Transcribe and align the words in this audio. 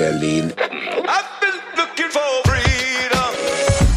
Berlin. 0.00 0.50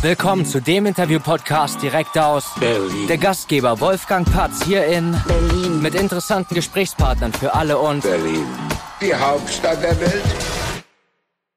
Willkommen 0.01 0.45
zu 0.45 0.61
dem 0.61 0.85
Interview-Podcast 0.85 1.81
direkt 1.81 2.17
aus 2.17 2.51
Berlin. 2.59 3.07
Der 3.07 3.17
Gastgeber 3.17 3.79
Wolfgang 3.79 4.29
Patz 4.29 4.65
hier 4.65 4.85
in 4.85 5.15
Berlin. 5.25 5.81
mit 5.81 5.95
interessanten 5.95 6.55
Gesprächspartnern 6.55 7.31
für 7.31 7.53
alle 7.53 7.77
und 7.77 8.03
Berlin. 8.03 8.43
Die 8.99 9.15
Hauptstadt 9.15 9.81
der 9.81 9.97
Welt. 10.01 10.23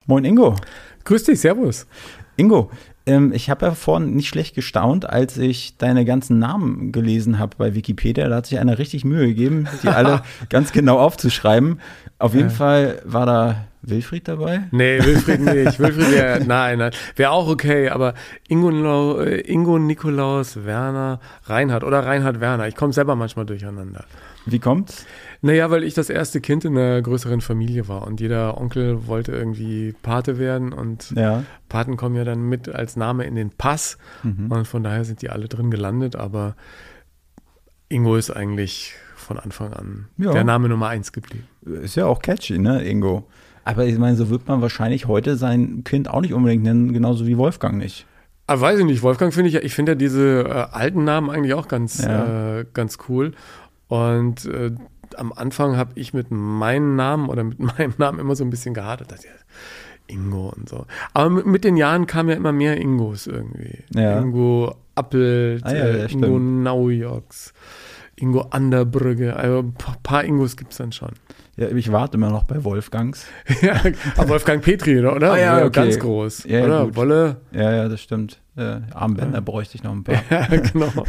Moin 0.06 0.24
Ingo. 0.24 0.54
Grüß 1.02 1.24
dich, 1.24 1.40
Servus. 1.40 1.88
Ingo, 2.36 2.70
ähm, 3.04 3.32
ich 3.32 3.50
habe 3.50 3.66
ja 3.66 3.74
vorhin 3.74 4.14
nicht 4.14 4.28
schlecht 4.28 4.54
gestaunt, 4.54 5.10
als 5.10 5.38
ich 5.38 5.76
deine 5.76 6.04
ganzen 6.04 6.38
Namen 6.38 6.92
gelesen 6.92 7.40
habe 7.40 7.56
bei 7.58 7.74
Wikipedia. 7.74 8.28
Da 8.28 8.36
hat 8.36 8.46
sich 8.46 8.60
einer 8.60 8.78
richtig 8.78 9.04
Mühe 9.04 9.26
gegeben, 9.26 9.66
die 9.82 9.88
alle 9.88 10.22
ganz 10.50 10.70
genau 10.70 11.00
aufzuschreiben. 11.00 11.80
Auf 12.20 12.34
jeden 12.34 12.50
Fall 12.50 13.02
war 13.04 13.26
da 13.26 13.66
Wilfried 13.86 14.26
dabei. 14.28 14.64
Nee, 14.72 14.98
Wilfried 15.00 15.40
nicht. 15.40 15.78
Wilfried 15.78 16.10
wäre, 16.10 16.44
nein, 16.46 16.78
nein. 16.78 16.90
Wäre 17.14 17.30
auch 17.30 17.48
okay, 17.48 17.88
aber 17.88 18.14
Ingo, 18.48 19.20
äh, 19.20 19.40
Ingo 19.40 19.78
Nikolaus 19.78 20.64
Werner 20.64 21.20
Reinhard 21.44 21.84
oder 21.84 22.04
Reinhard 22.04 22.41
Werner. 22.41 22.66
Ich 22.68 22.74
komme 22.74 22.92
selber 22.92 23.14
manchmal 23.16 23.46
durcheinander. 23.46 24.04
Wie 24.44 24.58
kommt's? 24.58 25.06
Naja, 25.42 25.70
weil 25.70 25.82
ich 25.84 25.94
das 25.94 26.08
erste 26.10 26.41
Kind 26.41 26.64
in 26.64 26.77
einer 26.78 27.02
größeren 27.02 27.41
Familie 27.41 27.88
war 27.88 28.06
und 28.06 28.20
jeder 28.20 28.58
Onkel 28.60 29.06
wollte 29.06 29.32
irgendwie 29.32 29.94
Pate 30.02 30.38
werden 30.38 30.72
und 30.72 31.10
Ja. 31.16 31.42
Paten 31.68 31.96
kommen 31.96 32.14
ja 32.16 32.24
dann 32.24 32.42
mit 32.48 32.68
als 32.68 32.96
Name 32.96 33.24
in 33.24 33.34
den 33.34 33.50
Pass 33.50 33.98
und 34.22 34.66
von 34.66 34.82
daher 34.82 35.05
sind 35.05 35.22
die 35.22 35.30
alle 35.30 35.48
drin 35.48 35.70
gelandet, 35.70 36.16
aber 36.16 36.55
Ingo 37.88 38.16
ist 38.16 38.30
eigentlich 38.30 38.94
von 39.14 39.38
Anfang 39.38 39.72
an 39.72 40.06
Ja. 40.16 40.32
der 40.32 40.44
Name 40.44 40.68
Nummer 40.68 40.88
eins 40.88 41.12
geblieben. 41.12 41.46
Ist 41.82 41.96
ja 41.96 42.06
auch 42.06 42.20
catchy, 42.22 42.58
ne, 42.58 42.84
Ingo? 42.84 43.28
Aber 43.66 43.84
ich 43.84 43.98
meine, 43.98 44.16
so 44.16 44.30
wird 44.30 44.47
man 44.47 44.62
wahrscheinlich 44.62 45.09
heute 45.09 45.37
sein 45.37 45.83
Kind 45.84 46.09
auch 46.09 46.20
nicht 46.20 46.33
unbedingt 46.33 46.62
nennen, 46.62 46.93
genauso 46.93 47.27
wie 47.27 47.37
Wolfgang 47.37 47.77
nicht. 47.79 48.06
Ah, 48.47 48.61
weiß 48.61 48.78
ich 48.78 48.84
nicht, 48.84 49.03
Wolfgang 49.03 49.34
finde 49.34 49.48
ich 49.48 49.55
ja, 49.55 49.61
ich 49.61 49.75
finde 49.75 49.92
ja 49.92 49.97
diese 49.97 50.45
äh, 50.45 50.67
alten 50.70 51.03
Namen 51.03 51.31
eigentlich 51.31 51.53
auch 51.55 51.67
ganz, 51.67 52.00
Ja. 52.05 52.58
äh, 52.61 52.64
ganz 52.75 52.98
cool. 53.08 53.33
Und 53.89 54.45
äh, 54.47 54.70
am 55.17 55.33
Anfang 55.33 55.77
habe 55.77 55.91
ich 55.97 56.14
mit 56.14 56.28
meinem 56.31 56.95
Namen 56.95 57.28
oder 57.28 57.42
mit 57.42 57.58
meinem 57.78 57.92
Namen 57.98 58.20
immer 58.20 58.36
so 58.36 58.45
ein 58.45 58.50
bisschen 58.50 58.73
gehadert. 58.73 59.11
Dachte, 59.11 59.27
ja, 59.27 59.33
Ingo 60.06 60.53
und 60.56 60.69
so. 60.69 60.86
Aber 61.12 61.28
mit, 61.30 61.47
mit 61.47 61.64
den 61.64 61.77
Jahren 61.77 62.06
kamen 62.06 62.28
ja 62.28 62.36
immer 62.36 62.53
mehr 62.53 62.77
Ingos 62.80 63.27
irgendwie. 63.27 63.83
Ja. 63.92 64.20
Ingo 64.20 64.77
Appelt, 64.95 65.64
Ah 65.64 65.75
ja, 65.75 65.84
äh, 65.86 66.12
Ingo 66.12 66.27
stimmt. 66.27 66.62
Naujoks, 66.62 67.53
Ingo 68.14 68.42
Anderbrügge. 68.51 69.34
Also 69.34 69.58
ein 69.58 69.75
paar 70.05 70.23
Ingos 70.25 70.56
gibt 70.56 70.70
es 70.70 70.78
dann 70.78 70.92
schon. 70.92 71.11
Ja, 71.56 71.68
ich 71.68 71.90
warte 71.90 72.18
immer 72.18 72.28
noch 72.28 72.44
bei 72.44 72.62
Wolfgangs. 72.64 73.26
ja, 73.62 73.80
Wolfgang 74.28 74.62
Petri, 74.62 74.98
oder? 74.98 75.32
Ah 75.32 75.38
ja, 75.38 75.58
okay. 75.64 75.70
Ganz 75.70 75.98
groß. 75.98 76.44
Ja, 76.44 76.58
ja, 76.58 76.64
oder? 76.66 76.84
gut. 76.84 76.96
Wolle. 76.96 77.36
Ja, 77.52 77.72
ja, 77.72 77.88
das 77.88 78.02
stimmt. 78.02 78.40
Äh, 78.56 78.80
Armbänder 78.94 79.42
bräuchte 79.42 79.76
ich 79.76 79.82
noch 79.82 79.92
ein 79.92 80.02
paar. 80.02 80.16
Ja, 80.30 80.46
genau. 80.46 81.04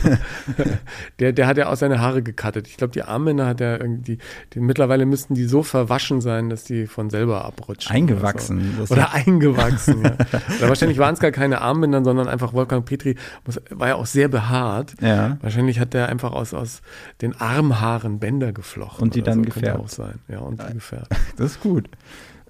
der, 1.20 1.32
der 1.32 1.48
hat 1.48 1.58
ja 1.58 1.70
auch 1.70 1.76
seine 1.76 2.00
Haare 2.00 2.22
gekattet. 2.22 2.68
Ich 2.68 2.76
glaube, 2.76 2.92
die 2.92 3.04
Armbänder 3.04 3.46
hat 3.46 3.62
er 3.62 3.80
irgendwie, 3.80 4.18
die, 4.54 4.60
mittlerweile 4.60 5.06
müssten 5.06 5.34
die 5.34 5.46
so 5.46 5.64
verwaschen 5.64 6.20
sein, 6.20 6.50
dass 6.50 6.66
die 6.66 6.88
von 6.88 7.10
selber 7.10 7.46
abrutschen. 7.46 7.96
Eingewachsen. 7.96 8.76
Oder, 8.76 8.86
so. 8.88 8.94
oder 8.94 9.14
eingewachsen. 9.14 10.04
ja. 10.04 10.12
Oder 10.58 10.70
wahrscheinlich 10.70 10.98
waren 10.98 11.14
es 11.14 11.20
gar 11.20 11.32
keine 11.32 11.62
Armbänder, 11.62 12.04
sondern 12.04 12.28
einfach 12.28 12.54
Wolfgang 12.54 12.86
Petri 12.86 13.16
muss, 13.46 13.62
war 13.70 13.88
ja 13.88 13.96
auch 13.96 14.06
sehr 14.06 14.28
behaart. 14.28 14.96
Ja. 15.02 15.38
Wahrscheinlich 15.42 15.80
hat 15.80 15.94
der 15.94 16.10
einfach 16.10 16.34
aus, 16.34 16.54
aus 16.54 16.82
den 17.22 17.40
Armhaaren 17.40 18.20
Bänder 18.20 18.52
geflochten. 18.52 19.04
Und 19.04 19.16
die 19.16 19.22
dann 19.22 19.36
so, 19.36 19.42
könnte 19.44 19.60
gefärbt. 19.62 19.80
auch 19.80 19.90
sein. 19.90 20.20
Ja, 20.28 20.40
und 20.40 20.62
die 20.62 20.74
gefärbt. 20.74 21.16
Das 21.38 21.52
ist 21.52 21.62
gut. 21.62 21.90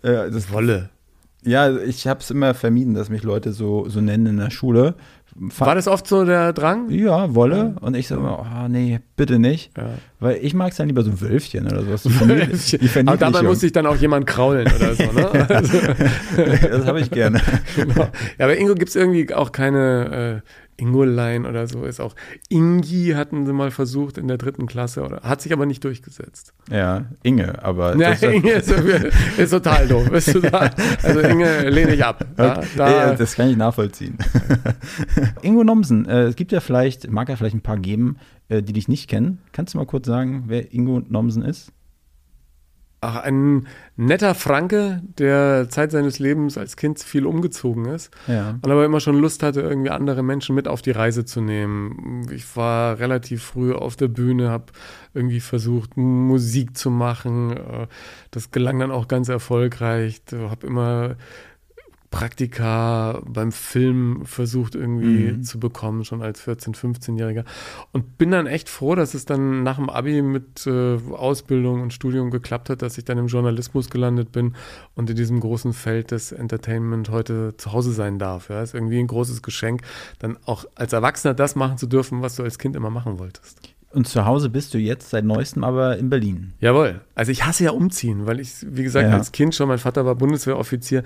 Äh, 0.02 0.32
das 0.32 0.52
Wolle. 0.52 0.90
Ja, 1.48 1.76
ich 1.78 2.08
habe 2.08 2.20
es 2.20 2.30
immer 2.30 2.54
vermieden, 2.54 2.94
dass 2.94 3.10
mich 3.10 3.24
Leute 3.24 3.54
so, 3.54 3.88
so 3.88 4.02
nennen 4.02 4.26
in 4.26 4.38
der 4.38 4.52
Schule. 4.52 4.96
War 5.36 5.76
das 5.76 5.88
oft 5.88 6.08
so 6.08 6.26
der 6.26 6.52
Drang? 6.52 6.90
Ja, 6.90 7.34
Wolle. 7.36 7.76
Und 7.82 7.96
ich 7.96 8.10
immer, 8.10 8.40
oh 8.40 8.68
nee, 8.68 9.00
bitte 9.16 9.38
nicht. 9.40 9.72
Ja. 9.78 9.90
Weil 10.20 10.40
ich 10.42 10.54
mag 10.56 10.72
es 10.72 10.78
dann 10.78 10.88
lieber 10.88 11.04
so 11.04 11.22
Wölfchen 11.22 11.68
oder 11.68 11.84
sowas. 11.84 12.08
Verniedl- 12.08 12.78
die 13.02 13.08
Aber 13.08 13.18
dabei 13.18 13.44
muss 13.44 13.60
sich 13.60 13.72
dann 13.72 13.86
auch 13.86 13.96
jemand 13.96 14.26
kraulen 14.26 14.68
oder 14.68 14.96
so, 14.96 15.04
ne? 15.04 15.48
Also, 15.50 15.78
das 16.70 16.86
habe 16.86 17.02
ich 17.02 17.12
gerne. 17.12 17.40
Genau. 17.76 18.10
Ja, 18.40 18.46
aber 18.46 18.58
Ingo 18.58 18.74
gibt 18.74 18.90
es 18.90 18.96
irgendwie 18.96 19.32
auch 19.34 19.52
keine 19.52 20.42
äh, 20.44 20.50
Ingolein 20.78 21.46
oder 21.46 21.68
so. 21.68 21.84
Ist 21.84 22.00
auch 22.00 22.16
Ingi 22.50 23.14
hatten 23.16 23.46
sie 23.46 23.54
mal 23.54 23.72
versucht 23.72 24.18
in 24.18 24.28
der 24.28 24.38
dritten 24.38 24.68
Klasse, 24.68 25.04
oder 25.04 25.22
hat 25.22 25.42
sich 25.42 25.52
aber 25.52 25.66
nicht 25.66 25.84
durchgesetzt. 25.84 26.54
Ja, 26.72 27.06
Inge, 27.24 27.64
aber 27.64 27.96
Ja, 28.00 28.12
Inge 28.12 28.52
ist, 28.52 28.72
ist 28.72 29.50
total 29.50 29.88
doof. 29.88 30.10
Ist 30.12 30.32
total, 30.34 30.72
also 31.04 31.20
Inge 31.20 31.70
lehne 31.70 31.96
ich 31.96 32.06
ab. 32.06 32.26
Da, 32.36 32.62
da, 32.76 32.92
Ja, 32.92 33.14
das 33.16 33.36
kann 33.36 33.50
ich 33.50 33.58
nachvollziehen. 33.58 34.18
Ingo 35.42 35.64
Nomsen, 35.64 36.08
äh, 36.08 36.24
es 36.24 36.36
gibt 36.36 36.52
ja 36.52 36.60
vielleicht, 36.60 37.10
mag 37.12 37.30
ja 37.30 37.36
vielleicht 37.36 37.56
ein 37.56 37.62
paar 37.62 37.78
geben, 37.78 38.18
äh, 38.50 38.62
die 38.62 38.74
dich 38.74 38.88
nicht 38.88 39.10
kennen. 39.10 39.40
Kannst 39.52 39.74
du 39.74 39.80
mal 39.80 39.86
kurz 39.86 40.08
sagen, 40.08 40.44
wer 40.48 40.74
Ingo 40.74 41.02
Nomsen 41.08 41.44
ist? 41.44 41.72
Ach, 43.00 43.18
ein 43.18 43.68
netter 43.96 44.34
Franke, 44.34 45.04
der 45.20 45.70
Zeit 45.70 45.92
seines 45.92 46.18
Lebens 46.18 46.58
als 46.58 46.76
Kind 46.78 46.98
viel 47.00 47.28
umgezogen 47.28 47.86
ist 47.86 48.10
Ja. 48.26 48.58
und 48.60 48.72
aber 48.72 48.86
immer 48.86 49.00
schon 49.00 49.20
Lust 49.20 49.44
hatte, 49.44 49.62
irgendwie 49.62 49.92
andere 49.92 50.24
Menschen 50.24 50.56
mit 50.56 50.68
auf 50.68 50.82
die 50.82 50.90
Reise 50.92 51.24
zu 51.24 51.40
nehmen. 51.40 52.26
Ich 52.32 52.56
war 52.58 52.98
relativ 52.98 53.44
früh 53.44 53.72
auf 53.72 53.98
der 53.98 54.08
Bühne, 54.08 54.50
habe 54.50 54.66
irgendwie 55.14 55.42
versucht, 55.42 55.96
Musik 55.96 56.76
zu 56.76 56.90
machen. 56.90 57.52
Äh, 57.56 57.88
Das 58.32 58.50
gelang 58.52 58.80
dann 58.80 58.92
auch 58.92 59.08
ganz 59.08 59.30
erfolgreich. 59.30 60.22
Habe 60.32 60.66
immer 60.66 61.16
Praktika 62.10 63.22
beim 63.26 63.52
Film 63.52 64.26
versucht 64.26 64.76
irgendwie 64.76 65.32
Mhm. 65.32 65.44
zu 65.44 65.60
bekommen, 65.60 66.04
schon 66.06 66.22
als 66.22 66.42
14-, 66.42 66.76
15-Jähriger. 66.76 67.44
Und 67.92 68.18
bin 68.18 68.32
dann 68.32 68.48
echt 68.48 68.70
froh, 68.70 68.96
dass 68.96 69.14
es 69.14 69.26
dann 69.26 69.64
nach 69.64 69.78
dem 69.78 69.90
Abi 69.90 70.22
mit 70.22 70.66
äh, 70.68 70.98
Ausbildung 71.12 71.82
und 71.82 71.94
Studium 71.94 72.30
geklappt 72.32 72.70
hat, 72.70 72.82
dass 72.82 72.98
ich 72.98 73.06
dann 73.06 73.18
im 73.18 73.28
Journalismus 73.28 73.90
gelandet 73.90 74.32
bin 74.32 74.56
und 74.96 75.10
in 75.10 75.16
diesem 75.16 75.40
großen 75.40 75.74
Feld 75.74 76.12
des 76.12 76.32
Entertainment 76.32 77.10
heute 77.10 77.56
zu 77.58 77.72
Hause 77.74 77.92
sein 77.94 78.20
darf. 78.20 78.50
Ja, 78.50 78.62
ist 78.62 78.74
irgendwie 78.74 79.00
ein 79.00 79.08
großes 79.08 79.42
Geschenk, 79.42 79.82
dann 80.20 80.38
auch 80.46 80.66
als 80.76 80.94
Erwachsener 80.94 81.34
das 81.34 81.56
machen 81.56 81.78
zu 81.78 81.88
dürfen, 81.88 82.22
was 82.22 82.36
du 82.36 82.44
als 82.44 82.58
Kind 82.60 82.76
immer 82.76 82.90
machen 82.90 83.20
wolltest. 83.20 83.60
Und 83.94 84.06
zu 84.08 84.26
Hause 84.26 84.50
bist 84.50 84.74
du 84.74 84.78
jetzt 84.78 85.10
seit 85.12 85.24
neuestem 85.24 85.64
aber 85.64 85.98
in 85.98 86.10
Berlin. 86.10 86.52
Jawohl. 86.60 87.00
Also 87.16 87.32
ich 87.32 87.46
hasse 87.46 87.64
ja 87.64 87.72
umziehen, 87.72 88.26
weil 88.28 88.42
ich, 88.42 88.54
wie 88.70 88.84
gesagt, 88.84 89.08
Ja. 89.10 89.16
als 89.16 89.32
Kind 89.32 89.56
schon, 89.56 89.70
mein 89.70 89.78
Vater 89.78 90.06
war 90.06 90.14
Bundeswehroffizier, 90.14 91.04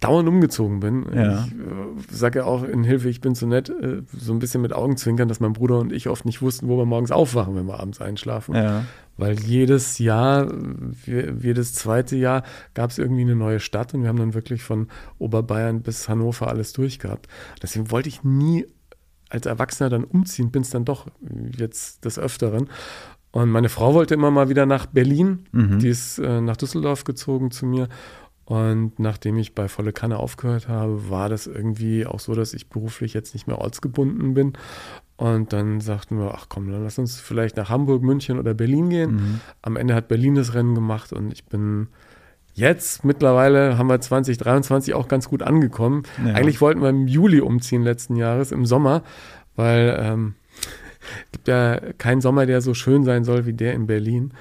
dauernd 0.00 0.28
umgezogen 0.28 0.80
bin. 0.80 1.06
Ja. 1.14 1.44
Ich 1.46 1.52
äh, 1.52 2.14
sage 2.14 2.40
ja 2.40 2.44
auch 2.44 2.64
in 2.64 2.84
Hilfe, 2.84 3.08
ich 3.08 3.20
bin 3.20 3.34
so 3.34 3.46
nett, 3.46 3.70
äh, 3.70 4.02
so 4.16 4.32
ein 4.32 4.38
bisschen 4.38 4.60
mit 4.60 4.72
Augenzwinkern, 4.72 5.28
dass 5.28 5.40
mein 5.40 5.54
Bruder 5.54 5.78
und 5.78 5.92
ich 5.92 6.08
oft 6.08 6.24
nicht 6.26 6.42
wussten, 6.42 6.68
wo 6.68 6.76
wir 6.76 6.84
morgens 6.84 7.10
aufwachen, 7.10 7.56
wenn 7.56 7.66
wir 7.66 7.80
abends 7.80 8.00
einschlafen. 8.00 8.54
Ja. 8.54 8.84
Weil 9.16 9.38
jedes 9.40 9.98
Jahr, 9.98 10.52
jedes 11.06 11.72
zweite 11.72 12.16
Jahr 12.16 12.42
gab 12.74 12.90
es 12.90 12.98
irgendwie 12.98 13.22
eine 13.22 13.36
neue 13.36 13.60
Stadt 13.60 13.94
und 13.94 14.02
wir 14.02 14.10
haben 14.10 14.18
dann 14.18 14.34
wirklich 14.34 14.62
von 14.62 14.88
Oberbayern 15.18 15.80
bis 15.80 16.08
Hannover 16.08 16.48
alles 16.48 16.74
durchgehabt. 16.74 17.26
Deswegen 17.62 17.90
wollte 17.90 18.10
ich 18.10 18.24
nie 18.24 18.66
als 19.30 19.46
Erwachsener 19.46 19.88
dann 19.88 20.04
umziehen, 20.04 20.50
bin 20.50 20.62
es 20.62 20.70
dann 20.70 20.84
doch 20.84 21.06
jetzt 21.56 22.04
des 22.04 22.18
Öfteren. 22.18 22.68
Und 23.32 23.50
meine 23.50 23.70
Frau 23.70 23.94
wollte 23.94 24.14
immer 24.14 24.30
mal 24.30 24.48
wieder 24.50 24.66
nach 24.66 24.86
Berlin. 24.86 25.44
Die 25.78 25.88
ist 25.88 26.18
äh, 26.18 26.40
nach 26.40 26.56
Düsseldorf 26.56 27.04
gezogen 27.04 27.50
zu 27.50 27.66
mir. 27.66 27.88
Und 28.46 29.00
nachdem 29.00 29.36
ich 29.38 29.56
bei 29.56 29.66
Volle 29.66 29.92
Kanne 29.92 30.18
aufgehört 30.18 30.68
habe, 30.68 31.10
war 31.10 31.28
das 31.28 31.48
irgendwie 31.48 32.06
auch 32.06 32.20
so, 32.20 32.34
dass 32.34 32.54
ich 32.54 32.68
beruflich 32.68 33.12
jetzt 33.12 33.34
nicht 33.34 33.48
mehr 33.48 33.58
ortsgebunden 33.58 34.34
bin. 34.34 34.52
Und 35.16 35.52
dann 35.52 35.80
sagten 35.80 36.18
wir, 36.18 36.32
ach 36.32 36.46
komm, 36.48 36.70
dann 36.70 36.84
lass 36.84 36.98
uns 36.98 37.18
vielleicht 37.20 37.56
nach 37.56 37.70
Hamburg, 37.70 38.02
München 38.02 38.38
oder 38.38 38.54
Berlin 38.54 38.88
gehen. 38.90 39.40
Am 39.62 39.76
Ende 39.76 39.94
hat 39.94 40.06
Berlin 40.06 40.36
das 40.36 40.54
Rennen 40.54 40.76
gemacht 40.76 41.12
und 41.12 41.32
ich 41.32 41.44
bin 41.46 41.88
jetzt 42.54 43.04
mittlerweile 43.04 43.78
haben 43.78 43.88
wir 43.88 44.00
2023 44.00 44.94
auch 44.94 45.08
ganz 45.08 45.28
gut 45.28 45.42
angekommen. 45.42 46.04
Ja. 46.24 46.34
Eigentlich 46.34 46.60
wollten 46.60 46.82
wir 46.82 46.90
im 46.90 47.08
Juli 47.08 47.40
umziehen 47.40 47.82
letzten 47.82 48.14
Jahres, 48.14 48.52
im 48.52 48.64
Sommer, 48.64 49.02
weil 49.56 49.98
ähm, 50.00 50.34
gibt 51.32 51.48
ja 51.48 51.80
keinen 51.98 52.20
Sommer, 52.20 52.46
der 52.46 52.60
so 52.60 52.74
schön 52.74 53.04
sein 53.04 53.24
soll 53.24 53.44
wie 53.44 53.54
der 53.54 53.74
in 53.74 53.86
Berlin. 53.86 54.32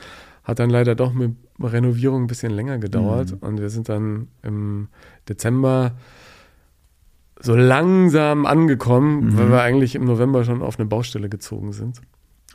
Hat 0.43 0.59
dann 0.59 0.69
leider 0.69 0.93
doch 0.93 1.13
mit 1.13 1.35
Renovierung 1.61 2.23
ein 2.23 2.27
bisschen 2.27 2.51
länger 2.51 2.77
gedauert 2.77 3.35
und 3.41 3.59
wir 3.59 3.69
sind 3.69 3.89
dann 3.89 4.27
im 4.43 4.89
Dezember 5.29 5.93
so 7.39 7.55
langsam 7.55 8.45
angekommen, 8.45 9.37
weil 9.37 9.49
wir 9.49 9.61
eigentlich 9.61 9.95
im 9.95 10.05
November 10.05 10.43
schon 10.43 10.61
auf 10.61 10.79
eine 10.79 10.87
Baustelle 10.87 11.29
gezogen 11.29 11.73
sind. 11.73 12.01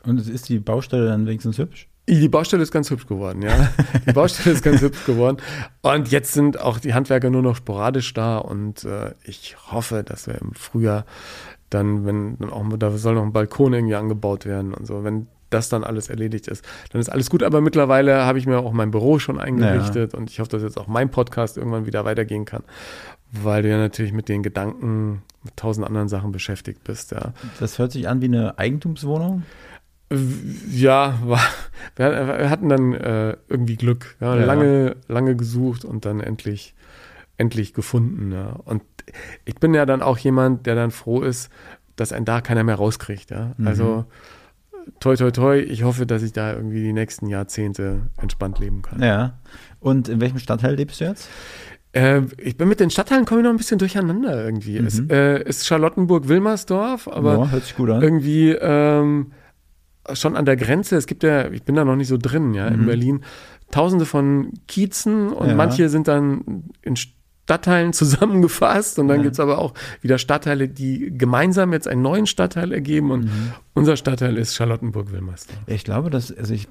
Und 0.03 0.27
ist 0.27 0.49
die 0.49 0.59
Baustelle 0.59 1.07
dann 1.07 1.27
wenigstens 1.27 1.57
hübsch? 1.57 1.87
Die 2.09 2.27
Baustelle 2.27 2.63
ist 2.63 2.71
ganz 2.71 2.89
hübsch 2.89 3.05
geworden, 3.05 3.43
ja. 3.43 3.69
Die 4.07 4.11
Baustelle 4.11 4.55
ist 4.55 4.63
ganz 4.63 4.81
hübsch 4.81 5.05
geworden. 5.05 5.37
Und 5.81 6.09
jetzt 6.09 6.33
sind 6.33 6.59
auch 6.59 6.79
die 6.79 6.93
Handwerker 6.93 7.29
nur 7.29 7.43
noch 7.43 7.55
sporadisch 7.55 8.13
da 8.13 8.39
und 8.39 8.83
äh, 8.83 9.13
ich 9.23 9.55
hoffe, 9.71 10.03
dass 10.03 10.27
wir 10.27 10.41
im 10.41 10.53
Frühjahr 10.53 11.05
dann, 11.69 12.05
wenn 12.05 12.37
dann 12.39 12.49
auch 12.49 12.65
da 12.77 12.91
soll 12.97 13.15
noch 13.15 13.23
ein 13.23 13.33
Balkon 13.33 13.73
irgendwie 13.73 13.95
angebaut 13.95 14.45
werden 14.45 14.73
und 14.73 14.87
so, 14.87 15.03
wenn 15.03 15.27
das 15.51 15.69
dann 15.69 15.83
alles 15.83 16.09
erledigt 16.09 16.47
ist, 16.47 16.65
dann 16.91 16.99
ist 16.99 17.09
alles 17.09 17.29
gut. 17.29 17.43
Aber 17.43 17.61
mittlerweile 17.61 18.25
habe 18.25 18.39
ich 18.39 18.47
mir 18.47 18.59
auch 18.59 18.73
mein 18.73 18.91
Büro 18.91 19.19
schon 19.19 19.39
eingerichtet 19.39 20.13
ja. 20.13 20.19
und 20.19 20.29
ich 20.29 20.39
hoffe, 20.39 20.49
dass 20.49 20.63
jetzt 20.63 20.77
auch 20.77 20.87
mein 20.87 21.11
Podcast 21.11 21.57
irgendwann 21.57 21.85
wieder 21.85 22.05
weitergehen 22.05 22.45
kann, 22.45 22.63
weil 23.31 23.63
du 23.63 23.69
ja 23.69 23.77
natürlich 23.77 24.13
mit 24.13 24.29
den 24.29 24.43
Gedanken, 24.43 25.21
mit 25.43 25.55
tausend 25.57 25.85
anderen 25.85 26.07
Sachen 26.07 26.31
beschäftigt 26.31 26.83
bist. 26.83 27.11
Ja. 27.11 27.33
Das 27.59 27.77
hört 27.79 27.91
sich 27.91 28.07
an 28.07 28.21
wie 28.21 28.25
eine 28.25 28.57
Eigentumswohnung. 28.57 29.43
Ja, 30.69 31.19
war, 31.23 31.39
wir, 31.95 32.49
hatten 32.49 32.67
dann 32.67 32.93
äh, 32.93 33.37
irgendwie 33.47 33.77
Glück. 33.77 34.17
Ja, 34.19 34.35
ja. 34.35 34.45
Lange, 34.45 34.97
lange 35.07 35.35
gesucht 35.37 35.85
und 35.85 36.03
dann 36.05 36.19
endlich, 36.19 36.75
endlich 37.37 37.73
gefunden. 37.73 38.33
Ja. 38.33 38.57
Und 38.65 38.83
ich 39.45 39.55
bin 39.55 39.73
ja 39.73 39.85
dann 39.85 40.01
auch 40.01 40.17
jemand, 40.17 40.65
der 40.65 40.75
dann 40.75 40.91
froh 40.91 41.21
ist, 41.21 41.49
dass 41.95 42.11
ein 42.11 42.25
da 42.25 42.41
keiner 42.41 42.63
mehr 42.63 42.75
rauskriegt. 42.75 43.31
Ja. 43.31 43.53
Mhm. 43.57 44.05
Toi, 44.99 45.15
toi, 45.15 45.31
toi, 45.31 45.59
ich 45.59 45.83
hoffe, 45.83 46.05
dass 46.05 46.23
ich 46.23 46.33
da 46.33 46.53
irgendwie 46.53 46.81
die 46.81 46.93
nächsten 46.93 47.27
Jahrzehnte 47.27 48.01
entspannt 48.17 48.59
leben 48.59 48.81
kann. 48.81 49.01
Ja. 49.01 49.39
Und 49.79 50.09
in 50.09 50.21
welchem 50.21 50.39
Stadtteil 50.39 50.75
lebst 50.75 51.01
du 51.01 51.05
jetzt? 51.05 51.29
Äh, 51.93 52.21
ich 52.37 52.57
bin 52.57 52.69
mit 52.69 52.79
den 52.79 52.89
Stadtteilen 52.89 53.25
komme 53.25 53.41
ich 53.41 53.43
noch 53.43 53.51
ein 53.51 53.57
bisschen 53.57 53.79
durcheinander 53.79 54.43
irgendwie. 54.43 54.79
Mhm. 54.79 54.87
Es 54.87 54.99
äh, 55.09 55.43
ist 55.43 55.65
Charlottenburg-Wilmersdorf, 55.65 57.07
aber 57.07 57.37
ja, 57.37 57.49
hört 57.49 57.63
sich 57.63 57.75
gut 57.75 57.89
an. 57.89 58.01
irgendwie 58.01 58.51
ähm, 58.51 59.31
schon 60.13 60.35
an 60.35 60.45
der 60.45 60.55
Grenze. 60.55 60.95
Es 60.95 61.07
gibt 61.07 61.23
ja, 61.23 61.49
ich 61.51 61.63
bin 61.63 61.75
da 61.75 61.83
noch 61.83 61.95
nicht 61.95 62.07
so 62.07 62.17
drin, 62.17 62.53
ja, 62.53 62.69
mhm. 62.69 62.81
in 62.81 62.85
Berlin, 62.85 63.21
tausende 63.71 64.05
von 64.05 64.53
Kiezen 64.67 65.31
und 65.31 65.49
ja. 65.49 65.55
manche 65.55 65.89
sind 65.89 66.07
dann 66.07 66.63
in 66.81 66.95
Stadtteilen 67.51 67.91
zusammengefasst 68.01 68.97
und 68.97 69.07
dann 69.07 69.17
ja. 69.17 69.23
gibt 69.23 69.33
es 69.33 69.39
aber 69.39 69.57
auch 69.57 69.73
wieder 70.01 70.17
Stadtteile, 70.17 70.69
die 70.69 71.11
gemeinsam 71.17 71.73
jetzt 71.73 71.87
einen 71.87 72.01
neuen 72.01 72.27
Stadtteil 72.27 72.71
ergeben 72.71 73.11
und 73.11 73.25
mhm. 73.25 73.51
unser 73.73 73.97
Stadtteil 73.97 74.37
ist 74.37 74.55
Charlottenburg-Wilmersdorf. 74.55 75.59
Ich 75.67 75.83
glaube, 75.83 76.09
dass, 76.09 76.35
also 76.35 76.53
ich 76.53 76.67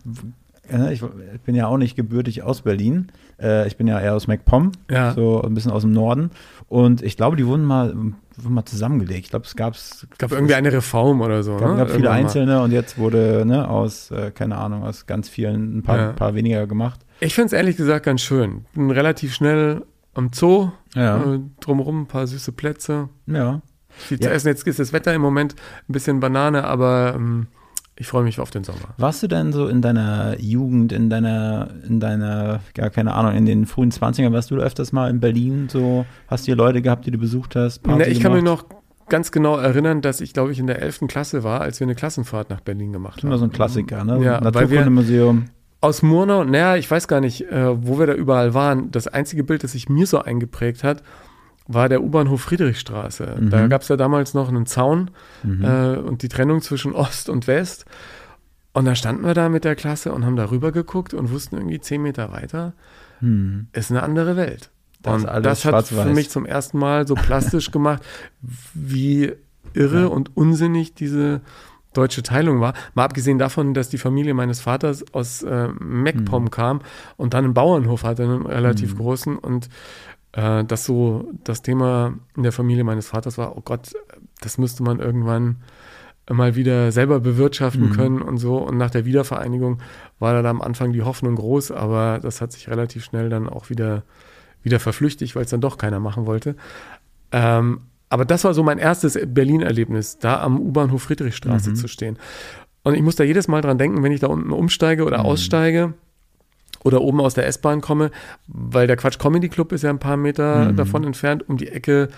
ich 0.93 1.03
bin 1.45 1.55
ja 1.57 1.67
auch 1.67 1.79
nicht 1.79 1.97
gebürtig 1.97 2.43
aus 2.43 2.63
Berlin. 2.63 3.09
Äh, 3.41 3.67
ich 3.67 3.77
bin 3.77 3.89
ja 3.89 3.99
eher 3.99 4.15
aus 4.15 4.29
MacPom, 4.29 4.73
ja. 4.89 5.13
so 5.15 5.43
ein 5.43 5.53
bisschen 5.55 5.73
aus 5.73 5.83
dem 5.83 5.93
Norden. 5.93 6.31
Und 6.69 7.03
ich 7.03 7.17
glaube, 7.17 7.37
die 7.37 7.45
wurden 7.47 7.65
mal, 7.65 7.93
wurden 7.93 8.55
mal 8.55 8.65
zusammengelegt. 8.65 9.25
Ich 9.25 9.31
glaube, 9.31 9.47
es 9.47 9.57
gab's, 9.57 10.07
gab 10.19 10.31
irgendwie 10.31 10.55
eine 10.55 10.73
Reform 10.73 11.23
oder 11.23 11.43
so. 11.43 11.57
Es 11.57 11.61
gab, 11.61 11.71
ne? 11.73 11.77
gab 11.79 11.91
viele 11.91 12.11
einzelne 12.11 12.55
mal. 12.55 12.65
und 12.65 12.73
jetzt 12.73 12.99
wurde 12.99 13.45
ne, 13.45 13.69
aus, 13.69 14.11
äh, 14.13 14.31
keine 14.31 14.59
Ahnung, 14.59 14.85
aus 14.85 15.07
ganz 15.07 15.29
vielen 15.29 15.79
ein 15.79 15.83
paar, 15.83 15.99
ja. 15.99 16.13
paar 16.13 16.35
weniger 16.35 16.69
gemacht. 16.69 17.01
Ich 17.19 17.35
finde 17.35 17.47
es 17.47 17.53
ehrlich 17.53 17.77
gesagt 17.77 18.07
ganz 18.07 18.23
schön. 18.23 18.65
Bin 18.75 18.91
relativ 18.91 19.35
schnell 19.35 19.83
am 20.15 20.31
Zoo, 20.33 20.71
ja. 20.95 21.35
äh, 21.35 21.41
drumherum 21.61 22.03
ein 22.03 22.07
paar 22.07 22.27
süße 22.27 22.53
Plätze. 22.53 23.09
Ja. 23.27 23.63
Viel 23.89 24.21
zu 24.21 24.31
essen. 24.31 24.49
Jetzt 24.49 24.67
ist 24.67 24.79
das 24.79 24.93
Wetter 24.93 25.15
im 25.15 25.21
Moment 25.21 25.55
ein 25.89 25.93
bisschen 25.93 26.21
Banane, 26.21 26.65
aber 26.65 27.15
ähm, 27.17 27.49
ich 27.97 28.07
freue 28.07 28.23
mich 28.23 28.41
auf 28.41 28.51
den 28.51 28.65
Sommer. 28.65 28.95
Warst 28.97 29.23
du 29.23 29.27
denn 29.27 29.53
so 29.53 29.69
in 29.69 29.83
deiner 29.83 30.41
Jugend, 30.41 30.93
in 30.93 31.11
deiner, 31.11 31.69
in 31.87 32.01
deiner, 32.01 32.61
gar 32.75 32.91
keine 32.91 33.15
Ahnung, 33.15 33.35
in 33.35 33.47
den 33.47 33.67
frühen 33.67 33.91
20ern, 33.91 34.33
warst 34.33 34.51
du 34.51 34.57
öfters 34.57 34.93
mal 34.93 35.11
in 35.11 35.21
Berlin? 35.21 35.69
So, 35.69 36.07
hast 36.27 36.45
du 36.45 36.47
hier 36.47 36.57
Leute 36.57 36.83
gehabt, 36.83 37.05
die 37.07 37.11
du 37.11 37.19
besucht 37.19 37.57
hast? 37.57 37.87
Ne, 37.87 38.07
ich 38.07 38.21
kann 38.21 38.33
mich 38.33 38.43
noch 38.43 38.65
ganz 39.11 39.33
genau 39.33 39.59
erinnern, 39.59 40.01
dass 40.01 40.23
ich, 40.23 40.33
glaube 40.33 40.53
ich, 40.53 40.59
in 40.59 40.67
der 40.67 40.81
11. 40.81 41.01
Klasse 41.09 41.45
war, 41.45 41.61
als 41.61 41.79
wir 41.81 41.87
eine 41.87 41.95
Klassenfahrt 41.95 42.49
nach 42.49 42.61
Berlin 42.61 42.93
gemacht 42.93 43.19
haben. 43.19 43.29
Immer 43.29 43.39
so 43.39 43.45
ein 43.45 43.53
Klassiker, 43.53 44.05
ne? 44.05 44.25
Ja, 44.25 44.41
Naturkundemuseum. 44.41 45.47
Aus 45.81 46.03
Murnau, 46.03 46.45
naja, 46.45 46.77
ich 46.77 46.91
weiß 46.91 47.09
gar 47.09 47.21
nicht, 47.21 47.51
äh, 47.51 47.87
wo 47.87 47.99
wir 47.99 48.07
da 48.07 48.15
überall 48.15 48.53
waren. 48.53 48.91
Das 48.91 49.09
einzige 49.09 49.45
Bild, 49.45 49.65
das 49.65 49.73
sich 49.73 49.89
mir 49.89 50.07
so 50.07 50.21
eingeprägt 50.21 50.85
hat, 50.85 51.03
war 51.67 51.89
der 51.89 52.03
U-Bahnhof 52.03 52.43
Friedrichstraße. 52.43 53.37
Mhm. 53.41 53.51
Da 53.51 53.67
gab 53.69 53.83
es 53.83 53.89
ja 53.89 53.97
damals 53.97 54.35
noch 54.35 54.49
einen 54.49 54.67
Zaun 54.67 55.11
mhm. 55.43 55.65
äh, 55.65 55.97
und 55.97 56.23
die 56.23 56.29
Trennung 56.29 56.61
zwischen 56.61 56.93
Ost 56.93 57.29
und 57.29 57.47
West. 57.47 57.87
Und 58.73 58.85
da 58.85 58.95
standen 58.95 59.25
wir 59.25 59.35
da 59.35 59.49
mit 59.49 59.65
der 59.65 59.75
Klasse 59.75 60.13
und 60.13 60.25
haben 60.25 60.37
da 60.37 60.51
rüber 60.51 60.71
geguckt 60.73 61.15
und 61.15 61.31
wussten 61.31 61.57
irgendwie 61.57 61.81
zehn 61.81 62.03
Meter 62.03 62.31
weiter, 62.31 62.75
mhm. 63.21 63.69
ist 63.73 63.91
eine 63.91 64.03
andere 64.03 64.37
Welt. 64.37 64.71
Das, 65.03 65.25
und 65.25 65.47
das 65.47 65.65
hat 65.65 65.87
für 65.87 66.05
mich 66.05 66.29
zum 66.29 66.45
ersten 66.45 66.79
Mal 66.79 67.07
so 67.07 67.15
plastisch 67.15 67.71
gemacht, 67.73 68.03
wie 68.75 69.33
irre 69.73 70.03
ja. 70.03 70.07
und 70.07 70.37
unsinnig 70.37 70.95
diese 70.95 71.41
deutsche 71.93 72.23
Teilung 72.23 72.61
war. 72.61 72.75
Mal 72.95 73.05
abgesehen 73.05 73.39
davon, 73.39 73.75
dass 73.75 73.89
die 73.89 73.99
Familie 73.99 74.35
meines 74.35 74.61
Vaters 74.61 75.05
aus 75.13 75.43
äh, 75.43 75.69
MacPom 75.79 76.45
mhm. 76.45 76.51
kam 76.51 76.81
und 77.17 77.35
dann 77.35 77.45
einen 77.45 77.55
Bauernhof 77.55 78.05
hatte, 78.05 78.25
einen 78.25 78.47
relativ 78.47 78.95
mhm. 78.95 78.99
großen 78.99 79.39
und 79.39 79.69
äh, 80.33 80.65
dass 80.65 80.85
so 80.85 81.29
das 81.45 81.63
Thema 81.63 82.15
in 82.37 82.45
der 82.45 82.53
Familie 82.53 82.85
meines 82.85 83.09
Vaters 83.09 83.39
war, 83.39 83.57
oh 83.57 83.63
Gott, 83.65 83.93
das 84.41 84.59
müsste 84.59 84.83
man 84.83 85.01
irgendwann 85.01 85.57
mal 86.29 86.55
wieder 86.55 86.93
selber 86.93 87.19
bewirtschaften 87.21 87.89
mhm. 87.89 87.93
können 87.93 88.23
und 88.23 88.39
so. 88.39 88.59
Und 88.59 88.77
nach 88.77 88.91
der 88.91 89.05
Wiedervereinigung 89.05 89.79
war 90.19 90.41
da 90.41 90.49
am 90.49 90.63
Anfang 90.63 90.93
die 90.93 91.03
Hoffnung 91.03 91.35
groß, 91.35 91.73
aber 91.73 92.21
das 92.23 92.41
hat 92.41 92.53
sich 92.53 92.69
relativ 92.69 93.05
schnell 93.05 93.29
dann 93.29 93.49
auch 93.49 93.71
wieder, 93.71 94.05
wieder 94.63 94.79
verflüchtigt, 94.79 95.35
weil 95.35 95.45
es 95.45 95.51
dann 95.51 95.61
doch 95.61 95.79
keiner 95.79 95.99
machen 95.99 96.27
wollte. 96.27 96.55
Ähm, 97.33 97.81
aber 98.11 98.27
das 98.27 98.45
war 98.45 98.53
so 98.53 98.63
mein 98.63 98.79
erstes 98.79 99.19
Berlin-Erlebnis, 99.25 100.19
da 100.19 100.43
am 100.43 100.61
U-Bahnhof 100.61 101.03
Friedrichstraße 101.03 101.71
mhm. 101.71 101.77
zu 101.77 101.89
stehen. 101.89 102.19
Und 102.83 102.95
ich 102.95 103.03
muss 103.03 103.17
da 103.17 103.25
jedes 103.25 103.49
Mal 103.49 103.63
dran 103.63 103.79
denken, 103.79 104.03
wenn 104.03 104.13
ich 104.13 104.21
da 104.21 104.27
unten 104.27 104.53
umsteige 104.53 105.05
oder 105.05 105.19
mhm. 105.19 105.27
aussteige, 105.27 105.95
oder 106.83 107.03
oben 107.03 107.21
aus 107.21 107.35
der 107.35 107.47
S-Bahn 107.47 107.81
komme, 107.81 108.11
weil 108.47 108.87
der 108.87 108.97
Quatsch 108.97 109.19
Comedy 109.19 109.49
Club 109.49 109.73
ist 109.73 109.83
ja 109.83 109.91
ein 109.91 109.99
paar 109.99 110.17
Meter 110.17 110.73
mhm. 110.73 110.77
davon 110.77 111.05
entfernt. 111.05 111.49
Um 111.49 111.57
die 111.57 111.69
Ecke 111.69 112.09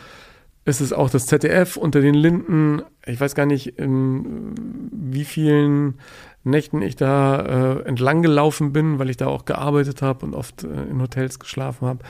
ist 0.64 0.80
es 0.80 0.92
auch 0.92 1.10
das 1.10 1.26
ZDF 1.26 1.76
unter 1.76 2.00
den 2.00 2.14
Linden. 2.14 2.82
Ich 3.04 3.20
weiß 3.20 3.34
gar 3.34 3.46
nicht, 3.46 3.78
in 3.78 4.54
wie 4.92 5.24
vielen 5.24 5.94
Nächten 6.44 6.82
ich 6.82 6.96
da 6.96 7.80
äh, 7.80 7.82
entlang 7.82 8.22
gelaufen 8.22 8.72
bin, 8.72 8.98
weil 8.98 9.10
ich 9.10 9.16
da 9.16 9.26
auch 9.26 9.44
gearbeitet 9.44 10.02
habe 10.02 10.26
und 10.26 10.34
oft 10.34 10.64
äh, 10.64 10.68
in 10.90 11.00
Hotels 11.00 11.38
geschlafen 11.38 11.86
habe. 11.86 12.00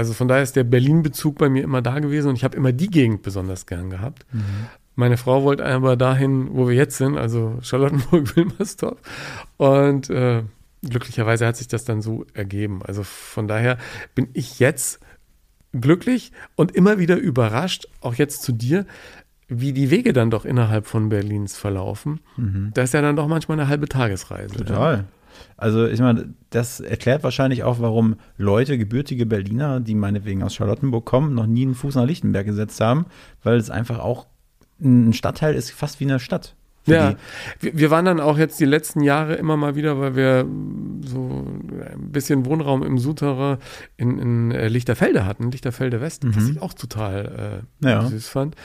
Also 0.00 0.14
von 0.14 0.28
daher 0.28 0.42
ist 0.42 0.56
der 0.56 0.64
Berlin-Bezug 0.64 1.36
bei 1.36 1.50
mir 1.50 1.62
immer 1.62 1.82
da 1.82 1.98
gewesen 1.98 2.28
und 2.28 2.36
ich 2.36 2.42
habe 2.42 2.56
immer 2.56 2.72
die 2.72 2.88
Gegend 2.88 3.20
besonders 3.20 3.66
gern 3.66 3.90
gehabt. 3.90 4.24
Mhm. 4.32 4.40
Meine 4.94 5.18
Frau 5.18 5.44
wollte 5.44 5.66
aber 5.66 5.94
dahin, 5.94 6.48
wo 6.52 6.68
wir 6.68 6.74
jetzt 6.74 6.96
sind, 6.96 7.18
also 7.18 7.58
Charlottenburg-Wilmersdorf. 7.60 8.98
Und 9.58 10.08
äh, 10.08 10.42
glücklicherweise 10.82 11.46
hat 11.46 11.56
sich 11.56 11.68
das 11.68 11.84
dann 11.84 12.00
so 12.00 12.24
ergeben. 12.32 12.80
Also 12.82 13.02
von 13.02 13.46
daher 13.46 13.76
bin 14.14 14.28
ich 14.32 14.58
jetzt 14.58 15.00
glücklich 15.72 16.32
und 16.56 16.74
immer 16.74 16.98
wieder 16.98 17.16
überrascht, 17.16 17.88
auch 18.00 18.14
jetzt 18.14 18.42
zu 18.42 18.52
dir, 18.52 18.86
wie 19.48 19.74
die 19.74 19.90
Wege 19.90 20.14
dann 20.14 20.30
doch 20.30 20.46
innerhalb 20.46 20.86
von 20.86 21.10
Berlins 21.10 21.58
verlaufen. 21.58 22.20
Mhm. 22.38 22.70
Das 22.72 22.84
ist 22.86 22.94
ja 22.94 23.02
dann 23.02 23.16
doch 23.16 23.28
manchmal 23.28 23.60
eine 23.60 23.68
halbe 23.68 23.86
Tagesreise. 23.86 24.56
Total. 24.56 24.96
Ja. 24.96 25.04
Also 25.56 25.86
ich 25.86 26.00
meine, 26.00 26.34
das 26.50 26.80
erklärt 26.80 27.22
wahrscheinlich 27.22 27.62
auch, 27.62 27.80
warum 27.80 28.16
Leute, 28.36 28.78
gebürtige 28.78 29.26
Berliner, 29.26 29.80
die 29.80 29.94
meinetwegen 29.94 30.42
aus 30.42 30.54
Charlottenburg 30.54 31.04
kommen, 31.04 31.34
noch 31.34 31.46
nie 31.46 31.62
einen 31.62 31.74
Fuß 31.74 31.94
nach 31.94 32.06
Lichtenberg 32.06 32.46
gesetzt 32.46 32.80
haben, 32.80 33.06
weil 33.42 33.56
es 33.56 33.70
einfach 33.70 33.98
auch 33.98 34.26
ein 34.80 35.12
Stadtteil 35.12 35.54
ist, 35.54 35.70
fast 35.70 36.00
wie 36.00 36.04
eine 36.04 36.18
Stadt. 36.20 36.54
Ja, 36.86 37.14
wir, 37.60 37.76
wir, 37.76 37.90
waren 37.90 38.06
dann 38.06 38.20
auch 38.20 38.38
jetzt 38.38 38.58
die 38.58 38.64
letzten 38.64 39.02
Jahre 39.02 39.34
immer 39.34 39.56
mal 39.56 39.76
wieder, 39.76 40.00
weil 40.00 40.16
wir 40.16 40.46
so 41.06 41.46
ein 41.92 42.10
bisschen 42.10 42.46
Wohnraum 42.46 42.82
im 42.82 42.98
Suterer 42.98 43.58
in, 43.96 44.18
in 44.18 44.50
äh, 44.50 44.68
Lichterfelde 44.68 45.26
hatten, 45.26 45.50
Lichterfelde 45.50 46.00
West, 46.00 46.24
mhm. 46.24 46.36
was 46.36 46.48
ich 46.48 46.62
auch 46.62 46.72
total 46.72 47.62
äh, 47.82 47.88
ja. 47.88 48.06
süß 48.06 48.28
fand. 48.28 48.56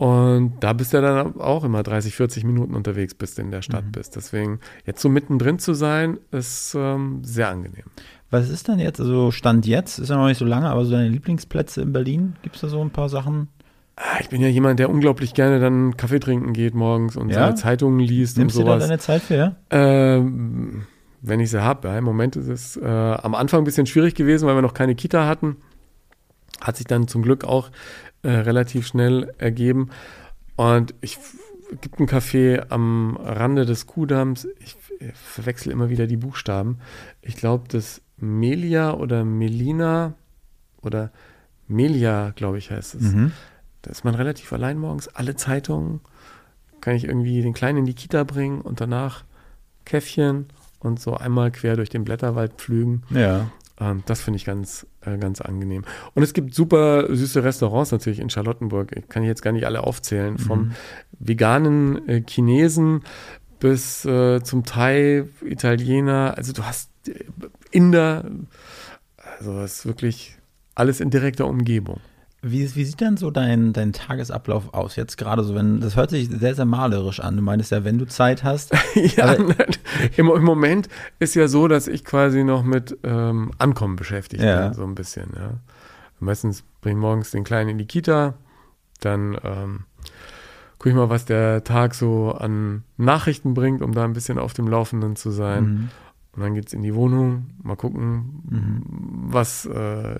Und 0.00 0.54
da 0.60 0.72
bist 0.72 0.94
du 0.94 1.02
dann 1.02 1.38
auch 1.38 1.62
immer 1.62 1.82
30, 1.82 2.14
40 2.14 2.44
Minuten 2.44 2.74
unterwegs, 2.74 3.12
bis 3.12 3.34
du 3.34 3.42
in 3.42 3.50
der 3.50 3.60
Stadt 3.60 3.84
mhm. 3.84 3.92
bist. 3.92 4.16
Deswegen 4.16 4.60
jetzt 4.86 5.02
so 5.02 5.10
mittendrin 5.10 5.58
zu 5.58 5.74
sein, 5.74 6.16
ist 6.30 6.74
ähm, 6.74 7.22
sehr 7.22 7.50
angenehm. 7.50 7.84
Was 8.30 8.48
ist 8.48 8.68
denn 8.68 8.78
jetzt, 8.78 8.98
also 8.98 9.30
Stand 9.30 9.66
jetzt, 9.66 9.98
ist 9.98 10.08
ja 10.08 10.16
noch 10.16 10.26
nicht 10.28 10.38
so 10.38 10.46
lange, 10.46 10.70
aber 10.70 10.86
so 10.86 10.92
deine 10.92 11.10
Lieblingsplätze 11.10 11.82
in 11.82 11.92
Berlin? 11.92 12.36
Gibt 12.40 12.54
es 12.54 12.62
da 12.62 12.68
so 12.68 12.80
ein 12.80 12.88
paar 12.88 13.10
Sachen? 13.10 13.48
Ah, 13.96 14.20
ich 14.20 14.30
bin 14.30 14.40
ja 14.40 14.48
jemand, 14.48 14.78
der 14.78 14.88
unglaublich 14.88 15.34
gerne 15.34 15.60
dann 15.60 15.94
Kaffee 15.98 16.18
trinken 16.18 16.54
geht 16.54 16.74
morgens 16.74 17.18
und 17.18 17.28
ja? 17.28 17.54
Zeitungen 17.54 18.00
liest 18.00 18.38
Nimmst 18.38 18.56
und 18.56 18.64
sowas. 18.64 18.88
Nimmst 18.88 19.06
du 19.06 19.12
da 19.12 19.18
deine 19.18 19.20
Zeit 19.20 19.22
für, 19.22 19.36
ja? 19.36 19.56
Ähm, 19.68 20.86
wenn 21.20 21.40
ich 21.40 21.50
sie 21.50 21.62
habe. 21.62 21.88
Ja, 21.88 21.98
Im 21.98 22.04
Moment 22.04 22.36
ist 22.36 22.48
es 22.48 22.78
äh, 22.78 22.86
am 22.86 23.34
Anfang 23.34 23.60
ein 23.60 23.64
bisschen 23.64 23.84
schwierig 23.84 24.14
gewesen, 24.14 24.48
weil 24.48 24.54
wir 24.54 24.62
noch 24.62 24.72
keine 24.72 24.94
Kita 24.94 25.26
hatten. 25.26 25.58
Hat 26.62 26.78
sich 26.78 26.86
dann 26.86 27.06
zum 27.06 27.20
Glück 27.20 27.44
auch 27.44 27.70
äh, 28.22 28.30
relativ 28.30 28.86
schnell 28.86 29.34
ergeben. 29.38 29.90
Und 30.56 30.94
ich 31.00 31.18
gibt 31.80 31.98
einen 31.98 32.08
Café 32.08 32.66
am 32.68 33.16
Rande 33.16 33.64
des 33.64 33.86
Kuhdamms. 33.86 34.48
Ich, 34.58 34.76
ich 34.98 35.12
verwechsel 35.14 35.72
immer 35.72 35.88
wieder 35.88 36.06
die 36.06 36.16
Buchstaben. 36.16 36.78
Ich 37.22 37.36
glaube, 37.36 37.64
das 37.68 38.02
Melia 38.16 38.94
oder 38.94 39.24
Melina 39.24 40.14
oder 40.82 41.10
Melia, 41.68 42.30
glaube 42.30 42.58
ich, 42.58 42.70
heißt 42.70 42.96
es. 42.96 43.02
Mhm. 43.12 43.32
Da 43.82 43.90
ist 43.90 44.04
man 44.04 44.14
relativ 44.14 44.52
allein 44.52 44.78
morgens. 44.78 45.08
Alle 45.08 45.36
Zeitungen 45.36 46.00
kann 46.80 46.96
ich 46.96 47.04
irgendwie 47.04 47.42
den 47.42 47.54
Kleinen 47.54 47.78
in 47.78 47.86
die 47.86 47.94
Kita 47.94 48.24
bringen 48.24 48.60
und 48.60 48.80
danach 48.80 49.24
Käffchen 49.84 50.46
und 50.80 51.00
so 51.00 51.14
einmal 51.14 51.50
quer 51.50 51.76
durch 51.76 51.90
den 51.90 52.04
Blätterwald 52.04 52.54
pflügen. 52.54 53.02
Ja. 53.10 53.50
Ähm, 53.80 54.02
das 54.06 54.20
finde 54.20 54.36
ich 54.36 54.44
ganz, 54.44 54.86
äh, 55.00 55.16
ganz 55.18 55.40
angenehm. 55.40 55.84
Und 56.14 56.22
es 56.22 56.32
gibt 56.32 56.54
super 56.54 57.14
süße 57.14 57.42
Restaurants 57.42 57.92
natürlich 57.92 58.20
in 58.20 58.30
Charlottenburg. 58.30 58.96
Ich 58.96 59.08
kann 59.08 59.22
jetzt 59.22 59.42
gar 59.42 59.52
nicht 59.52 59.66
alle 59.66 59.82
aufzählen. 59.82 60.38
Vom 60.38 60.58
mhm. 60.60 60.72
veganen 61.18 62.08
äh, 62.08 62.22
Chinesen 62.26 63.02
bis 63.58 64.04
äh, 64.04 64.42
zum 64.42 64.64
Thai, 64.64 65.24
Italiener, 65.44 66.34
also 66.36 66.52
du 66.52 66.64
hast 66.64 66.90
äh, 67.08 67.24
Inder, 67.70 68.24
also 69.38 69.60
es 69.60 69.80
ist 69.80 69.86
wirklich 69.86 70.36
alles 70.74 71.00
in 71.00 71.10
direkter 71.10 71.46
Umgebung. 71.46 72.00
Wie, 72.42 72.74
wie 72.74 72.84
sieht 72.84 73.00
denn 73.02 73.18
so 73.18 73.30
dein, 73.30 73.74
dein 73.74 73.92
Tagesablauf 73.92 74.72
aus? 74.72 74.96
Jetzt 74.96 75.18
gerade 75.18 75.44
so, 75.44 75.54
wenn, 75.54 75.80
das 75.80 75.96
hört 75.96 76.08
sich 76.08 76.28
sehr, 76.30 76.54
sehr 76.54 76.64
malerisch 76.64 77.20
an. 77.20 77.36
Du 77.36 77.42
meinst 77.42 77.70
ja, 77.70 77.84
wenn 77.84 77.98
du 77.98 78.06
Zeit 78.06 78.44
hast. 78.44 78.72
ja, 78.94 79.32
im, 79.34 79.54
im, 80.16 80.44
Moment 80.44 80.88
ist 81.18 81.34
ja 81.34 81.48
so, 81.48 81.68
dass 81.68 81.86
ich 81.86 82.02
quasi 82.04 82.42
noch 82.42 82.62
mit 82.62 82.96
ähm, 83.02 83.50
Ankommen 83.58 83.96
beschäftigt 83.96 84.42
ja. 84.42 84.68
bin, 84.68 84.74
so 84.74 84.84
ein 84.84 84.94
bisschen. 84.94 85.30
Ja. 85.36 85.50
Meistens 86.18 86.64
bringe 86.80 86.98
ich 86.98 87.02
morgens 87.02 87.30
den 87.30 87.44
Kleinen 87.44 87.70
in 87.70 87.78
die 87.78 87.86
Kita, 87.86 88.34
dann 89.00 89.36
ähm, 89.44 89.80
gucke 90.78 90.90
ich 90.90 90.94
mal, 90.94 91.10
was 91.10 91.26
der 91.26 91.62
Tag 91.62 91.94
so 91.94 92.32
an 92.32 92.84
Nachrichten 92.96 93.52
bringt, 93.52 93.82
um 93.82 93.92
da 93.92 94.04
ein 94.04 94.14
bisschen 94.14 94.38
auf 94.38 94.54
dem 94.54 94.66
Laufenden 94.66 95.14
zu 95.14 95.30
sein. 95.30 95.64
Mhm. 95.64 95.88
Und 96.36 96.42
dann 96.42 96.54
geht 96.54 96.68
es 96.68 96.72
in 96.72 96.82
die 96.82 96.94
Wohnung, 96.94 97.50
mal 97.62 97.76
gucken, 97.76 98.42
mhm. 98.48 98.82
was 99.32 99.66
äh, 99.66 100.18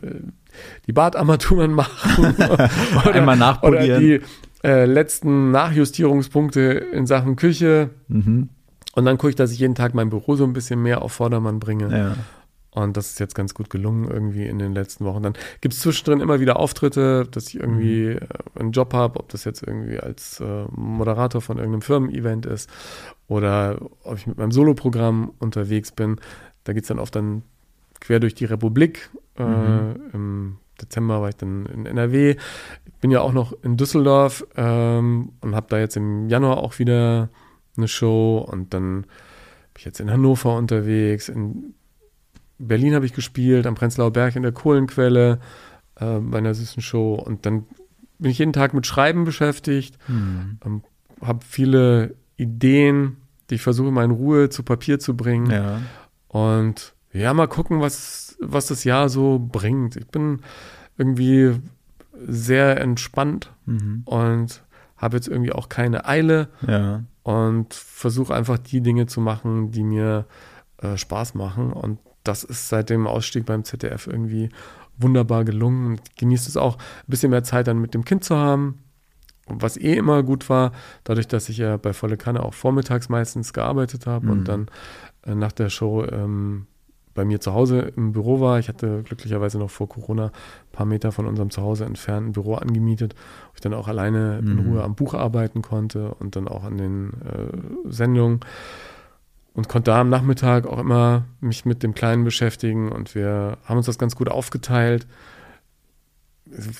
die 0.86 0.92
Badarmaturen 0.92 1.72
machen. 1.72 2.34
oder, 3.04 3.14
Einmal 3.14 3.36
nachpolieren. 3.36 3.90
Oder 3.90 4.00
die 4.00 4.20
äh, 4.62 4.84
letzten 4.84 5.50
Nachjustierungspunkte 5.50 6.60
in 6.60 7.06
Sachen 7.06 7.36
Küche. 7.36 7.90
Mhm. 8.08 8.48
Und 8.94 9.04
dann 9.04 9.18
gucke 9.18 9.30
ich, 9.30 9.36
dass 9.36 9.52
ich 9.52 9.58
jeden 9.58 9.74
Tag 9.74 9.94
mein 9.94 10.10
Büro 10.10 10.36
so 10.36 10.44
ein 10.44 10.52
bisschen 10.52 10.82
mehr 10.82 11.02
auf 11.02 11.12
Vordermann 11.12 11.60
bringe. 11.60 11.96
Ja. 11.96 12.16
Und 12.72 12.96
das 12.96 13.10
ist 13.10 13.20
jetzt 13.20 13.34
ganz 13.34 13.54
gut 13.54 13.68
gelungen 13.68 14.08
irgendwie 14.08 14.46
in 14.46 14.58
den 14.58 14.72
letzten 14.72 15.04
Wochen. 15.04 15.22
Dann 15.22 15.32
gibt 15.60 15.74
es 15.74 15.80
zwischendrin 15.80 16.20
immer 16.20 16.38
wieder 16.38 16.58
Auftritte, 16.58 17.26
dass 17.28 17.48
ich 17.48 17.56
irgendwie 17.58 18.10
mhm. 18.10 18.18
Äh, 18.18 18.60
einen 18.60 18.72
Job 18.72 18.94
habe, 18.94 19.18
ob 19.18 19.28
das 19.28 19.44
jetzt 19.44 19.62
irgendwie 19.66 19.98
als 19.98 20.40
äh, 20.40 20.64
Moderator 20.70 21.40
von 21.40 21.58
irgendeinem 21.58 21.82
Firmen-Event 21.82 22.46
ist 22.46 22.70
oder 23.26 23.80
ob 24.04 24.16
ich 24.16 24.26
mit 24.26 24.38
meinem 24.38 24.52
Soloprogramm 24.52 25.32
unterwegs 25.38 25.90
bin. 25.90 26.16
Da 26.64 26.72
geht 26.72 26.82
es 26.82 26.88
dann 26.88 26.98
oft 26.98 27.16
dann 27.16 27.42
quer 28.00 28.20
durch 28.20 28.34
die 28.34 28.46
Republik. 28.46 29.10
Äh, 29.36 29.44
mhm. 29.44 30.00
Im 30.12 30.56
Dezember 30.80 31.20
war 31.20 31.28
ich 31.28 31.36
dann 31.36 31.66
in 31.66 31.86
NRW. 31.86 32.36
Ich 32.86 32.92
bin 33.00 33.10
ja 33.10 33.20
auch 33.20 33.32
noch 33.32 33.52
in 33.62 33.76
Düsseldorf 33.76 34.46
ähm, 34.56 35.32
und 35.40 35.54
habe 35.54 35.66
da 35.68 35.78
jetzt 35.78 35.96
im 35.96 36.28
Januar 36.28 36.58
auch 36.58 36.78
wieder 36.78 37.28
eine 37.76 37.88
Show 37.88 38.38
und 38.38 38.74
dann 38.74 39.02
bin 39.02 39.78
ich 39.78 39.84
jetzt 39.84 40.00
in 40.00 40.10
Hannover 40.10 40.56
unterwegs, 40.56 41.28
in 41.28 41.74
Berlin 42.60 42.94
habe 42.94 43.06
ich 43.06 43.14
gespielt, 43.14 43.66
am 43.66 43.74
Prenzlauer 43.74 44.12
Berg 44.12 44.36
in 44.36 44.42
der 44.42 44.52
Kohlenquelle 44.52 45.40
äh, 45.96 46.18
bei 46.18 46.38
einer 46.38 46.54
süßen 46.54 46.82
Show. 46.82 47.14
Und 47.14 47.46
dann 47.46 47.64
bin 48.18 48.30
ich 48.30 48.38
jeden 48.38 48.52
Tag 48.52 48.74
mit 48.74 48.86
Schreiben 48.86 49.24
beschäftigt, 49.24 49.96
mhm. 50.08 50.58
ähm, 50.64 50.82
habe 51.22 51.40
viele 51.46 52.14
Ideen, 52.36 53.16
die 53.48 53.56
ich 53.56 53.62
versuche 53.62 53.90
mal 53.90 54.04
in 54.04 54.10
Ruhe 54.10 54.50
zu 54.50 54.62
Papier 54.62 54.98
zu 54.98 55.16
bringen. 55.16 55.50
Ja. 55.50 55.80
Und 56.28 56.94
ja, 57.12 57.34
mal 57.34 57.48
gucken, 57.48 57.80
was, 57.80 58.36
was 58.40 58.66
das 58.66 58.84
Jahr 58.84 59.08
so 59.08 59.38
bringt. 59.38 59.96
Ich 59.96 60.06
bin 60.08 60.40
irgendwie 60.96 61.60
sehr 62.26 62.80
entspannt 62.80 63.52
mhm. 63.66 64.02
und 64.04 64.62
habe 64.96 65.16
jetzt 65.16 65.28
irgendwie 65.28 65.52
auch 65.52 65.68
keine 65.68 66.04
Eile 66.06 66.48
ja. 66.66 67.02
und 67.22 67.72
versuche 67.72 68.34
einfach 68.34 68.58
die 68.58 68.82
Dinge 68.82 69.06
zu 69.06 69.20
machen, 69.20 69.70
die 69.70 69.82
mir 69.82 70.26
äh, 70.78 70.96
Spaß 70.96 71.34
machen. 71.34 71.72
Und 71.72 71.98
das 72.22 72.44
ist 72.44 72.68
seit 72.68 72.90
dem 72.90 73.06
Ausstieg 73.06 73.46
beim 73.46 73.64
ZDF 73.64 74.06
irgendwie 74.06 74.50
wunderbar 74.98 75.44
gelungen 75.44 75.86
und 75.86 76.16
genießt 76.16 76.46
es 76.46 76.56
auch, 76.56 76.76
ein 76.76 77.06
bisschen 77.06 77.30
mehr 77.30 77.42
Zeit 77.42 77.66
dann 77.66 77.80
mit 77.80 77.94
dem 77.94 78.04
Kind 78.04 78.24
zu 78.24 78.36
haben. 78.36 78.80
Was 79.46 79.76
eh 79.76 79.94
immer 79.94 80.22
gut 80.22 80.48
war, 80.48 80.72
dadurch, 81.02 81.26
dass 81.26 81.48
ich 81.48 81.56
ja 81.58 81.76
bei 81.76 81.92
Volle 81.92 82.16
Kanne 82.16 82.42
auch 82.42 82.54
vormittags 82.54 83.08
meistens 83.08 83.52
gearbeitet 83.52 84.06
habe 84.06 84.26
mhm. 84.26 84.32
und 84.32 84.44
dann 84.44 84.66
äh, 85.24 85.34
nach 85.34 85.52
der 85.52 85.70
Show 85.70 86.04
ähm, 86.04 86.66
bei 87.14 87.24
mir 87.24 87.40
zu 87.40 87.52
Hause 87.52 87.92
im 87.96 88.12
Büro 88.12 88.40
war. 88.40 88.58
Ich 88.58 88.68
hatte 88.68 89.02
glücklicherweise 89.02 89.58
noch 89.58 89.70
vor 89.70 89.88
Corona 89.88 90.26
ein 90.26 90.72
paar 90.72 90.86
Meter 90.86 91.12
von 91.12 91.26
unserem 91.26 91.50
Zuhause 91.50 91.84
entfernt 91.84 92.28
ein 92.28 92.32
Büro 92.32 92.54
angemietet, 92.54 93.14
wo 93.48 93.54
ich 93.54 93.60
dann 93.60 93.74
auch 93.74 93.88
alleine 93.88 94.40
mhm. 94.42 94.50
in 94.50 94.66
Ruhe 94.66 94.82
am 94.82 94.94
Buch 94.94 95.14
arbeiten 95.14 95.62
konnte 95.62 96.14
und 96.14 96.36
dann 96.36 96.48
auch 96.48 96.64
an 96.64 96.78
den 96.78 97.10
äh, 97.24 97.90
Sendungen 97.90 98.40
und 99.54 99.68
konnte 99.68 99.90
da 99.90 100.00
am 100.00 100.08
Nachmittag 100.08 100.66
auch 100.66 100.78
immer 100.78 101.24
mich 101.40 101.64
mit 101.64 101.82
dem 101.82 101.94
Kleinen 101.94 102.24
beschäftigen 102.24 102.92
und 102.92 103.14
wir 103.14 103.58
haben 103.64 103.76
uns 103.76 103.86
das 103.86 103.98
ganz 103.98 104.14
gut 104.14 104.28
aufgeteilt. 104.28 105.06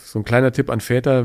So 0.04 0.18
ein 0.18 0.24
kleiner 0.24 0.52
Tipp 0.52 0.70
an 0.70 0.80
Väter, 0.80 1.24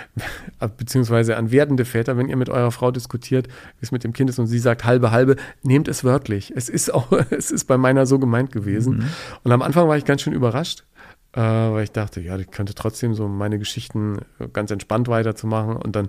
beziehungsweise 0.76 1.36
an 1.36 1.50
werdende 1.50 1.84
Väter, 1.84 2.16
wenn 2.16 2.28
ihr 2.28 2.36
mit 2.36 2.48
eurer 2.48 2.70
Frau 2.70 2.90
diskutiert, 2.90 3.48
wie 3.48 3.82
es 3.82 3.92
mit 3.92 4.04
dem 4.04 4.12
Kind 4.12 4.30
ist 4.30 4.38
und 4.38 4.46
sie 4.46 4.58
sagt 4.58 4.84
halbe, 4.84 5.10
halbe, 5.10 5.36
nehmt 5.62 5.88
es 5.88 6.04
wörtlich. 6.04 6.52
Es 6.54 6.68
ist 6.68 6.92
auch, 6.92 7.12
es 7.30 7.50
ist 7.50 7.64
bei 7.64 7.78
meiner 7.78 8.06
so 8.06 8.18
gemeint 8.18 8.52
gewesen. 8.52 8.98
Mhm. 8.98 9.08
Und 9.44 9.52
am 9.52 9.62
Anfang 9.62 9.88
war 9.88 9.96
ich 9.96 10.04
ganz 10.04 10.22
schön 10.22 10.32
überrascht, 10.32 10.84
äh, 11.32 11.40
weil 11.40 11.84
ich 11.84 11.92
dachte, 11.92 12.20
ja, 12.20 12.36
ich 12.38 12.50
könnte 12.50 12.74
trotzdem 12.74 13.14
so 13.14 13.28
meine 13.28 13.58
Geschichten 13.58 14.18
ganz 14.52 14.70
entspannt 14.70 15.08
weiterzumachen 15.08 15.76
und 15.76 15.96
dann 15.96 16.08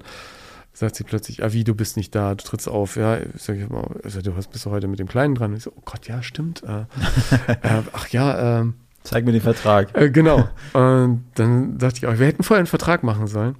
sagt 0.73 0.95
sie 0.95 1.03
plötzlich, 1.03 1.43
ah 1.43 1.51
wie, 1.51 1.63
du 1.63 1.75
bist 1.75 1.97
nicht 1.97 2.15
da, 2.15 2.35
du 2.35 2.43
trittst 2.43 2.69
auf. 2.69 2.95
Ja, 2.95 3.17
ich 3.17 3.41
sage, 3.41 3.67
also, 4.03 4.21
du 4.21 4.31
bist 4.31 4.65
du 4.65 4.71
heute 4.71 4.87
mit 4.87 4.99
dem 4.99 5.07
Kleinen 5.07 5.35
dran. 5.35 5.51
Und 5.51 5.57
ich 5.57 5.63
so, 5.63 5.73
oh 5.75 5.81
Gott, 5.85 6.07
ja, 6.07 6.23
stimmt. 6.23 6.63
Äh, 6.63 6.81
äh, 7.47 7.83
ach 7.91 8.07
ja, 8.09 8.61
äh, 8.61 8.65
Zeig 9.03 9.25
mir 9.25 9.31
den 9.31 9.41
Vertrag. 9.41 9.96
Äh, 9.98 10.12
genau. 10.12 10.48
Und 10.74 11.25
dann 11.36 11.77
dachte 11.77 11.98
ich 11.98 12.08
auch, 12.08 12.20
wir 12.20 12.27
hätten 12.27 12.43
vorher 12.43 12.60
einen 12.60 12.67
Vertrag 12.67 13.03
machen 13.03 13.27
sollen. 13.27 13.55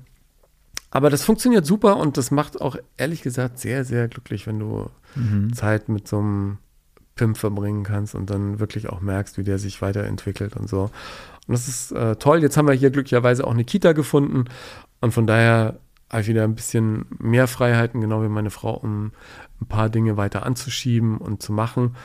Aber 0.92 1.10
das 1.10 1.24
funktioniert 1.24 1.66
super 1.66 1.98
und 1.98 2.18
das 2.18 2.32
macht 2.32 2.60
auch 2.60 2.76
ehrlich 2.98 3.22
gesagt 3.22 3.60
sehr, 3.60 3.86
sehr 3.86 4.10
glücklich, 4.10 4.46
wenn 4.46 4.60
du 4.60 4.90
mhm. 5.16 5.54
Zeit 5.54 5.88
mit 5.88 6.08
so 6.08 6.20
einem 6.20 6.58
Pimp 7.16 7.38
verbringen 7.38 7.84
kannst 7.84 8.14
und 8.14 8.30
dann 8.30 8.60
wirklich 8.60 8.90
auch 8.90 9.00
merkst, 9.00 9.38
wie 9.38 9.44
der 9.44 9.58
sich 9.58 9.82
weiterentwickelt 9.82 10.58
und 10.58 10.70
so. 10.70 10.92
Und 11.48 11.54
das 11.54 11.68
ist 11.68 11.92
äh, 11.94 12.18
toll. 12.18 12.42
Jetzt 12.42 12.58
haben 12.58 12.68
wir 12.68 12.74
hier 12.74 12.92
glücklicherweise 12.92 13.48
auch 13.48 13.52
eine 13.52 13.64
Kita 13.64 13.94
gefunden 13.94 14.46
und 15.00 15.14
von 15.14 15.28
daher 15.28 15.80
habe 16.10 16.22
ich 16.24 16.28
wieder 16.28 16.44
ein 16.44 16.56
bisschen 16.56 17.06
mehr 17.20 17.48
Freiheiten, 17.48 18.02
genau 18.02 18.22
wie 18.22 18.28
meine 18.28 18.50
Frau, 18.50 18.74
um 18.74 19.14
ein 19.62 19.68
paar 19.68 19.90
Dinge 19.90 20.18
weiter 20.18 20.46
anzuschieben 20.46 21.18
und 21.18 21.42
zu 21.42 21.54
machen. 21.54 21.96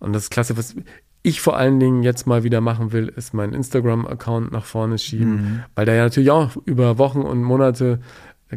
Und 0.00 0.12
das 0.12 0.24
ist 0.24 0.30
klasse. 0.30 0.58
Was 0.58 0.76
ich 1.24 1.40
vor 1.40 1.56
allen 1.56 1.80
Dingen 1.80 2.02
jetzt 2.02 2.26
mal 2.26 2.44
wieder 2.44 2.60
machen 2.60 2.92
will, 2.92 3.08
ist 3.08 3.32
meinen 3.32 3.54
Instagram-Account 3.54 4.52
nach 4.52 4.66
vorne 4.66 4.98
schieben, 4.98 5.34
mhm. 5.34 5.62
weil 5.74 5.86
da 5.86 5.94
ja 5.94 6.04
natürlich 6.04 6.30
auch 6.30 6.54
über 6.66 6.98
Wochen 6.98 7.22
und 7.22 7.42
Monate 7.42 7.98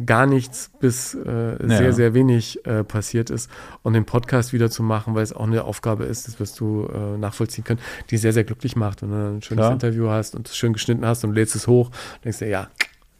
gar 0.04 0.26
nichts 0.26 0.70
bis 0.78 1.14
äh, 1.14 1.56
sehr, 1.60 1.82
ja. 1.82 1.92
sehr 1.92 2.12
wenig 2.12 2.64
äh, 2.66 2.84
passiert 2.84 3.30
ist 3.30 3.50
und 3.82 3.94
den 3.94 4.04
Podcast 4.04 4.52
wieder 4.52 4.70
zu 4.70 4.82
machen, 4.82 5.14
weil 5.14 5.22
es 5.22 5.32
auch 5.32 5.46
eine 5.46 5.64
Aufgabe 5.64 6.04
ist, 6.04 6.28
das 6.28 6.38
wirst 6.38 6.60
du 6.60 6.86
äh, 6.86 7.16
nachvollziehen 7.16 7.64
können, 7.64 7.80
die 8.10 8.18
sehr, 8.18 8.34
sehr 8.34 8.44
glücklich 8.44 8.76
macht. 8.76 9.00
Wenn 9.00 9.10
du 9.10 9.16
ein 9.16 9.42
schönes 9.42 9.62
Klar. 9.62 9.72
Interview 9.72 10.08
hast 10.10 10.34
und 10.34 10.46
es 10.46 10.54
schön 10.54 10.74
geschnitten 10.74 11.06
hast 11.06 11.24
und 11.24 11.32
lädst 11.32 11.56
es 11.56 11.66
hoch, 11.66 11.90
denkst 12.22 12.40
du, 12.40 12.48
ja, 12.48 12.68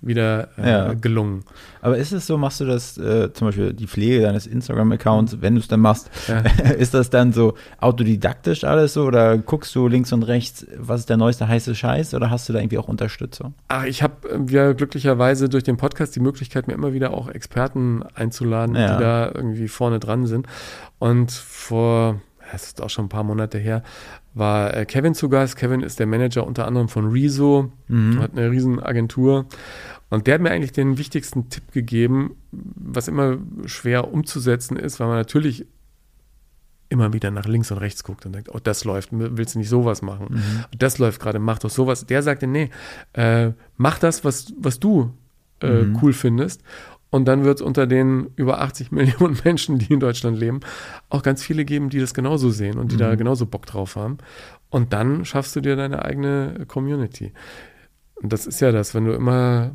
wieder 0.00 0.48
äh, 0.56 0.70
ja. 0.70 0.94
gelungen. 0.94 1.44
Aber 1.80 1.96
ist 1.96 2.12
es 2.12 2.26
so, 2.26 2.38
machst 2.38 2.60
du 2.60 2.64
das, 2.64 2.98
äh, 2.98 3.32
zum 3.32 3.48
Beispiel 3.48 3.72
die 3.72 3.86
Pflege 3.86 4.22
deines 4.22 4.46
Instagram-Accounts, 4.46 5.40
wenn 5.40 5.54
du 5.54 5.60
es 5.60 5.68
dann 5.68 5.80
machst, 5.80 6.10
ja. 6.28 6.38
ist 6.78 6.94
das 6.94 7.10
dann 7.10 7.32
so 7.32 7.54
autodidaktisch 7.80 8.64
alles 8.64 8.94
so 8.94 9.04
oder 9.04 9.38
guckst 9.38 9.74
du 9.74 9.88
links 9.88 10.12
und 10.12 10.22
rechts, 10.22 10.66
was 10.76 11.00
ist 11.00 11.10
der 11.10 11.16
neueste 11.16 11.48
heiße 11.48 11.74
Scheiß 11.74 12.14
oder 12.14 12.30
hast 12.30 12.48
du 12.48 12.52
da 12.52 12.60
irgendwie 12.60 12.78
auch 12.78 12.88
Unterstützung? 12.88 13.54
Ach, 13.68 13.84
ich 13.84 14.02
habe 14.02 14.46
ja 14.48 14.72
glücklicherweise 14.72 15.48
durch 15.48 15.64
den 15.64 15.76
Podcast 15.76 16.14
die 16.14 16.20
Möglichkeit, 16.20 16.68
mir 16.68 16.74
immer 16.74 16.92
wieder 16.92 17.12
auch 17.12 17.28
Experten 17.28 18.04
einzuladen, 18.14 18.76
ja. 18.76 18.96
die 18.96 19.02
da 19.02 19.32
irgendwie 19.34 19.68
vorne 19.68 19.98
dran 19.98 20.26
sind. 20.26 20.46
Und 20.98 21.30
vor 21.30 22.20
es 22.52 22.64
ist 22.64 22.82
auch 22.82 22.90
schon 22.90 23.06
ein 23.06 23.10
paar 23.10 23.24
Monate 23.24 23.58
her, 23.58 23.82
war 24.34 24.74
äh, 24.74 24.86
Kevin 24.86 25.14
zu 25.14 25.28
Gast. 25.28 25.56
Kevin 25.56 25.82
ist 25.82 25.98
der 25.98 26.06
Manager 26.06 26.46
unter 26.46 26.66
anderem 26.66 26.88
von 26.88 27.10
Rezo, 27.10 27.72
mhm. 27.88 28.20
hat 28.20 28.32
eine 28.32 28.50
riesen 28.50 28.80
Agentur. 28.80 29.46
Und 30.10 30.26
der 30.26 30.34
hat 30.34 30.40
mir 30.40 30.50
eigentlich 30.50 30.72
den 30.72 30.96
wichtigsten 30.96 31.50
Tipp 31.50 31.72
gegeben, 31.72 32.36
was 32.50 33.08
immer 33.08 33.38
schwer 33.66 34.12
umzusetzen 34.12 34.76
ist, 34.76 35.00
weil 35.00 35.08
man 35.08 35.16
natürlich 35.16 35.66
immer 36.88 37.12
wieder 37.12 37.30
nach 37.30 37.44
links 37.44 37.70
und 37.70 37.78
rechts 37.78 38.02
guckt 38.02 38.24
und 38.24 38.32
denkt, 38.32 38.48
oh, 38.50 38.58
das 38.62 38.84
läuft, 38.84 39.10
willst 39.12 39.54
du 39.54 39.58
nicht 39.58 39.68
sowas 39.68 40.00
machen? 40.00 40.28
Mhm. 40.30 40.64
Das 40.78 40.98
läuft 40.98 41.20
gerade, 41.20 41.38
mach 41.38 41.58
doch 41.58 41.70
sowas. 41.70 42.06
Der 42.06 42.22
sagte, 42.22 42.46
nee, 42.46 42.70
äh, 43.12 43.52
mach 43.76 43.98
das, 43.98 44.24
was, 44.24 44.54
was 44.58 44.80
du 44.80 45.12
äh, 45.60 45.82
mhm. 45.82 45.98
cool 46.00 46.12
findest. 46.12 46.62
Und 47.10 47.26
dann 47.26 47.44
wird 47.44 47.58
es 47.58 47.62
unter 47.62 47.86
den 47.86 48.30
über 48.36 48.60
80 48.60 48.92
Millionen 48.92 49.38
Menschen, 49.44 49.78
die 49.78 49.92
in 49.92 50.00
Deutschland 50.00 50.38
leben, 50.38 50.60
auch 51.08 51.22
ganz 51.22 51.42
viele 51.42 51.64
geben, 51.64 51.88
die 51.88 52.00
das 52.00 52.14
genauso 52.14 52.50
sehen 52.50 52.78
und 52.78 52.92
die 52.92 52.96
mhm. 52.96 53.00
da 53.00 53.14
genauso 53.14 53.46
Bock 53.46 53.66
drauf 53.66 53.96
haben. 53.96 54.18
Und 54.70 54.92
dann 54.92 55.24
schaffst 55.24 55.56
du 55.56 55.60
dir 55.60 55.76
deine 55.76 56.04
eigene 56.04 56.66
Community. 56.68 57.32
Und 58.16 58.32
das 58.32 58.46
ist 58.46 58.60
ja 58.60 58.72
das, 58.72 58.94
wenn 58.94 59.06
du 59.06 59.12
immer 59.12 59.74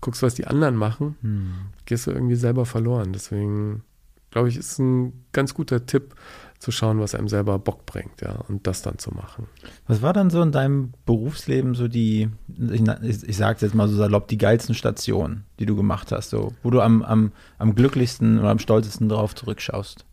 guckst, 0.00 0.22
was 0.22 0.34
die 0.34 0.46
anderen 0.46 0.76
machen, 0.76 1.16
mhm. 1.22 1.52
gehst 1.86 2.06
du 2.06 2.10
irgendwie 2.10 2.36
selber 2.36 2.66
verloren. 2.66 3.12
Deswegen 3.12 3.82
glaube 4.30 4.48
ich, 4.48 4.56
ist 4.56 4.78
ein 4.78 5.24
ganz 5.32 5.54
guter 5.54 5.86
Tipp, 5.86 6.14
zu 6.60 6.70
schauen, 6.70 7.00
was 7.00 7.14
einem 7.14 7.28
selber 7.28 7.58
Bock 7.58 7.86
bringt, 7.86 8.20
ja, 8.20 8.32
und 8.48 8.66
das 8.66 8.82
dann 8.82 8.98
zu 8.98 9.10
machen. 9.12 9.46
Was 9.86 10.02
war 10.02 10.12
dann 10.12 10.28
so 10.28 10.42
in 10.42 10.52
deinem 10.52 10.92
Berufsleben 11.06 11.74
so 11.74 11.88
die, 11.88 12.28
ich, 12.70 12.82
ich 13.28 13.36
sage 13.36 13.58
jetzt 13.62 13.74
mal 13.74 13.88
so 13.88 13.96
salopp, 13.96 14.28
die 14.28 14.36
geilsten 14.36 14.74
Stationen, 14.74 15.44
die 15.58 15.64
du 15.64 15.74
gemacht 15.74 16.12
hast, 16.12 16.28
so, 16.28 16.52
wo 16.62 16.70
du 16.70 16.82
am, 16.82 17.02
am, 17.02 17.32
am 17.56 17.74
glücklichsten 17.74 18.38
oder 18.38 18.50
am 18.50 18.58
stolzesten 18.58 19.08
drauf 19.08 19.34
zurückschaust? 19.34 20.04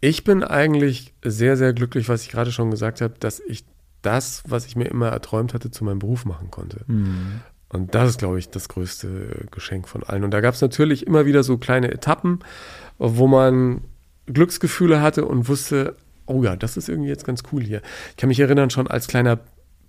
Ich 0.00 0.24
bin 0.24 0.44
eigentlich 0.44 1.14
sehr, 1.24 1.56
sehr 1.56 1.72
glücklich, 1.72 2.10
was 2.10 2.22
ich 2.22 2.28
gerade 2.28 2.52
schon 2.52 2.70
gesagt 2.70 3.00
habe, 3.00 3.14
dass 3.18 3.40
ich 3.40 3.64
das, 4.02 4.42
was 4.46 4.66
ich 4.66 4.76
mir 4.76 4.84
immer 4.84 5.08
erträumt 5.08 5.54
hatte, 5.54 5.70
zu 5.70 5.84
meinem 5.84 6.00
Beruf 6.00 6.26
machen 6.26 6.50
konnte. 6.50 6.84
Mhm. 6.86 7.40
Und 7.70 7.94
das 7.94 8.10
ist, 8.10 8.18
glaube 8.18 8.38
ich, 8.38 8.50
das 8.50 8.68
größte 8.68 9.46
Geschenk 9.50 9.88
von 9.88 10.02
allen. 10.02 10.24
Und 10.24 10.32
da 10.32 10.40
gab 10.40 10.54
es 10.54 10.60
natürlich 10.60 11.06
immer 11.06 11.24
wieder 11.24 11.42
so 11.42 11.56
kleine 11.56 11.90
Etappen, 11.90 12.40
wo 12.98 13.26
man 13.26 13.82
Glücksgefühle 14.32 15.00
hatte 15.00 15.24
und 15.24 15.48
wusste, 15.48 15.96
oh 16.26 16.42
ja, 16.42 16.56
das 16.56 16.76
ist 16.76 16.88
irgendwie 16.88 17.08
jetzt 17.08 17.24
ganz 17.24 17.42
cool 17.52 17.62
hier. 17.62 17.82
Ich 18.10 18.16
kann 18.16 18.28
mich 18.28 18.40
erinnern, 18.40 18.70
schon 18.70 18.86
als 18.86 19.08
kleiner 19.08 19.40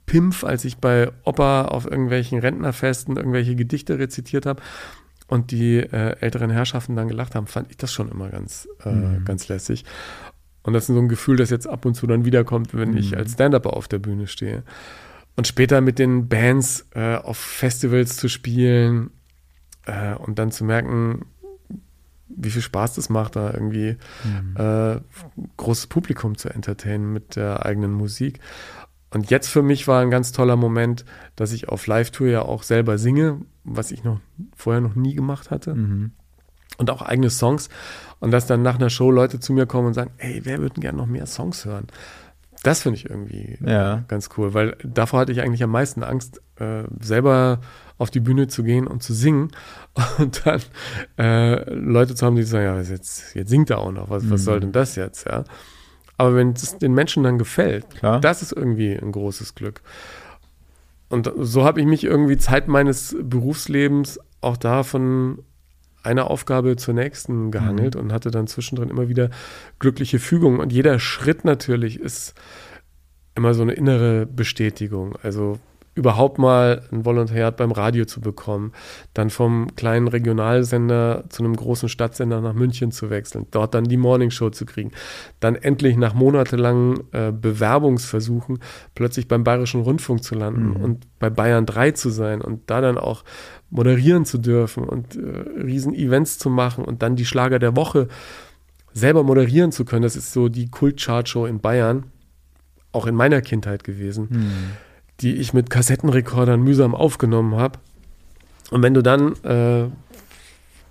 Pimpf, 0.06 0.44
als 0.44 0.66
ich 0.66 0.78
bei 0.78 1.12
Opa 1.24 1.66
auf 1.66 1.86
irgendwelchen 1.86 2.40
Rentnerfesten 2.40 3.18
irgendwelche 3.18 3.56
Gedichte 3.56 4.00
rezitiert 4.00 4.46
habe 4.46 4.62
und 5.28 5.52
die 5.52 5.78
äh, 5.78 6.16
älteren 6.20 6.50
Herrschaften 6.50 6.96
dann 6.96 7.08
gelacht 7.08 7.36
haben, 7.36 7.48
fand 7.48 7.70
ich 7.70 7.78
das 7.78 7.94
schon 7.94 8.10
immer 8.10 8.30
ganz, 8.30 8.68
äh, 8.84 8.90
mhm. 8.92 9.26
ganz 9.26 9.48
lässig. 9.48 9.86
Und 10.64 10.74
das 10.74 10.90
ist 10.90 10.96
so 10.96 11.00
ein 11.00 11.10
Gefühl, 11.10 11.38
das 11.38 11.52
jetzt 11.52 11.68
ab 11.68 11.86
und 11.86 11.94
zu 11.94 12.08
dann 12.08 12.26
wiederkommt, 12.26 12.74
wenn 12.74 12.92
mhm. 12.92 12.98
ich 12.98 13.16
als 13.16 13.34
Stand-Upper 13.34 13.74
auf 13.74 13.88
der 13.88 14.00
Bühne 14.00 14.28
stehe. 14.28 14.64
Und 15.36 15.48
später 15.48 15.80
mit 15.80 16.00
den 16.00 16.28
Bands 16.28 16.88
äh, 16.96 17.16
auf 17.16 17.38
Festivals 17.38 18.18
zu 18.18 18.28
spielen 18.28 19.12
äh, 19.86 20.16
und 20.16 20.40
dann 20.40 20.52
zu 20.52 20.66
merken, 20.66 21.26
wie 22.30 22.52
viel 22.52 22.62
Spaß 22.62 22.96
das 22.96 23.10
macht, 23.10 23.36
da 23.36 23.52
irgendwie 23.52 23.98
mhm. 24.24 24.56
äh, 24.56 25.00
großes 25.58 25.88
Publikum 25.88 26.38
zu 26.38 26.50
entertainen 26.50 27.12
mit 27.12 27.36
der 27.36 27.66
eigenen 27.66 27.92
Musik. 27.92 28.40
Und 29.12 29.32
jetzt 29.32 29.48
für 29.48 29.64
mich 29.64 29.88
war 29.88 30.02
ein 30.02 30.12
ganz 30.12 30.32
toller 30.32 30.56
Moment, 30.56 31.04
dass 31.36 31.52
ich 31.52 31.70
auf 31.70 31.88
Live-Tour 31.88 32.28
ja 32.28 32.42
auch 32.44 32.64
selber 32.64 32.98
singe, 32.98 33.42
was 33.64 33.92
ich 33.92 34.04
noch 34.04 34.20
vorher 34.56 34.82
noch 34.82 34.96
nie 34.96 35.16
gemacht 35.16 35.50
hatte. 35.50 35.74
Mhm. 35.74 36.12
Und 36.78 36.92
auch 36.92 37.02
eigene 37.02 37.30
Songs. 37.30 37.70
Und 38.20 38.32
dass 38.32 38.46
dann 38.46 38.62
nach 38.62 38.76
einer 38.76 38.90
Show 38.90 39.12
Leute 39.12 39.40
zu 39.40 39.54
mir 39.54 39.66
kommen 39.66 39.88
und 39.88 39.94
sagen, 39.94 40.12
ey, 40.18 40.42
wer 40.44 40.60
würde 40.60 40.80
gerne 40.80 40.98
noch 40.98 41.08
mehr 41.08 41.26
Songs 41.26 41.66
hören? 41.66 41.88
Das 42.64 42.82
finde 42.82 42.98
ich 42.98 43.10
irgendwie 43.10 43.58
ja. 43.66 44.04
ganz 44.08 44.30
cool, 44.38 44.54
weil 44.54 44.76
davor 44.84 45.22
hatte 45.22 45.32
ich 45.32 45.42
eigentlich 45.42 45.64
am 45.64 45.72
meisten 45.72 46.04
Angst, 46.04 46.42
äh, 46.58 46.84
selber 47.00 47.62
auf 47.98 48.12
die 48.12 48.20
Bühne 48.20 48.48
zu 48.48 48.64
gehen 48.64 48.88
und 48.88 49.02
zu 49.02 49.14
singen 49.14 49.52
und 50.18 50.46
dann 50.46 50.62
äh, 51.18 51.74
Leute 51.74 52.16
zu 52.16 52.26
haben, 52.26 52.36
die 52.36 52.44
sagen, 52.44 52.66
ja, 52.66 52.82
jetzt, 52.82 53.36
jetzt 53.36 53.50
singt 53.50 53.70
er 53.70 53.80
auch 53.80 53.92
noch, 53.92 54.10
was, 54.10 54.24
mhm. 54.24 54.32
was 54.32 54.44
soll 54.44 54.60
denn 54.60 54.72
das 54.72 54.96
jetzt, 54.96 55.26
ja? 55.28 55.44
Aber 56.18 56.36
wenn 56.36 56.52
es 56.52 56.78
den 56.78 56.94
Menschen 56.94 57.24
dann 57.24 57.38
gefällt, 57.38 57.90
Klar. 57.92 58.20
das 58.20 58.42
ist 58.42 58.52
irgendwie 58.52 58.94
ein 58.94 59.14
großes 59.14 59.56
Glück. 59.56 59.82
Und 61.08 61.32
so 61.38 61.64
habe 61.64 61.80
ich 61.80 61.88
mich 61.88 62.04
irgendwie 62.04 62.38
Zeit 62.38 62.68
meines 62.68 63.16
Berufslebens 63.22 64.20
auch 64.42 64.58
da 64.58 64.84
von 64.84 65.40
einer 66.04 66.30
Aufgabe 66.30 66.76
zur 66.76 66.94
nächsten 66.94 67.52
gehangelt 67.52 67.96
mhm. 67.96 68.02
und 68.02 68.14
hatte 68.14 68.32
dann 68.32 68.48
zwischendrin 68.48 68.90
immer 68.90 69.10
wieder 69.10 69.30
glückliche 69.80 70.20
Fügungen. 70.20 70.60
Und 70.60 70.72
jeder 70.72 71.00
Schritt 71.00 71.46
natürlich 71.46 72.00
ist 72.00 72.34
immer 73.36 73.54
so 73.54 73.62
eine 73.62 73.74
innere 73.74 74.26
Bestätigung. 74.26 75.16
Also 75.22 75.60
überhaupt 75.96 76.38
mal 76.38 76.84
ein 76.92 77.04
Volontariat 77.04 77.58
beim 77.58 77.72
Radio 77.72 78.06
zu 78.06 78.22
bekommen, 78.22 78.72
dann 79.14 79.30
vom 79.30 79.76
kleinen 79.76 80.08
Regionalsender 80.08 81.26
zu 81.30 81.44
einem 81.44 81.56
großen 81.56 81.90
Stadtsender 81.90 82.42
nach 82.42 82.54
München 82.54 82.92
zu 82.92 83.10
wechseln, 83.10 83.48
dort 83.52 83.74
dann 83.74 83.86
die 83.86 83.98
Morningshow 83.98 84.50
zu 84.50 84.66
kriegen, 84.66 84.92
dann 85.40 85.56
endlich 85.56 85.98
nach 85.98 86.14
monatelangen 86.14 87.02
äh, 87.12 87.32
Bewerbungsversuchen 87.32 88.60
plötzlich 88.96 89.28
beim 89.28 89.44
Bayerischen 89.44 89.82
Rundfunk 89.82 90.24
zu 90.24 90.36
landen 90.36 90.70
mhm. 90.70 90.76
und 90.78 91.08
bei 91.20 91.30
Bayern 91.30 91.66
3 91.66 91.92
zu 91.92 92.10
sein 92.10 92.42
und 92.42 92.70
da 92.70 92.82
dann 92.82 92.98
auch 92.98 93.24
moderieren 93.70 94.26
zu 94.26 94.38
dürfen 94.38 94.84
und 94.84 95.16
äh, 95.16 95.20
riesen 95.62 95.94
Events 95.94 96.38
zu 96.38 96.50
machen 96.50 96.86
und 96.86 97.02
dann 97.02 97.16
die 97.16 97.26
Schlager 97.26 97.60
der 97.60 97.76
Woche 97.76 98.08
selber 98.94 99.24
moderieren 99.24 99.72
zu 99.72 99.86
können. 99.86 100.04
Das 100.04 100.16
ist 100.16 100.34
so 100.34 100.50
die 100.50 100.70
Kult-Chart-Show 100.70 101.46
in 101.46 101.60
Bayern, 101.60 102.06
auch 102.92 103.06
in 103.06 103.16
meiner 103.16 103.42
Kindheit 103.42 103.84
gewesen. 103.84 104.28
Mhm 104.30 104.89
die 105.22 105.36
ich 105.36 105.54
mit 105.54 105.70
Kassettenrekordern 105.70 106.62
mühsam 106.62 106.96
aufgenommen 106.96 107.56
habe. 107.56 107.80
Und 108.72 108.84
wenn 108.84 108.94
du 108.94 109.02
dann 109.02 109.34
äh, 109.44 109.90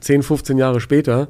10, 0.00 0.22
15 0.22 0.58
Jahre 0.58 0.80
später 0.80 1.28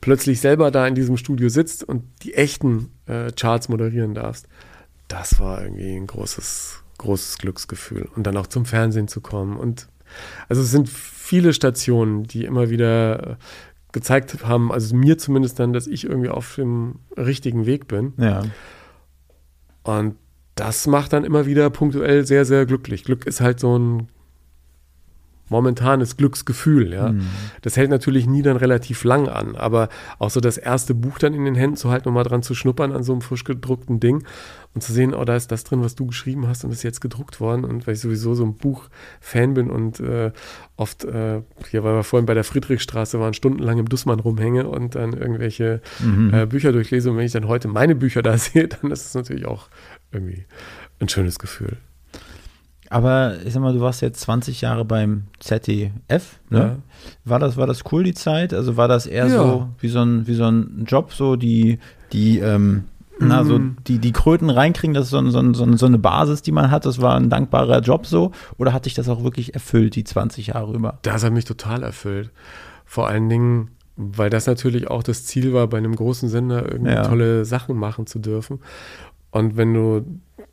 plötzlich 0.00 0.40
selber 0.40 0.70
da 0.70 0.86
in 0.86 0.94
diesem 0.94 1.16
Studio 1.16 1.48
sitzt 1.48 1.84
und 1.84 2.04
die 2.22 2.34
echten 2.34 2.90
äh, 3.06 3.32
Charts 3.32 3.68
moderieren 3.68 4.14
darfst, 4.14 4.46
das 5.08 5.40
war 5.40 5.62
irgendwie 5.62 5.96
ein 5.96 6.06
großes, 6.06 6.82
großes 6.98 7.38
Glücksgefühl. 7.38 8.08
Und 8.14 8.26
dann 8.26 8.36
auch 8.36 8.46
zum 8.46 8.64
Fernsehen 8.64 9.08
zu 9.08 9.20
kommen. 9.20 9.56
Und 9.56 9.88
also 10.48 10.62
es 10.62 10.70
sind 10.70 10.88
viele 10.88 11.52
Stationen, 11.52 12.24
die 12.24 12.44
immer 12.44 12.70
wieder 12.70 13.30
äh, 13.30 13.36
gezeigt 13.92 14.44
haben, 14.44 14.70
also 14.70 14.94
mir 14.94 15.18
zumindest 15.18 15.58
dann, 15.58 15.72
dass 15.72 15.86
ich 15.86 16.04
irgendwie 16.04 16.28
auf 16.28 16.54
dem 16.54 17.00
richtigen 17.16 17.66
Weg 17.66 17.88
bin. 17.88 18.12
Ja. 18.18 18.42
Und 19.82 20.16
das 20.60 20.86
macht 20.86 21.14
dann 21.14 21.24
immer 21.24 21.46
wieder 21.46 21.70
punktuell 21.70 22.26
sehr, 22.26 22.44
sehr 22.44 22.66
glücklich. 22.66 23.04
Glück 23.04 23.26
ist 23.26 23.40
halt 23.40 23.58
so 23.60 23.78
ein 23.78 24.08
momentanes 25.48 26.16
Glücksgefühl, 26.16 26.92
ja. 26.92 27.10
Mhm. 27.10 27.26
Das 27.62 27.76
hält 27.76 27.90
natürlich 27.90 28.26
nie 28.26 28.42
dann 28.42 28.56
relativ 28.56 29.02
lang 29.02 29.28
an, 29.28 29.56
aber 29.56 29.88
auch 30.18 30.30
so 30.30 30.40
das 30.40 30.58
erste 30.58 30.94
Buch 30.94 31.18
dann 31.18 31.34
in 31.34 31.44
den 31.44 31.56
Händen 31.56 31.76
zu 31.76 31.90
halten 31.90 32.08
und 32.08 32.14
mal 32.14 32.22
dran 32.22 32.42
zu 32.42 32.54
schnuppern 32.54 32.92
an 32.92 33.02
so 33.02 33.12
einem 33.12 33.20
frisch 33.20 33.44
gedruckten 33.44 33.98
Ding 34.00 34.22
und 34.74 34.82
zu 34.82 34.92
sehen, 34.92 35.12
oh, 35.12 35.24
da 35.24 35.34
ist 35.34 35.50
das 35.50 35.64
drin, 35.64 35.82
was 35.82 35.96
du 35.96 36.06
geschrieben 36.06 36.46
hast 36.46 36.64
und 36.64 36.70
ist 36.70 36.84
jetzt 36.84 37.00
gedruckt 37.00 37.40
worden 37.40 37.64
und 37.64 37.86
weil 37.86 37.94
ich 37.94 38.00
sowieso 38.00 38.34
so 38.34 38.44
ein 38.44 38.54
Buch-Fan 38.54 39.54
bin 39.54 39.70
und 39.70 39.98
äh, 39.98 40.30
oft, 40.76 41.04
äh, 41.04 41.42
hier, 41.68 41.82
weil 41.82 41.94
wir 41.94 42.04
vorhin 42.04 42.26
bei 42.26 42.34
der 42.34 42.44
Friedrichstraße 42.44 43.18
waren, 43.18 43.34
stundenlang 43.34 43.78
im 43.78 43.88
Dussmann 43.88 44.20
rumhänge 44.20 44.68
und 44.68 44.94
dann 44.94 45.14
irgendwelche 45.14 45.80
mhm. 45.98 46.32
äh, 46.32 46.46
Bücher 46.46 46.70
durchlese 46.70 47.10
und 47.10 47.16
wenn 47.16 47.26
ich 47.26 47.32
dann 47.32 47.48
heute 47.48 47.66
meine 47.66 47.96
Bücher 47.96 48.22
da 48.22 48.38
sehe, 48.38 48.68
dann 48.68 48.92
ist 48.92 49.06
es 49.06 49.14
natürlich 49.14 49.46
auch 49.46 49.68
irgendwie 50.12 50.44
ein 50.98 51.08
schönes 51.08 51.38
Gefühl. 51.38 51.76
Aber 52.92 53.36
ich 53.44 53.52
sag 53.52 53.62
mal, 53.62 53.72
du 53.72 53.80
warst 53.80 54.02
jetzt 54.02 54.20
20 54.20 54.62
Jahre 54.62 54.84
beim 54.84 55.24
ZDF, 55.38 56.40
ne? 56.50 56.58
Ja. 56.58 56.76
War 57.24 57.38
das, 57.38 57.56
war 57.56 57.68
das 57.68 57.84
cool, 57.92 58.02
die 58.02 58.14
Zeit? 58.14 58.52
Also 58.52 58.76
war 58.76 58.88
das 58.88 59.06
eher 59.06 59.28
ja. 59.28 59.30
so 59.30 59.68
wie 59.78 59.88
so 59.88 60.00
ein, 60.00 60.26
wie 60.26 60.34
so 60.34 60.44
ein 60.44 60.84
Job, 60.88 61.12
so 61.12 61.36
die, 61.36 61.78
die, 62.12 62.40
ähm, 62.40 62.84
na, 63.20 63.44
so 63.44 63.58
mhm. 63.58 63.76
die, 63.86 63.98
die 63.98 64.12
Kröten 64.12 64.50
reinkriegen, 64.50 64.94
das 64.94 65.04
ist 65.04 65.10
so, 65.10 65.30
so, 65.30 65.52
so, 65.52 65.76
so 65.76 65.86
eine 65.86 65.98
Basis, 65.98 66.42
die 66.42 66.50
man 66.50 66.72
hat, 66.72 66.84
das 66.84 67.00
war 67.00 67.16
ein 67.16 67.30
dankbarer 67.30 67.80
Job 67.80 68.06
so? 68.06 68.32
Oder 68.58 68.72
hat 68.72 68.86
dich 68.86 68.94
das 68.94 69.08
auch 69.08 69.22
wirklich 69.22 69.54
erfüllt, 69.54 69.94
die 69.94 70.02
20 70.02 70.48
Jahre 70.48 70.72
über? 70.72 70.98
Das 71.02 71.22
hat 71.22 71.32
mich 71.32 71.44
total 71.44 71.84
erfüllt. 71.84 72.30
Vor 72.86 73.08
allen 73.08 73.28
Dingen, 73.28 73.70
weil 73.96 74.30
das 74.30 74.46
natürlich 74.46 74.90
auch 74.90 75.04
das 75.04 75.26
Ziel 75.26 75.52
war, 75.52 75.68
bei 75.68 75.78
einem 75.78 75.94
großen 75.94 76.28
Sender 76.28 76.72
irgendwie 76.72 76.92
ja. 76.92 77.06
tolle 77.06 77.44
Sachen 77.44 77.76
machen 77.76 78.06
zu 78.06 78.18
dürfen. 78.18 78.58
Und 79.30 79.56
wenn 79.56 79.74
du 79.74 80.04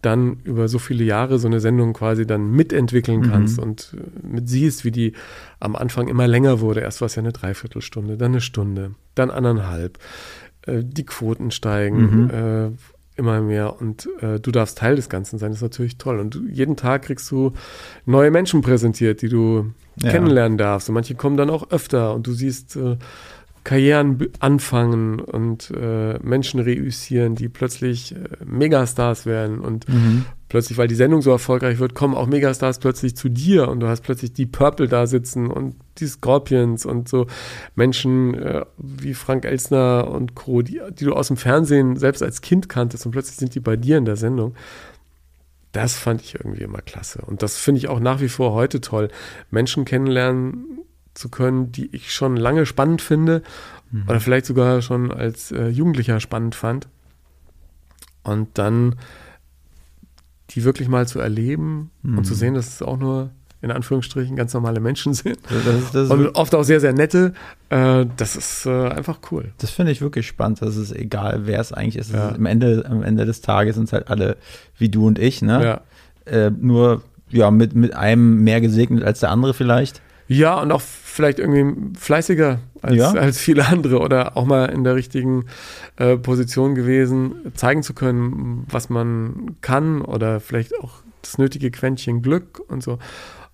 dann 0.01 0.37
über 0.43 0.67
so 0.67 0.79
viele 0.79 1.03
Jahre 1.03 1.39
so 1.39 1.47
eine 1.47 1.59
Sendung 1.59 1.93
quasi 1.93 2.27
dann 2.27 2.51
mitentwickeln 2.51 3.21
mhm. 3.21 3.31
kannst 3.31 3.57
mhm. 3.57 3.63
und 3.63 3.95
äh, 3.97 4.27
mit 4.27 4.47
siehst, 4.47 4.85
wie 4.85 4.91
die 4.91 5.13
am 5.59 5.75
Anfang 5.75 6.07
immer 6.07 6.27
länger 6.27 6.59
wurde. 6.59 6.81
Erst 6.81 7.01
war 7.01 7.07
es 7.07 7.15
ja 7.15 7.21
eine 7.21 7.33
Dreiviertelstunde, 7.33 8.17
dann 8.17 8.31
eine 8.31 8.41
Stunde, 8.41 8.91
dann 9.15 9.31
anderthalb. 9.31 9.97
Äh, 10.63 10.83
die 10.83 11.05
Quoten 11.05 11.51
steigen 11.51 12.23
mhm. 12.23 12.29
äh, 12.29 12.71
immer 13.19 13.41
mehr 13.41 13.81
und 13.81 14.07
äh, 14.21 14.39
du 14.39 14.51
darfst 14.51 14.77
Teil 14.77 14.95
des 14.95 15.09
Ganzen 15.09 15.39
sein. 15.39 15.49
Das 15.49 15.57
ist 15.57 15.63
natürlich 15.63 15.97
toll. 15.97 16.19
Und 16.19 16.35
du, 16.35 16.47
jeden 16.47 16.75
Tag 16.75 17.03
kriegst 17.03 17.29
du 17.31 17.53
neue 18.05 18.29
Menschen 18.29 18.61
präsentiert, 18.61 19.23
die 19.23 19.29
du 19.29 19.71
ja. 19.99 20.11
kennenlernen 20.11 20.59
darfst. 20.59 20.87
Und 20.89 20.93
manche 20.93 21.15
kommen 21.15 21.37
dann 21.37 21.49
auch 21.49 21.71
öfter 21.71 22.13
und 22.13 22.27
du 22.27 22.33
siehst 22.33 22.75
äh, 22.75 22.97
Karrieren 23.67 24.29
anfangen 24.39 25.19
und 25.19 25.71
äh, 25.71 26.17
Menschen 26.19 26.61
reüssieren, 26.61 27.35
die 27.35 27.49
plötzlich 27.49 28.15
äh, 28.15 28.19
Megastars 28.45 29.25
werden 29.25 29.59
und 29.59 29.89
mhm. 29.89 30.23
plötzlich, 30.47 30.77
weil 30.77 30.87
die 30.87 30.95
Sendung 30.95 31.21
so 31.21 31.31
erfolgreich 31.31 31.77
wird, 31.77 31.93
kommen 31.93 32.15
auch 32.15 32.27
Megastars 32.27 32.79
plötzlich 32.79 33.17
zu 33.17 33.27
dir 33.27 33.67
und 33.67 33.81
du 33.81 33.87
hast 33.87 34.03
plötzlich 34.03 34.31
die 34.31 34.45
Purple 34.45 34.87
da 34.87 35.05
sitzen 35.05 35.47
und 35.47 35.75
die 35.97 36.07
Scorpions 36.07 36.85
und 36.85 37.09
so 37.09 37.27
Menschen 37.75 38.35
äh, 38.35 38.63
wie 38.77 39.13
Frank 39.13 39.43
Elsner 39.43 40.07
und 40.11 40.33
Co., 40.33 40.61
die, 40.61 40.79
die 40.97 41.03
du 41.03 41.11
aus 41.11 41.27
dem 41.27 41.35
Fernsehen 41.35 41.97
selbst 41.97 42.23
als 42.23 42.39
Kind 42.39 42.69
kanntest 42.69 43.05
und 43.05 43.11
plötzlich 43.11 43.35
sind 43.35 43.53
die 43.53 43.59
bei 43.59 43.75
dir 43.75 43.97
in 43.97 44.05
der 44.05 44.15
Sendung. 44.15 44.55
Das 45.73 45.97
fand 45.97 46.21
ich 46.21 46.35
irgendwie 46.35 46.63
immer 46.63 46.79
klasse. 46.79 47.21
Und 47.25 47.43
das 47.43 47.57
finde 47.57 47.79
ich 47.79 47.89
auch 47.89 47.99
nach 47.99 48.21
wie 48.21 48.29
vor 48.29 48.53
heute 48.53 48.79
toll. 48.79 49.09
Menschen 49.51 49.83
kennenlernen, 49.83 50.85
zu 51.17 51.29
können, 51.29 51.71
die 51.71 51.93
ich 51.95 52.13
schon 52.13 52.37
lange 52.37 52.65
spannend 52.65 53.01
finde 53.01 53.41
mhm. 53.91 54.03
oder 54.07 54.19
vielleicht 54.19 54.45
sogar 54.45 54.81
schon 54.81 55.11
als 55.11 55.51
äh, 55.51 55.67
Jugendlicher 55.67 56.19
spannend 56.19 56.55
fand. 56.55 56.87
Und 58.23 58.57
dann 58.57 58.95
die 60.51 60.63
wirklich 60.63 60.87
mal 60.87 61.07
zu 61.07 61.19
erleben 61.19 61.91
mhm. 62.03 62.19
und 62.19 62.25
zu 62.25 62.33
mhm. 62.33 62.37
sehen, 62.37 62.53
dass 62.53 62.67
es 62.67 62.81
auch 62.81 62.97
nur 62.97 63.31
in 63.61 63.71
Anführungsstrichen 63.71 64.35
ganz 64.35 64.53
normale 64.53 64.79
Menschen 64.79 65.13
sind. 65.13 65.39
Das 65.49 65.75
ist, 65.75 65.95
das 65.95 66.09
und 66.09 66.35
oft 66.35 66.53
auch 66.53 66.63
sehr, 66.63 66.79
sehr 66.79 66.93
nette. 66.93 67.33
Äh, 67.69 68.05
das 68.15 68.35
ist 68.35 68.65
äh, 68.65 68.89
einfach 68.89 69.19
cool. 69.31 69.51
Das 69.57 69.71
finde 69.71 69.91
ich 69.91 69.99
wirklich 69.99 70.27
spannend. 70.27 70.61
Das 70.61 70.75
ist 70.75 70.95
egal, 70.95 71.47
wer 71.47 71.59
es 71.59 71.73
eigentlich 71.73 71.97
ist. 71.97 72.13
Ja. 72.13 72.29
ist 72.29 72.35
am, 72.35 72.45
Ende, 72.45 72.85
am 72.87 73.01
Ende 73.01 73.25
des 73.25 73.41
Tages 73.41 73.75
sind 73.75 73.85
es 73.85 73.93
halt 73.93 74.09
alle 74.09 74.37
wie 74.77 74.89
du 74.89 75.07
und 75.07 75.17
ich. 75.17 75.41
Ne? 75.41 75.81
Ja. 76.25 76.31
Äh, 76.31 76.51
nur 76.51 77.01
ja, 77.29 77.49
mit, 77.51 77.75
mit 77.75 77.95
einem 77.95 78.43
mehr 78.43 78.61
gesegnet 78.61 79.03
als 79.03 79.21
der 79.21 79.31
andere 79.31 79.53
vielleicht. 79.53 80.01
Ja, 80.27 80.61
und 80.61 80.71
auch 80.71 80.81
vielleicht 80.81 81.39
irgendwie 81.39 81.97
fleißiger 81.97 82.59
als, 82.81 82.95
Ja. 82.95 83.11
als 83.11 83.37
viele 83.39 83.65
andere 83.67 83.99
oder 83.99 84.35
auch 84.37 84.45
mal 84.45 84.65
in 84.65 84.83
der 84.83 84.95
richtigen 84.95 85.45
äh, 85.97 86.17
Position 86.17 86.75
gewesen, 86.75 87.51
zeigen 87.55 87.83
zu 87.83 87.93
können, 87.93 88.65
was 88.69 88.89
man 88.89 89.55
kann 89.61 90.01
oder 90.01 90.39
vielleicht 90.39 90.77
auch 90.79 91.01
das 91.21 91.37
nötige 91.37 91.71
Quäntchen 91.71 92.21
Glück 92.21 92.59
und 92.67 92.83
so. 92.83 92.93
Und 92.93 92.99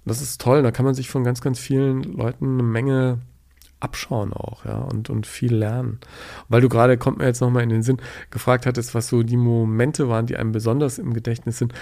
das 0.06 0.22
ist 0.22 0.42
toll, 0.42 0.64
da 0.64 0.72
kann 0.72 0.86
man 0.86 0.96
sich 0.96 1.10
von 1.10 1.24
ganz, 1.24 1.42
ganz 1.42 1.60
vielen 1.60 2.04
Leuten 2.04 2.54
eine 2.54 2.64
Menge 2.64 3.20
abschauen 3.80 4.32
auch, 4.34 4.64
ja, 4.66 4.78
und, 4.78 5.10
und 5.10 5.28
viel 5.28 5.54
lernen. 5.54 6.00
Weil 6.48 6.62
du 6.62 6.70
gerade, 6.70 6.98
kommt 6.98 7.18
mir 7.18 7.26
jetzt 7.26 7.42
nochmal 7.42 7.64
in 7.64 7.70
den 7.70 7.84
Sinn, 7.84 7.98
gefragt 8.32 8.66
hattest, 8.66 8.96
was 8.96 9.08
so 9.10 9.24
die 9.24 9.38
Momente 9.38 10.08
waren, 10.08 10.26
die 10.26 10.38
einem 10.38 10.54
besonders 10.54 10.98
im 11.00 11.14
Gedächtnis 11.14 11.58
sind. 11.58 11.74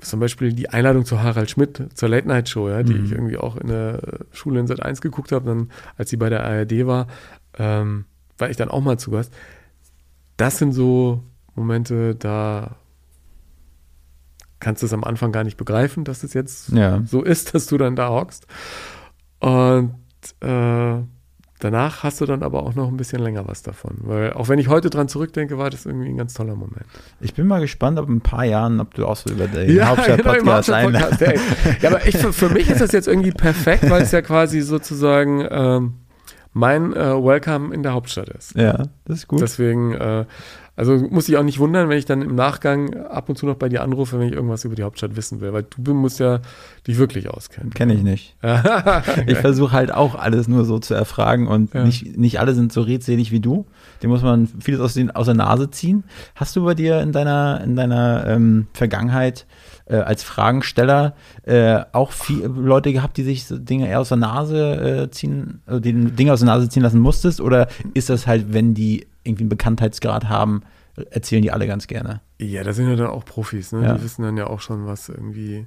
Zum 0.00 0.20
Beispiel 0.20 0.52
die 0.52 0.68
Einladung 0.70 1.04
zu 1.04 1.22
Harald 1.22 1.50
Schmidt 1.50 1.88
zur 1.94 2.08
Late 2.08 2.26
Night 2.28 2.48
Show, 2.48 2.68
ja, 2.68 2.82
die 2.82 2.94
Mhm. 2.94 3.04
ich 3.04 3.12
irgendwie 3.12 3.36
auch 3.38 3.56
in 3.56 3.68
der 3.68 4.00
Schule 4.32 4.60
in 4.60 4.66
Sat 4.66 4.82
1 4.82 5.00
geguckt 5.00 5.32
habe, 5.32 5.46
dann, 5.46 5.70
als 5.96 6.10
sie 6.10 6.16
bei 6.16 6.28
der 6.30 6.44
ARD 6.44 6.86
war, 6.86 7.06
ähm, 7.58 8.06
war 8.38 8.48
ich 8.50 8.56
dann 8.56 8.70
auch 8.70 8.80
mal 8.80 8.98
zu 8.98 9.10
Gast. 9.10 9.32
Das 10.36 10.58
sind 10.58 10.72
so 10.72 11.22
Momente, 11.54 12.14
da 12.14 12.76
kannst 14.60 14.82
du 14.82 14.86
es 14.86 14.92
am 14.92 15.04
Anfang 15.04 15.32
gar 15.32 15.44
nicht 15.44 15.56
begreifen, 15.56 16.04
dass 16.04 16.22
es 16.22 16.34
jetzt 16.34 16.70
Ja. 16.70 17.02
so 17.06 17.22
ist, 17.22 17.54
dass 17.54 17.66
du 17.66 17.76
dann 17.78 17.96
da 17.96 18.08
hockst. 18.10 18.46
Und 19.40 19.94
äh, 20.40 20.98
danach 21.60 22.02
hast 22.02 22.20
du 22.20 22.26
dann 22.26 22.42
aber 22.42 22.62
auch 22.64 22.74
noch 22.74 22.88
ein 22.88 22.96
bisschen 22.96 23.22
länger 23.22 23.46
was 23.46 23.62
davon. 23.62 23.96
Weil 24.00 24.32
auch 24.32 24.48
wenn 24.48 24.58
ich 24.58 24.68
heute 24.68 24.90
dran 24.90 25.08
zurückdenke, 25.08 25.58
war 25.58 25.70
das 25.70 25.86
irgendwie 25.86 26.08
ein 26.08 26.16
ganz 26.16 26.34
toller 26.34 26.54
Moment. 26.54 26.86
Ich 27.20 27.34
bin 27.34 27.46
mal 27.46 27.60
gespannt, 27.60 27.98
ob 27.98 28.08
in 28.08 28.16
ein 28.16 28.20
paar 28.20 28.44
Jahren, 28.44 28.80
ob 28.80 28.94
du 28.94 29.06
auch 29.06 29.16
so 29.16 29.30
über 29.30 29.46
den 29.46 29.86
Hauptstadt-Podcast 29.86 30.68
im 30.68 30.74
ein. 30.74 31.00
Hauptstadt-Podcast, 31.00 31.22
ey. 31.22 31.40
Ja, 31.80 31.90
aber 31.90 32.06
ich, 32.06 32.16
für, 32.16 32.32
für 32.32 32.48
mich 32.48 32.68
ist 32.70 32.80
das 32.80 32.92
jetzt 32.92 33.08
irgendwie 33.08 33.32
perfekt, 33.32 33.88
weil 33.88 34.02
es 34.02 34.12
ja 34.12 34.22
quasi 34.22 34.60
sozusagen 34.60 35.46
ähm, 35.50 35.94
mein 36.52 36.92
äh, 36.92 37.14
Welcome 37.14 37.74
in 37.74 37.82
der 37.82 37.92
Hauptstadt 37.92 38.28
ist. 38.30 38.54
Ja, 38.56 38.84
das 39.04 39.18
ist 39.18 39.28
gut. 39.28 39.40
Deswegen, 39.40 39.94
äh, 39.94 40.24
also 40.76 40.96
muss 41.10 41.28
ich 41.28 41.36
auch 41.36 41.42
nicht 41.42 41.58
wundern, 41.58 41.88
wenn 41.88 41.98
ich 41.98 42.04
dann 42.06 42.22
im 42.22 42.34
Nachgang 42.34 42.94
ab 43.06 43.28
und 43.28 43.36
zu 43.36 43.46
noch 43.46 43.56
bei 43.56 43.68
dir 43.68 43.82
anrufe, 43.82 44.18
wenn 44.18 44.28
ich 44.28 44.32
irgendwas 44.34 44.64
über 44.64 44.74
die 44.74 44.82
Hauptstadt 44.82 45.16
wissen 45.16 45.40
will, 45.40 45.52
weil 45.52 45.64
du 45.76 45.92
musst 45.94 46.20
ja 46.20 46.40
dich 46.86 46.96
wirklich 46.98 47.28
auskennen. 47.28 47.70
Kenne 47.74 47.94
ich 47.94 48.02
nicht. 48.02 48.36
Ich 49.26 49.38
versuche 49.38 49.72
halt 49.72 49.92
auch 49.92 50.14
alles 50.14 50.48
nur 50.48 50.64
so 50.64 50.78
zu 50.78 50.94
erfragen 50.94 51.46
und 51.48 51.74
Ja. 51.74 51.84
nicht, 51.84 52.16
nicht 52.16 52.40
alle 52.40 52.54
sind 52.54 52.72
so 52.72 52.80
redselig 52.82 53.30
wie 53.32 53.40
du. 53.40 53.66
Dem 54.02 54.10
muss 54.10 54.22
man 54.22 54.46
vieles 54.60 54.80
aus, 54.80 54.94
den, 54.94 55.10
aus 55.10 55.26
der 55.26 55.34
Nase 55.34 55.70
ziehen. 55.70 56.04
Hast 56.34 56.56
du 56.56 56.64
bei 56.64 56.74
dir 56.74 57.00
in 57.00 57.12
deiner, 57.12 57.60
in 57.62 57.76
deiner 57.76 58.26
ähm, 58.26 58.66
Vergangenheit 58.72 59.46
äh, 59.86 59.96
als 59.96 60.22
Fragensteller 60.22 61.14
äh, 61.42 61.80
auch 61.92 62.12
viele 62.12 62.46
Leute 62.48 62.92
gehabt, 62.92 63.16
die 63.16 63.22
sich 63.24 63.44
so 63.44 63.58
Dinge 63.58 63.88
eher 63.88 64.00
aus 64.00 64.08
der 64.08 64.18
Nase 64.18 65.04
äh, 65.04 65.10
ziehen, 65.10 65.60
äh, 65.66 65.80
die 65.80 65.92
Dinge 65.92 66.32
aus 66.32 66.40
der 66.40 66.46
Nase 66.46 66.68
ziehen 66.68 66.82
lassen 66.82 67.00
musstest? 67.00 67.40
Oder 67.40 67.68
ist 67.94 68.08
das 68.08 68.26
halt, 68.26 68.52
wenn 68.52 68.74
die 68.74 69.06
irgendwie 69.24 69.42
einen 69.44 69.48
Bekanntheitsgrad 69.50 70.28
haben, 70.28 70.62
erzählen 71.10 71.42
die 71.42 71.50
alle 71.52 71.66
ganz 71.66 71.86
gerne? 71.86 72.20
Ja, 72.38 72.62
da 72.64 72.72
sind 72.72 72.88
ja 72.88 72.96
dann 72.96 73.08
auch 73.08 73.24
Profis, 73.24 73.72
ne? 73.72 73.82
Ja. 73.84 73.94
Die 73.94 74.02
wissen 74.02 74.22
dann 74.22 74.36
ja 74.36 74.46
auch 74.46 74.60
schon, 74.60 74.86
was 74.86 75.08
irgendwie 75.08 75.66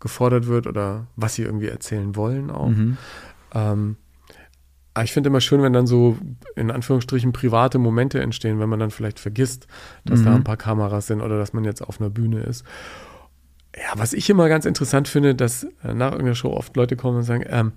gefordert 0.00 0.46
wird 0.46 0.66
oder 0.66 1.06
was 1.16 1.34
sie 1.34 1.42
irgendwie 1.42 1.68
erzählen 1.68 2.14
wollen 2.16 2.50
auch. 2.50 2.68
Mhm. 2.68 2.96
Ähm, 3.54 3.96
aber 4.92 5.04
ich 5.04 5.12
finde 5.12 5.28
immer 5.28 5.40
schön, 5.40 5.62
wenn 5.62 5.72
dann 5.72 5.86
so 5.86 6.18
in 6.56 6.70
Anführungsstrichen 6.70 7.32
private 7.32 7.78
Momente 7.78 8.20
entstehen, 8.20 8.60
wenn 8.60 8.68
man 8.68 8.78
dann 8.78 8.90
vielleicht 8.90 9.18
vergisst, 9.18 9.66
dass 10.04 10.20
Mhm. 10.20 10.24
da 10.24 10.34
ein 10.36 10.44
paar 10.44 10.56
Kameras 10.56 11.06
sind 11.08 11.20
oder 11.20 11.36
dass 11.38 11.52
man 11.52 11.64
jetzt 11.64 11.82
auf 11.82 12.00
einer 12.00 12.10
Bühne 12.10 12.40
ist. 12.40 12.64
Ja, 13.76 13.92
was 13.96 14.12
ich 14.12 14.30
immer 14.30 14.48
ganz 14.48 14.66
interessant 14.66 15.08
finde, 15.08 15.34
dass 15.34 15.64
äh, 15.82 15.94
nach 15.94 16.12
irgendeiner 16.12 16.36
Show 16.36 16.52
oft 16.52 16.76
Leute 16.76 16.94
kommen 16.96 17.16
und 17.18 17.22
sagen, 17.24 17.44
ähm, 17.48 17.72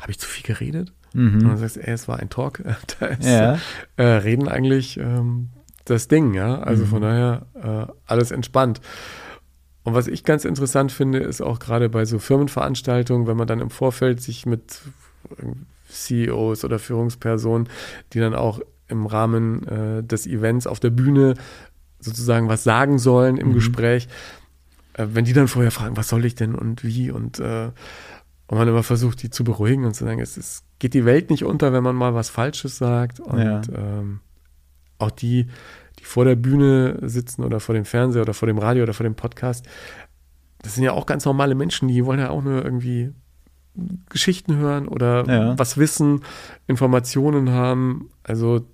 habe 0.00 0.10
ich 0.10 0.18
zu 0.18 0.28
viel 0.28 0.44
geredet? 0.44 0.92
Und 1.14 1.44
Mhm. 1.44 1.56
sagst 1.56 1.76
du, 1.76 1.86
ey, 1.86 1.92
es 1.94 2.06
war 2.08 2.18
ein 2.18 2.30
Talk. 2.30 2.62
Da 3.00 3.06
ist 3.06 3.26
Ja. 3.26 3.58
äh, 3.96 4.02
Reden 4.04 4.48
eigentlich 4.48 4.98
ähm, 4.98 5.48
das 5.84 6.08
Ding, 6.08 6.34
ja. 6.34 6.58
Also 6.60 6.84
von 6.84 7.02
daher 7.02 7.46
äh, 7.88 7.92
alles 8.06 8.30
entspannt. 8.30 8.80
Und 9.84 9.94
was 9.94 10.06
ich 10.06 10.22
ganz 10.24 10.44
interessant 10.44 10.92
finde, 10.92 11.18
ist 11.20 11.40
auch 11.40 11.58
gerade 11.60 11.88
bei 11.88 12.04
so 12.04 12.18
Firmenveranstaltungen, 12.18 13.26
wenn 13.26 13.38
man 13.38 13.46
dann 13.46 13.60
im 13.60 13.70
Vorfeld 13.70 14.20
sich 14.20 14.44
mit 14.44 14.80
CEOs 15.88 16.64
oder 16.64 16.78
Führungspersonen, 16.78 17.68
die 18.12 18.20
dann 18.20 18.34
auch 18.34 18.60
im 18.88 19.06
Rahmen 19.06 19.66
äh, 19.66 20.02
des 20.02 20.26
Events 20.26 20.66
auf 20.66 20.80
der 20.80 20.90
Bühne 20.90 21.34
sozusagen 22.00 22.48
was 22.48 22.64
sagen 22.64 22.98
sollen 22.98 23.36
im 23.38 23.48
Mhm. 23.48 23.54
Gespräch, 23.54 24.08
äh, 24.94 25.06
wenn 25.12 25.24
die 25.24 25.32
dann 25.32 25.48
vorher 25.48 25.70
fragen, 25.70 25.96
was 25.96 26.08
soll 26.08 26.24
ich 26.24 26.34
denn 26.34 26.54
und 26.54 26.84
wie 26.84 27.10
und 27.10 27.38
äh, 27.40 27.70
und 28.50 28.56
man 28.56 28.66
immer 28.68 28.82
versucht, 28.82 29.22
die 29.22 29.28
zu 29.28 29.44
beruhigen 29.44 29.84
und 29.84 29.92
zu 29.94 30.04
sagen, 30.04 30.20
es 30.20 30.38
ist, 30.38 30.64
geht 30.78 30.94
die 30.94 31.04
Welt 31.04 31.30
nicht 31.30 31.44
unter, 31.44 31.72
wenn 31.72 31.82
man 31.82 31.96
mal 31.96 32.14
was 32.14 32.30
Falsches 32.30 32.78
sagt. 32.78 33.20
Und 33.20 33.38
Ja. 33.40 33.60
ähm, 33.74 34.20
auch 34.98 35.10
die, 35.10 35.46
die 35.98 36.04
vor 36.04 36.24
der 36.24 36.36
Bühne 36.36 36.98
sitzen 37.02 37.42
oder 37.44 37.60
vor 37.60 37.74
dem 37.74 37.84
Fernseher 37.84 38.22
oder 38.22 38.34
vor 38.34 38.46
dem 38.46 38.58
Radio 38.58 38.82
oder 38.84 38.94
vor 38.94 39.04
dem 39.04 39.14
Podcast, 39.14 39.66
das 40.62 40.74
sind 40.74 40.84
ja 40.84 40.92
auch 40.92 41.06
ganz 41.06 41.24
normale 41.24 41.54
Menschen, 41.54 41.88
die 41.88 42.04
wollen 42.04 42.18
ja 42.20 42.30
auch 42.30 42.42
nur 42.42 42.64
irgendwie 42.64 43.12
Geschichten 44.08 44.56
hören 44.56 44.88
oder 44.88 45.24
Ja. 45.28 45.58
was 45.58 45.76
wissen, 45.78 46.22
Informationen 46.66 47.50
haben. 47.50 48.10
Also 48.24 48.66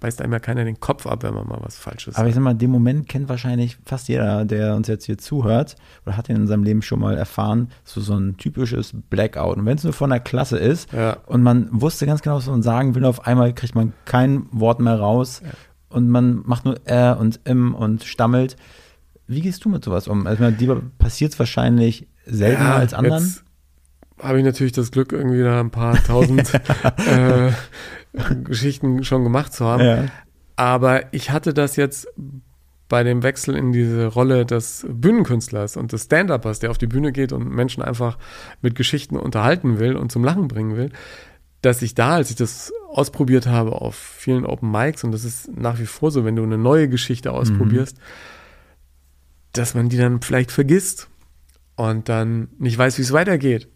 beißt 0.00 0.20
einem 0.22 0.32
ja 0.32 0.38
keiner 0.38 0.64
den 0.64 0.80
Kopf 0.80 1.06
ab, 1.06 1.22
wenn 1.22 1.34
man 1.34 1.46
mal 1.46 1.60
was 1.62 1.76
Falsches 1.76 2.16
Aber 2.16 2.28
ich 2.28 2.34
sag 2.34 2.42
mal, 2.42 2.54
den 2.54 2.70
Moment 2.70 3.08
kennt 3.08 3.28
wahrscheinlich 3.28 3.78
fast 3.84 4.08
jeder, 4.08 4.44
der 4.44 4.74
uns 4.74 4.88
jetzt 4.88 5.04
hier 5.04 5.18
zuhört 5.18 5.76
oder 6.06 6.16
hat 6.16 6.28
ihn 6.28 6.36
in 6.36 6.46
seinem 6.46 6.64
Leben 6.64 6.82
schon 6.82 7.00
mal 7.00 7.16
erfahren, 7.16 7.70
so, 7.84 8.00
so 8.00 8.16
ein 8.16 8.36
typisches 8.38 8.92
Blackout. 9.10 9.58
Und 9.58 9.66
wenn 9.66 9.76
es 9.76 9.84
nur 9.84 9.92
von 9.92 10.10
der 10.10 10.20
Klasse 10.20 10.58
ist 10.58 10.92
Ja. 10.92 11.18
und 11.26 11.42
man 11.42 11.68
wusste 11.70 12.06
ganz 12.06 12.22
genau, 12.22 12.36
was 12.36 12.46
man 12.46 12.62
sagen 12.62 12.94
will, 12.94 13.04
auf 13.04 13.26
einmal 13.26 13.52
kriegt 13.54 13.74
man 13.74 13.92
kein 14.06 14.46
Wort 14.50 14.80
mehr 14.80 14.98
raus 14.98 15.42
und 15.90 16.08
man 16.08 16.42
macht 16.44 16.64
nur 16.64 16.80
R 16.86 17.18
und 17.20 17.40
M 17.44 17.74
und 17.74 18.04
stammelt. 18.04 18.56
Wie 19.26 19.40
gehst 19.42 19.64
du 19.64 19.68
mit 19.68 19.84
sowas 19.84 20.08
um? 20.08 20.26
Also, 20.26 20.50
dir 20.50 20.82
passiert 20.98 21.32
es 21.32 21.38
wahrscheinlich 21.38 22.08
seltener 22.26 22.74
als 22.76 22.94
anderen. 22.94 23.36
Habe 24.20 24.38
ich 24.38 24.44
natürlich 24.44 24.72
das 24.72 24.90
Glück, 24.90 25.12
irgendwie 25.12 25.42
da 25.42 25.60
ein 25.60 25.70
paar 25.70 25.94
tausend 26.02 26.52
äh, 27.06 27.52
Geschichten 28.44 29.04
schon 29.04 29.24
gemacht 29.24 29.52
zu 29.52 29.64
haben. 29.64 29.84
Ja. 29.84 30.04
Aber 30.56 31.12
ich 31.12 31.30
hatte 31.30 31.54
das 31.54 31.76
jetzt 31.76 32.08
bei 32.88 33.04
dem 33.04 33.22
Wechsel 33.22 33.56
in 33.56 33.72
diese 33.72 34.06
Rolle 34.06 34.44
des 34.44 34.84
Bühnenkünstlers 34.88 35.76
und 35.76 35.92
des 35.92 36.04
Stand-Uppers, 36.04 36.58
der 36.58 36.70
auf 36.70 36.78
die 36.78 36.88
Bühne 36.88 37.12
geht 37.12 37.32
und 37.32 37.48
Menschen 37.48 37.82
einfach 37.82 38.18
mit 38.60 38.74
Geschichten 38.74 39.16
unterhalten 39.16 39.78
will 39.78 39.96
und 39.96 40.10
zum 40.10 40.24
Lachen 40.24 40.48
bringen 40.48 40.76
will, 40.76 40.90
dass 41.62 41.82
ich 41.82 41.94
da, 41.94 42.16
als 42.16 42.30
ich 42.30 42.36
das 42.36 42.72
ausprobiert 42.92 43.46
habe 43.46 43.72
auf 43.72 43.94
vielen 43.94 44.44
Open 44.44 44.70
Mics, 44.70 45.04
und 45.04 45.12
das 45.12 45.24
ist 45.24 45.56
nach 45.56 45.78
wie 45.78 45.86
vor 45.86 46.10
so, 46.10 46.24
wenn 46.24 46.36
du 46.36 46.42
eine 46.42 46.58
neue 46.58 46.88
Geschichte 46.88 47.32
ausprobierst, 47.32 47.96
dass 49.52 49.74
man 49.74 49.88
die 49.88 49.96
dann 49.96 50.20
vielleicht 50.20 50.50
vergisst 50.50 51.08
und 51.76 52.08
dann 52.08 52.48
nicht 52.58 52.76
weiß, 52.76 52.98
wie 52.98 53.02
es 53.02 53.12
weitergeht. 53.12 53.68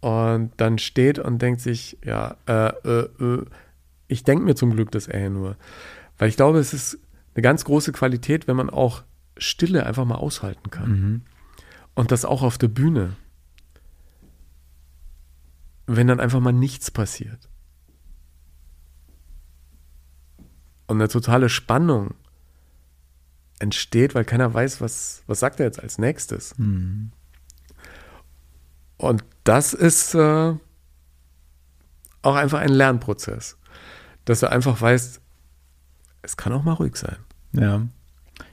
Und 0.00 0.52
dann 0.56 0.78
steht 0.78 1.18
und 1.18 1.40
denkt 1.40 1.60
sich, 1.60 1.98
ja, 2.04 2.36
äh, 2.46 2.68
äh, 2.68 3.08
äh, 3.20 3.44
ich 4.08 4.24
denke 4.24 4.44
mir 4.44 4.54
zum 4.54 4.72
Glück 4.72 4.90
das 4.90 5.08
eher 5.08 5.30
nur. 5.30 5.56
Weil 6.18 6.28
ich 6.28 6.36
glaube, 6.36 6.58
es 6.58 6.72
ist 6.72 6.98
eine 7.34 7.42
ganz 7.42 7.64
große 7.64 7.92
Qualität, 7.92 8.46
wenn 8.48 8.56
man 8.56 8.70
auch 8.70 9.02
Stille 9.36 9.84
einfach 9.84 10.04
mal 10.04 10.16
aushalten 10.16 10.70
kann. 10.70 10.88
Mhm. 10.88 11.22
Und 11.94 12.12
das 12.12 12.24
auch 12.24 12.42
auf 12.42 12.58
der 12.58 12.68
Bühne. 12.68 13.16
Wenn 15.86 16.06
dann 16.06 16.20
einfach 16.20 16.40
mal 16.40 16.52
nichts 16.52 16.90
passiert. 16.90 17.48
Und 20.86 20.96
eine 20.96 21.08
totale 21.08 21.48
Spannung 21.48 22.14
entsteht, 23.58 24.14
weil 24.14 24.24
keiner 24.24 24.52
weiß, 24.52 24.80
was, 24.80 25.22
was 25.26 25.40
sagt 25.40 25.60
er 25.60 25.66
jetzt 25.66 25.80
als 25.82 25.98
nächstes. 25.98 26.56
Mhm. 26.58 27.12
Und 28.98 29.24
das 29.44 29.74
ist 29.74 30.14
äh, 30.14 30.54
auch 32.22 32.34
einfach 32.34 32.60
ein 32.60 32.70
Lernprozess. 32.70 33.56
Dass 34.26 34.40
du 34.40 34.50
einfach 34.50 34.78
weißt, 34.78 35.20
es 36.22 36.36
kann 36.36 36.52
auch 36.52 36.62
mal 36.64 36.72
ruhig 36.74 36.96
sein. 36.96 37.16
Ja. 37.52 37.86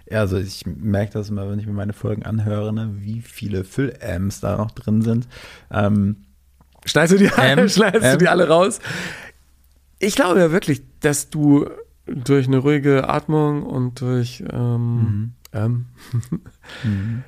Ja, 0.10 0.20
also 0.20 0.38
ich 0.38 0.66
merke 0.66 1.14
das 1.14 1.30
immer, 1.30 1.50
wenn 1.50 1.60
ich 1.60 1.66
mir 1.66 1.74
meine 1.74 1.94
Folgen 1.94 2.24
anhöre, 2.24 2.72
ne, 2.72 2.92
wie 3.00 3.22
viele 3.22 3.64
Füll-Amps 3.64 4.40
da 4.40 4.58
noch 4.58 4.72
drin 4.72 5.02
sind. 5.02 5.28
Ähm, 5.72 6.24
Schneidest 6.86 7.14
du 7.14 7.18
die, 7.18 7.32
Ähm, 7.38 7.68
schneidest 7.70 8.14
du 8.14 8.18
die 8.18 8.30
alle 8.30 8.48
raus? 8.48 8.80
Ich 10.00 10.16
glaube 10.16 10.40
ja 10.40 10.52
wirklich, 10.52 10.84
dass 11.00 11.30
du 11.30 11.70
durch 12.06 12.48
eine 12.48 12.58
ruhige 12.58 13.10
Atmung 13.10 13.64
und 13.64 14.02
durch, 14.02 14.44
ähm, 14.52 15.34
ähm, 15.54 15.86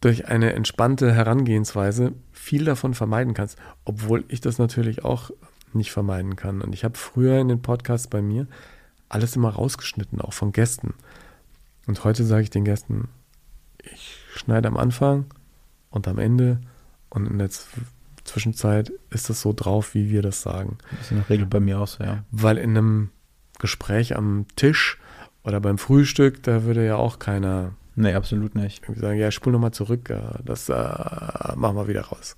durch 0.00 0.28
eine 0.28 0.54
entspannte 0.54 1.12
Herangehensweise 1.12 2.12
viel 2.32 2.64
davon 2.64 2.94
vermeiden 2.94 3.34
kannst, 3.34 3.58
obwohl 3.84 4.24
ich 4.28 4.40
das 4.40 4.58
natürlich 4.58 5.04
auch 5.04 5.30
nicht 5.74 5.92
vermeiden 5.92 6.36
kann. 6.36 6.60
Und 6.60 6.72
ich 6.74 6.84
habe 6.84 6.96
früher 6.96 7.38
in 7.38 7.48
den 7.48 7.62
Podcasts 7.62 8.08
bei 8.08 8.22
mir 8.22 8.46
alles 9.08 9.36
immer 9.36 9.50
rausgeschnitten, 9.50 10.20
auch 10.20 10.32
von 10.32 10.52
Gästen. 10.52 10.94
Und 11.86 12.04
heute 12.04 12.24
sage 12.24 12.42
ich 12.42 12.50
den 12.50 12.64
Gästen, 12.64 13.08
ich 13.82 14.18
schneide 14.34 14.68
am 14.68 14.76
Anfang 14.76 15.26
und 15.90 16.06
am 16.06 16.18
Ende 16.18 16.60
und 17.08 17.26
in 17.26 17.38
der 17.38 17.50
Zwischenzeit 18.24 18.92
ist 19.10 19.28
das 19.30 19.40
so 19.40 19.52
drauf, 19.52 19.94
wie 19.94 20.10
wir 20.10 20.22
das 20.22 20.42
sagen. 20.42 20.78
Das 20.92 21.00
ist 21.06 21.10
in 21.10 21.16
der 21.18 21.30
Regel 21.30 21.46
bei 21.46 21.60
mir 21.60 21.80
auch 21.80 21.88
so, 21.88 22.04
ja. 22.04 22.24
Weil 22.30 22.58
in 22.58 22.70
einem 22.70 23.10
Gespräch 23.58 24.16
am 24.16 24.46
Tisch 24.56 24.98
oder 25.42 25.60
beim 25.60 25.78
Frühstück, 25.78 26.42
da 26.42 26.64
würde 26.64 26.84
ja 26.84 26.96
auch 26.96 27.18
keiner 27.18 27.72
Nee, 27.96 28.14
absolut 28.14 28.54
nicht. 28.54 28.82
irgendwie 28.84 29.00
sagen, 29.00 29.18
ja, 29.18 29.30
spul 29.30 29.52
nochmal 29.52 29.72
zurück, 29.72 30.08
äh, 30.10 30.20
das 30.44 30.68
äh, 30.68 30.74
machen 30.74 31.76
wir 31.76 31.88
wieder 31.88 32.02
raus. 32.02 32.36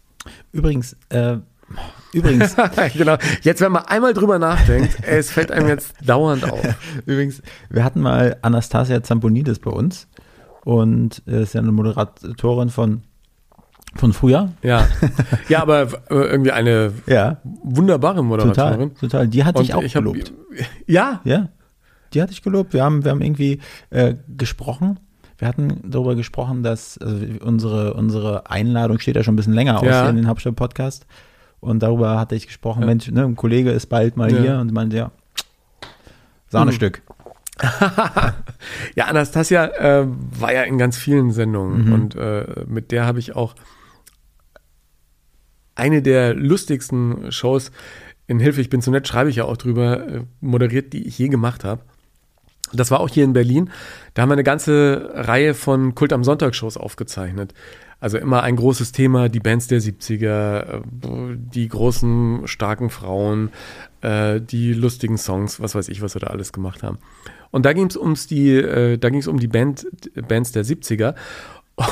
Übrigens, 0.51 0.97
äh, 1.11 1.39
übrigens, 2.13 2.57
genau. 2.95 3.17
Jetzt, 3.43 3.61
wenn 3.61 3.73
man 3.73 3.85
einmal 3.87 4.13
drüber 4.15 4.39
nachdenkt, 4.39 4.99
es 5.07 5.31
fällt 5.31 5.51
einem 5.51 5.69
jetzt 5.69 5.95
dauernd 6.05 6.51
auf. 6.51 6.63
übrigens, 7.07 7.43
wir 7.71 7.85
hatten 7.85 8.01
mal 8.01 8.37
Anastasia 8.43 9.03
Zamponidis 9.03 9.59
bei 9.59 9.71
uns 9.71 10.09
und 10.65 11.23
äh, 11.27 11.43
ist 11.43 11.55
ja 11.55 11.61
eine 11.61 11.73
Moderatorin 11.73 12.69
von, 12.71 13.03
von 13.95 14.13
früher. 14.13 14.53
Ja, 14.63 14.87
ja 15.49 15.63
aber 15.63 15.83
äh, 15.83 16.15
irgendwie 16.15 16.53
eine 16.53 16.93
Ja, 17.07 17.39
wunderbare 17.45 18.17
total, 18.17 18.25
Moderatorin. 18.25 18.95
total. 18.97 19.29
Die 19.29 19.45
hat 19.45 19.59
dich 19.59 19.75
auch 19.75 19.83
ich 19.83 19.97
hab- 19.97 20.05
gelobt. 20.05 20.33
Ja, 20.87 21.21
Ja, 21.25 21.49
die 22.15 22.21
hatte 22.21 22.33
ich 22.33 22.43
gelobt. 22.43 22.75
Wir 22.75 22.85
haben, 22.85 23.05
wir 23.05 23.11
haben 23.11 23.23
irgendwie 23.23 23.61
äh, 23.91 24.15
gesprochen. 24.37 25.01
Wir 25.39 25.49
hatten 25.49 25.81
darüber 25.91 26.15
gesprochen, 26.15 26.63
dass 26.63 26.99
also 26.99 27.17
unsere, 27.43 27.95
unsere 27.95 28.49
Einladung 28.51 29.01
steht 29.01 29.17
ja 29.17 29.25
schon 29.25 29.33
ein 29.33 29.37
bisschen 29.37 29.55
länger 29.55 29.79
aus 29.79 29.85
Ja. 29.85 30.03
hier 30.03 30.11
in 30.11 30.17
den 30.17 30.29
Hauptstadt-Podcast. 30.29 31.07
Und 31.63 31.81
darüber 31.83 32.19
hatte 32.19 32.35
ich 32.35 32.47
gesprochen, 32.49 32.81
Ja. 32.81 32.87
Mensch, 32.87 33.09
ne, 33.11 33.25
ein 33.25 33.37
Kollege 33.37 33.71
ist 33.71 33.87
bald 33.87 34.17
mal 34.19 34.31
Ja. 34.31 34.41
hier 34.41 34.59
und 34.59 34.73
meinte, 34.73 34.97
ja, 34.97 35.11
Sahnestück. 36.49 37.01
Ja, 38.95 39.07
Anastasia 39.07 39.67
äh, 39.67 40.07
war 40.07 40.53
ja 40.53 40.63
in 40.63 40.77
ganz 40.79 40.97
vielen 40.99 41.31
Sendungen 41.33 41.87
Mhm. 41.87 41.93
und 41.93 42.15
äh, 42.17 42.65
mit 42.67 42.91
der 42.91 43.07
habe 43.07 43.19
ich 43.21 43.35
auch 43.37 43.55
eine 45.75 46.03
der 46.03 46.35
lustigsten 46.35 47.31
Shows 47.33 47.71
in 48.27 48.39
Hilfe, 48.41 48.61
ich 48.61 48.71
bin 48.71 48.83
zu 48.83 48.91
nett, 48.91 49.07
schreibe 49.09 49.31
ich 49.31 49.37
ja 49.37 49.45
auch 49.45 49.57
drüber, 49.57 50.07
äh, 50.07 50.21
moderiert, 50.41 50.93
die 50.93 51.07
ich 51.07 51.19
je 51.19 51.29
gemacht 51.29 51.65
habe. 51.65 51.83
Das 52.73 52.91
war 52.91 53.01
auch 53.01 53.09
hier 53.09 53.25
in 53.25 53.33
Berlin. 53.35 53.71
Da 54.15 54.23
haben 54.23 54.31
wir 54.31 54.35
eine 54.35 54.45
ganze 54.45 55.11
Reihe 55.15 55.55
von 55.55 55.95
Kult 55.95 56.13
am 56.13 56.25
Sonntag-Shows 56.25 56.77
aufgezeichnet. 56.79 57.53
Also 58.03 58.19
immer 58.19 58.43
ein 58.43 58.57
großes 58.57 58.91
Thema, 58.91 59.29
die 59.29 59.39
Bands 59.39 59.69
der 59.69 59.81
70er, 59.81 60.81
äh, 60.81 61.37
die 61.37 61.69
großen, 61.69 62.49
starken 62.49 62.91
Frauen, 62.91 63.51
äh, 64.01 64.41
die 64.41 64.73
lustigen 64.73 65.17
Songs, 65.19 65.61
was 65.61 65.77
weiß 65.77 65.89
ich, 65.89 66.03
was 66.03 66.17
wir 66.17 66.21
da 66.21 66.27
alles 66.27 66.53
gemacht 66.53 66.83
haben. 66.83 66.99
Und 67.53 67.65
da 67.65 67.73
ging 67.73 67.87
es 67.87 67.97
ums 67.97 68.27
die, 68.27 68.57
äh, 68.57 68.99
da 68.99 69.09
ging 69.09 69.21
es 69.21 69.29
um 69.29 69.39
die 69.39 69.47
Band, 69.47 69.87
Bands 70.27 70.51
der 70.51 70.65
70er. 70.65 71.15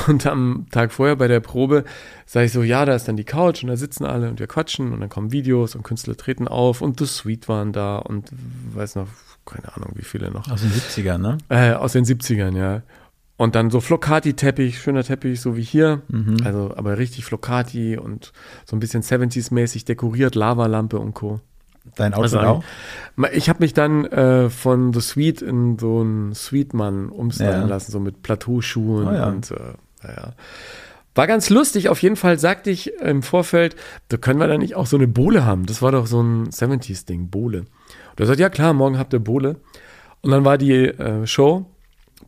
Und 0.07 0.27
am 0.27 0.67
Tag 0.69 0.91
vorher 0.91 1.15
bei 1.15 1.29
der 1.29 1.39
Probe 1.39 1.85
sage 2.25 2.47
ich 2.47 2.51
so, 2.51 2.61
ja, 2.61 2.83
da 2.83 2.93
ist 2.93 3.07
dann 3.07 3.15
die 3.15 3.23
Couch 3.23 3.63
und 3.63 3.69
da 3.69 3.77
sitzen 3.77 4.03
alle 4.03 4.29
und 4.29 4.37
wir 4.37 4.47
quatschen 4.47 4.91
und 4.91 4.99
dann 4.99 5.09
kommen 5.09 5.31
Videos 5.31 5.75
und 5.75 5.83
Künstler 5.83 6.17
treten 6.17 6.49
auf 6.49 6.81
und 6.81 6.99
The 6.99 7.05
Sweet 7.05 7.47
waren 7.47 7.71
da 7.71 7.99
und 7.99 8.29
weiß 8.73 8.95
noch, 8.95 9.07
keine 9.45 9.73
Ahnung, 9.77 9.93
wie 9.95 10.03
viele 10.03 10.29
noch. 10.29 10.51
Aus 10.51 10.61
den 10.61 10.71
70ern, 10.71 11.19
ne? 11.19 11.37
Äh, 11.47 11.71
aus 11.71 11.93
den 11.93 12.03
70ern, 12.03 12.57
ja. 12.57 12.81
Und 13.41 13.55
dann 13.55 13.71
so 13.71 13.79
Flocati-Teppich, 13.81 14.79
schöner 14.79 15.03
Teppich, 15.03 15.41
so 15.41 15.57
wie 15.57 15.63
hier. 15.63 16.03
Also, 16.45 16.73
aber 16.75 16.99
richtig 16.99 17.25
Flocati 17.25 17.97
und 17.97 18.33
so 18.65 18.75
ein 18.75 18.79
bisschen 18.79 19.01
70s-mäßig 19.01 19.83
dekoriert, 19.85 20.35
Lavalampe 20.35 20.99
und 20.99 21.15
Co. 21.15 21.39
Dein 21.95 22.13
Outfit 22.13 22.37
Also, 22.37 22.47
auch? 22.47 22.63
Ich 23.33 23.49
habe 23.49 23.63
mich 23.63 23.73
dann 23.73 24.05
äh, 24.05 24.51
von 24.51 24.93
The 24.93 25.01
Sweet 25.01 25.41
in 25.41 25.79
so 25.79 26.01
einen 26.01 26.35
Sweetmann 26.35 27.09
umstylen 27.09 27.61
Ja. 27.61 27.67
lassen, 27.67 27.91
so 27.91 27.99
mit 27.99 28.21
Plateauschuhen 28.21 29.07
Oh 29.07 29.11
ja. 29.11 29.27
und 29.29 29.49
äh, 29.49 29.55
naja. 30.03 30.33
War 31.15 31.25
ganz 31.25 31.49
lustig. 31.49 31.89
Auf 31.89 32.01
jeden 32.03 32.17
Fall 32.17 32.37
sagte 32.37 32.69
ich 32.69 32.93
im 33.01 33.23
Vorfeld, 33.23 33.75
da 34.09 34.17
können 34.17 34.39
wir 34.39 34.47
da 34.49 34.59
nicht 34.59 34.75
auch 34.75 34.85
so 34.85 34.97
eine 34.97 35.07
Bohle 35.07 35.45
haben. 35.45 35.65
Das 35.65 35.81
war 35.81 35.91
doch 35.91 36.05
so 36.05 36.21
ein 36.21 36.49
70s-Ding, 36.51 37.29
Bohle. 37.29 37.61
Und 37.61 38.19
er 38.19 38.27
sagt, 38.27 38.39
ja 38.39 38.49
klar, 38.49 38.73
morgen 38.73 38.99
habt 38.99 39.13
ihr 39.13 39.19
Bohle. 39.19 39.55
Und 40.21 40.29
dann 40.29 40.45
war 40.45 40.59
die 40.59 40.73
äh, 40.85 41.25
Show, 41.25 41.65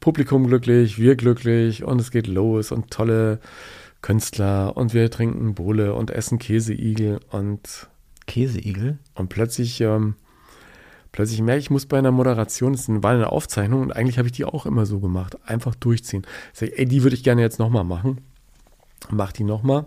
Publikum 0.03 0.47
glücklich, 0.47 0.99
wir 0.99 1.15
glücklich 1.15 1.85
und 1.85 2.01
es 2.01 2.11
geht 2.11 2.27
los 2.27 2.73
und 2.73 2.91
tolle 2.91 3.39
Künstler 4.01 4.75
und 4.75 4.93
wir 4.93 5.09
trinken 5.09 5.55
Bohle 5.55 5.93
und 5.93 6.11
essen 6.11 6.39
Käseigel 6.39 7.21
und 7.31 7.87
Käseigel? 8.27 8.97
und 9.15 9.29
plötzlich, 9.29 9.79
ähm, 9.79 10.15
plötzlich 11.13 11.41
merke 11.41 11.59
ich, 11.59 11.67
ich 11.67 11.71
muss 11.71 11.85
bei 11.85 11.99
einer 11.99 12.11
Moderation, 12.11 12.73
es 12.73 12.89
war 12.89 13.11
eine 13.11 13.31
Aufzeichnung 13.31 13.79
und 13.79 13.95
eigentlich 13.95 14.17
habe 14.17 14.27
ich 14.27 14.33
die 14.33 14.43
auch 14.43 14.65
immer 14.65 14.85
so 14.85 14.99
gemacht, 14.99 15.37
einfach 15.45 15.73
durchziehen. 15.73 16.27
Ich 16.51 16.59
sage, 16.59 16.77
ey, 16.77 16.85
die 16.85 17.03
würde 17.03 17.15
ich 17.15 17.23
gerne 17.23 17.41
jetzt 17.41 17.59
nochmal 17.59 17.85
machen. 17.85 18.19
Mach 19.09 19.31
die 19.31 19.45
nochmal. 19.45 19.85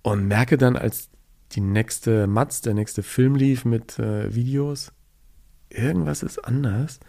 Und 0.00 0.28
merke 0.28 0.56
dann, 0.56 0.76
als 0.76 1.10
die 1.52 1.60
nächste 1.60 2.26
Matz, 2.26 2.62
der 2.62 2.72
nächste 2.72 3.02
Film 3.02 3.34
lief 3.34 3.66
mit 3.66 3.98
äh, 3.98 4.34
Videos, 4.34 4.92
irgendwas 5.68 6.22
ist 6.22 6.38
anders. 6.38 7.00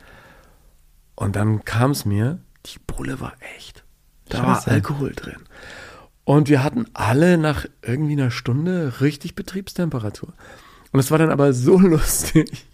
Und 1.15 1.35
dann 1.35 1.63
kam 1.65 1.91
es 1.91 2.05
mir, 2.05 2.39
die 2.65 2.79
Bulle 2.85 3.19
war 3.19 3.33
echt. 3.55 3.83
Da 4.29 4.45
war 4.45 4.55
Scheiße. 4.55 4.71
Alkohol 4.71 5.13
drin. 5.13 5.39
Und 6.25 6.49
wir 6.49 6.63
hatten 6.63 6.85
alle 6.93 7.37
nach 7.37 7.65
irgendwie 7.81 8.13
einer 8.13 8.31
Stunde 8.31 9.01
richtig 9.01 9.35
Betriebstemperatur. 9.35 10.33
Und 10.91 10.99
es 10.99 11.11
war 11.11 11.17
dann 11.17 11.31
aber 11.31 11.53
so 11.53 11.77
lustig, 11.79 12.65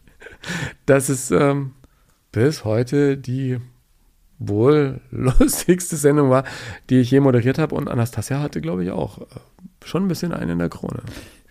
dass 0.86 1.10
es 1.10 1.32
ähm, 1.32 1.74
bis 2.32 2.64
heute 2.64 3.18
die 3.18 3.60
wohl 4.38 5.02
lustigste 5.12 5.98
Sendung 5.98 6.30
war, 6.30 6.44
die 6.90 7.00
ich 7.00 7.12
je 7.12 7.20
moderiert 7.20 7.58
habe. 7.58 7.76
Und 7.76 7.90
Anastasia 7.90 8.40
hatte, 8.40 8.62
glaube 8.62 8.84
ich, 8.84 8.92
auch 8.92 9.20
äh, 9.20 9.26
schon 9.84 10.06
ein 10.06 10.08
bisschen 10.08 10.34
einen 10.34 10.52
in 10.52 10.60
der 10.60 10.70
Krone. 10.70 11.02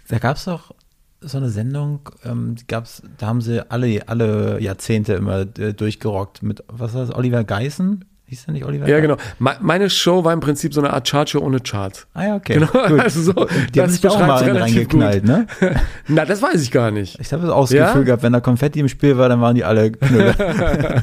Da 0.09 0.18
gab 0.18 0.37
es 0.37 0.44
doch 0.44 0.74
so 1.20 1.38
eine 1.38 1.48
Sendung, 1.50 2.00
ähm, 2.24 2.54
die 2.54 2.66
gab's, 2.66 3.02
da 3.18 3.26
haben 3.26 3.40
sie 3.40 3.68
alle, 3.70 4.02
alle 4.09 4.61
Jahrzehnte 4.61 5.14
immer 5.14 5.40
äh, 5.59 5.74
durchgerockt 5.74 6.42
mit, 6.42 6.62
was 6.68 6.94
war 6.94 7.07
das, 7.07 7.14
Oliver 7.14 7.42
Geißen? 7.44 8.04
Hieß 8.26 8.44
der 8.44 8.52
nicht 8.52 8.64
Oliver 8.66 8.87
Ja, 8.87 9.00
Geißen? 9.00 9.16
genau. 9.16 9.31
Me- 9.38 9.57
Meine 9.61 9.88
Show 9.88 10.22
war 10.22 10.35
im 10.35 10.40
Prinzip 10.40 10.74
so 10.74 10.81
eine 10.83 10.92
Art 10.92 11.09
Chartshow 11.09 11.38
ohne 11.40 11.61
Charts. 11.61 12.07
Ah 12.12 12.24
ja, 12.26 12.37
okay. 12.37 12.54
Genau, 12.54 12.66
Gut. 12.88 13.00
also 13.04 13.22
so, 13.22 13.46
Die 13.74 13.81
haben 13.81 13.88
sich 13.90 14.07
auch 14.07 14.18
mal 14.20 14.44
reingeknallt, 14.44 15.24
ne? 15.24 15.46
Na, 16.09 16.26
das 16.26 16.42
weiß 16.42 16.61
ich 16.62 16.70
gar 16.70 16.90
nicht. 16.90 17.18
Ich 17.20 17.33
habe 17.33 17.42
das 17.42 17.50
auch 17.50 17.62
das 17.62 17.70
Ja? 17.72 17.87
Gefühl 17.87 18.04
gehabt, 18.04 18.22
wenn 18.22 18.35
da 18.35 18.40
Konfetti 18.40 18.81
im 18.81 18.88
Spiel 18.88 19.16
war, 19.16 19.31
dann 19.31 19.40
waren 19.40 19.54
die 19.54 19.64
alle 19.64 19.90
Knülle. 19.92 20.35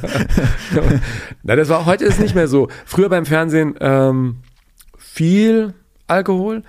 Na, 1.43 1.55
das 1.55 1.69
war 1.69 1.85
heute 1.85 2.05
ist 2.05 2.19
nicht 2.19 2.35
mehr 2.35 2.47
so. 2.47 2.69
Früher 2.85 3.09
beim 3.09 3.25
Fernsehen 3.25 3.75
ähm, 3.79 4.37
viel 4.97 5.73
Alkohol. 6.07 6.61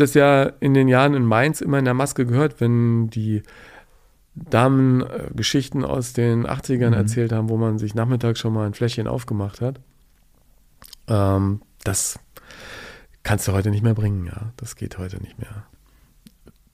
Das 0.00 0.14
ja 0.14 0.44
in 0.60 0.74
den 0.74 0.88
Jahren 0.88 1.14
in 1.14 1.24
Mainz 1.24 1.60
immer 1.60 1.78
in 1.78 1.84
der 1.84 1.94
Maske 1.94 2.24
gehört, 2.26 2.60
wenn 2.60 3.10
die 3.10 3.42
Damen 4.34 5.02
äh, 5.02 5.30
Geschichten 5.34 5.84
aus 5.84 6.12
den 6.12 6.46
80ern 6.46 6.94
erzählt 6.94 7.32
haben, 7.32 7.48
wo 7.48 7.56
man 7.56 7.78
sich 7.78 7.94
nachmittags 7.94 8.38
schon 8.38 8.52
mal 8.52 8.66
ein 8.66 8.74
Fläschchen 8.74 9.08
aufgemacht 9.08 9.60
hat. 9.60 9.80
Ähm, 11.08 11.62
das 11.84 12.18
kannst 13.22 13.48
du 13.48 13.52
heute 13.52 13.70
nicht 13.70 13.82
mehr 13.82 13.94
bringen, 13.94 14.26
ja. 14.26 14.52
Das 14.56 14.76
geht 14.76 14.98
heute 14.98 15.20
nicht 15.20 15.38
mehr. 15.38 15.64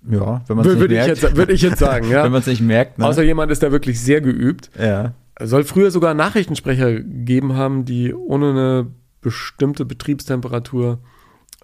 ja, 0.09 0.43
wenn 0.47 0.57
man 0.57 0.67
es 0.67 0.75
nicht 0.75 0.91
merkt. 0.91 1.09
jetzt, 1.09 1.37
würde 1.37 1.53
ich 1.53 1.63
jetzt 1.63 1.79
sagen, 1.79 2.11
ja. 2.11 2.23
Wenn 2.25 2.33
man 2.33 2.41
es 2.41 2.47
nicht 2.47 2.61
merkt, 2.61 2.99
ne? 2.99 3.07
Außer 3.07 3.23
jemand 3.23 3.51
ist 3.51 3.63
da 3.63 3.73
wirklich 3.73 4.01
sehr 4.01 4.21
geübt. 4.21 4.71
ja. 4.79 5.15
soll 5.41 5.65
früher 5.65 5.91
sogar 5.91 6.15
Nachrichtensprecher 6.15 6.93
gegeben 6.93 7.55
haben, 7.55 7.85
die 7.87 8.13
ohne 8.13 8.51
eine 8.51 8.87
bestimmte 9.23 9.87
Betriebstemperatur 9.87 10.99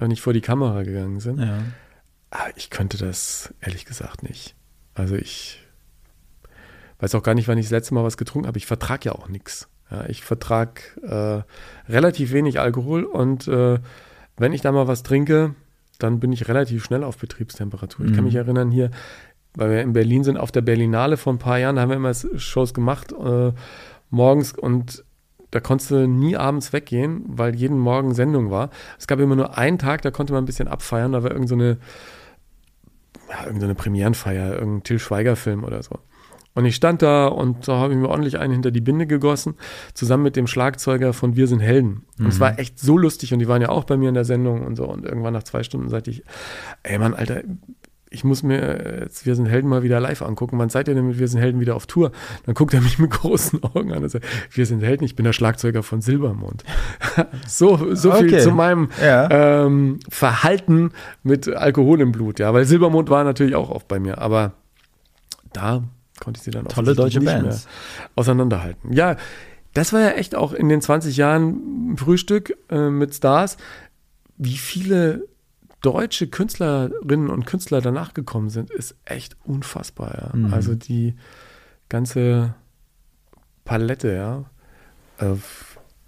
äh, 0.00 0.08
nicht 0.08 0.20
vor 0.22 0.32
die 0.32 0.40
Kamera 0.40 0.82
gegangen 0.82 1.20
sind. 1.20 1.38
ja. 1.40 1.58
Ah, 2.32 2.48
Ich 2.56 2.70
könnte 2.70 2.96
das 2.96 3.52
ehrlich 3.60 3.84
gesagt 3.84 4.22
nicht. 4.22 4.54
Also 4.94 5.16
ich 5.16 5.60
weiß 7.00 7.14
auch 7.14 7.22
gar 7.22 7.34
nicht, 7.34 7.48
wann 7.48 7.58
ich 7.58 7.66
das 7.66 7.72
letzte 7.72 7.94
Mal 7.94 8.04
was 8.04 8.16
getrunken 8.16 8.46
habe. 8.46 8.58
Ich 8.58 8.66
vertrage 8.66 9.06
ja 9.06 9.12
auch 9.12 9.28
nichts. 9.28 9.68
Ja, 9.90 10.04
ich 10.06 10.22
vertrage 10.22 10.80
äh, 11.88 11.92
relativ 11.92 12.32
wenig 12.32 12.60
Alkohol 12.60 13.02
und 13.04 13.48
äh, 13.48 13.78
wenn 14.36 14.52
ich 14.52 14.60
da 14.60 14.70
mal 14.70 14.86
was 14.86 15.02
trinke, 15.02 15.54
dann 15.98 16.20
bin 16.20 16.32
ich 16.32 16.46
relativ 16.48 16.84
schnell 16.84 17.02
auf 17.04 17.18
Betriebstemperatur. 17.18 18.06
Ich 18.06 18.14
kann 18.14 18.24
mich 18.24 18.36
erinnern 18.36 18.70
hier, 18.70 18.90
weil 19.54 19.70
wir 19.70 19.82
in 19.82 19.92
Berlin 19.92 20.22
sind, 20.24 20.36
auf 20.36 20.52
der 20.52 20.60
Berlinale 20.62 21.16
vor 21.16 21.32
ein 21.32 21.38
paar 21.38 21.58
Jahren, 21.58 21.76
da 21.76 21.82
haben 21.82 21.88
wir 21.90 21.96
immer 21.96 22.14
Shows 22.14 22.72
gemacht 22.72 23.12
äh, 23.12 23.52
morgens 24.10 24.52
und 24.52 25.04
da 25.50 25.60
konntest 25.60 25.90
du 25.90 26.06
nie 26.06 26.36
abends 26.36 26.72
weggehen, 26.72 27.22
weil 27.26 27.54
jeden 27.54 27.78
Morgen 27.78 28.14
Sendung 28.14 28.50
war. 28.50 28.70
Es 28.98 29.06
gab 29.06 29.18
immer 29.18 29.36
nur 29.36 29.58
einen 29.58 29.78
Tag, 29.78 30.02
da 30.02 30.10
konnte 30.10 30.32
man 30.32 30.44
ein 30.44 30.46
bisschen 30.46 30.68
abfeiern, 30.68 31.12
da 31.12 31.22
war 31.22 31.30
irgend 31.30 31.48
so 31.48 31.54
eine, 31.54 31.78
ja, 33.28 33.46
irgend 33.46 33.60
so 33.60 33.66
eine 33.66 33.74
Premierenfeier, 33.74 34.54
irgendein 34.54 34.82
Till 34.84 34.98
Schweiger-Film 34.98 35.64
oder 35.64 35.82
so. 35.82 35.98
Und 36.54 36.64
ich 36.64 36.74
stand 36.74 37.00
da 37.00 37.28
und 37.28 37.68
da 37.68 37.78
habe 37.78 37.92
ich 37.92 37.98
mir 37.98 38.08
ordentlich 38.08 38.38
einen 38.38 38.52
hinter 38.52 38.72
die 38.72 38.80
Binde 38.80 39.06
gegossen, 39.06 39.54
zusammen 39.94 40.24
mit 40.24 40.34
dem 40.34 40.48
Schlagzeuger 40.48 41.12
von 41.12 41.36
Wir 41.36 41.46
sind 41.46 41.60
Helden. 41.60 42.04
Und 42.18 42.26
es 42.26 42.40
war 42.40 42.58
echt 42.58 42.78
so 42.80 42.98
lustig 42.98 43.32
und 43.32 43.38
die 43.38 43.46
waren 43.46 43.62
ja 43.62 43.68
auch 43.68 43.84
bei 43.84 43.96
mir 43.96 44.08
in 44.08 44.14
der 44.14 44.24
Sendung 44.24 44.66
und 44.66 44.74
so. 44.74 44.84
Und 44.84 45.04
irgendwann 45.04 45.32
nach 45.32 45.44
zwei 45.44 45.62
Stunden 45.62 45.88
sagte 45.88 46.10
ich, 46.10 46.24
ey 46.82 46.98
Mann, 46.98 47.14
Alter, 47.14 47.42
ich 48.12 48.24
muss 48.24 48.42
mir 48.42 49.00
jetzt 49.02 49.24
Wir 49.24 49.36
sind 49.36 49.46
Helden 49.46 49.68
mal 49.68 49.82
wieder 49.84 50.00
live 50.00 50.22
angucken. 50.22 50.58
Wann 50.58 50.68
seid 50.68 50.88
ihr 50.88 50.94
denn 50.94 51.06
mit 51.06 51.18
Wir 51.20 51.28
sind 51.28 51.40
Helden 51.40 51.60
wieder 51.60 51.76
auf 51.76 51.86
Tour? 51.86 52.10
Dann 52.44 52.54
guckt 52.56 52.74
er 52.74 52.80
mich 52.80 52.98
mit 52.98 53.10
großen 53.12 53.62
Augen 53.74 53.92
an 53.92 54.02
und 54.02 54.08
sagt, 54.08 54.24
Wir 54.50 54.66
sind 54.66 54.82
Helden, 54.82 55.04
ich 55.04 55.14
bin 55.14 55.24
der 55.24 55.32
Schlagzeuger 55.32 55.82
von 55.84 56.00
Silbermond. 56.00 56.64
so 57.46 57.94
so 57.94 58.10
viel 58.12 58.26
Okay. 58.26 58.38
zu 58.40 58.50
meinem 58.50 58.88
Ja. 59.00 59.64
ähm, 59.64 60.00
Verhalten 60.08 60.90
mit 61.22 61.48
Alkohol 61.48 62.00
im 62.00 62.10
Blut, 62.12 62.38
ja. 62.40 62.52
Weil 62.52 62.64
Silbermond 62.64 63.10
war 63.10 63.22
natürlich 63.24 63.54
auch 63.54 63.70
oft 63.70 63.86
bei 63.88 64.00
mir, 64.00 64.18
aber 64.18 64.52
da 65.52 65.84
konnte 66.20 66.38
ich 66.38 66.44
sie 66.44 66.50
dann 66.50 66.66
Tolle 66.66 66.94
deutsche 66.94 67.18
nicht 67.20 67.26
Bands. 67.26 67.64
mehr 67.66 67.72
auseinanderhalten. 68.16 68.92
Ja, 68.92 69.16
das 69.72 69.92
war 69.92 70.00
ja 70.00 70.10
echt 70.10 70.34
auch 70.34 70.52
in 70.52 70.68
den 70.68 70.80
20 70.80 71.16
Jahren 71.16 71.96
Frühstück 71.96 72.56
äh, 72.70 72.88
mit 72.90 73.14
Stars, 73.14 73.56
wie 74.36 74.56
viele 74.56 75.28
deutsche 75.80 76.26
Künstlerinnen 76.28 77.30
und 77.30 77.46
Künstler 77.46 77.80
danach 77.80 78.14
gekommen 78.14 78.50
sind, 78.50 78.70
ist 78.70 78.96
echt 79.04 79.36
unfassbar, 79.44 80.14
ja. 80.32 80.36
Mhm. 80.36 80.52
Also 80.52 80.74
die 80.74 81.14
ganze 81.88 82.54
Palette, 83.64 84.12
ja. 84.12 84.44
Äh, 85.18 85.36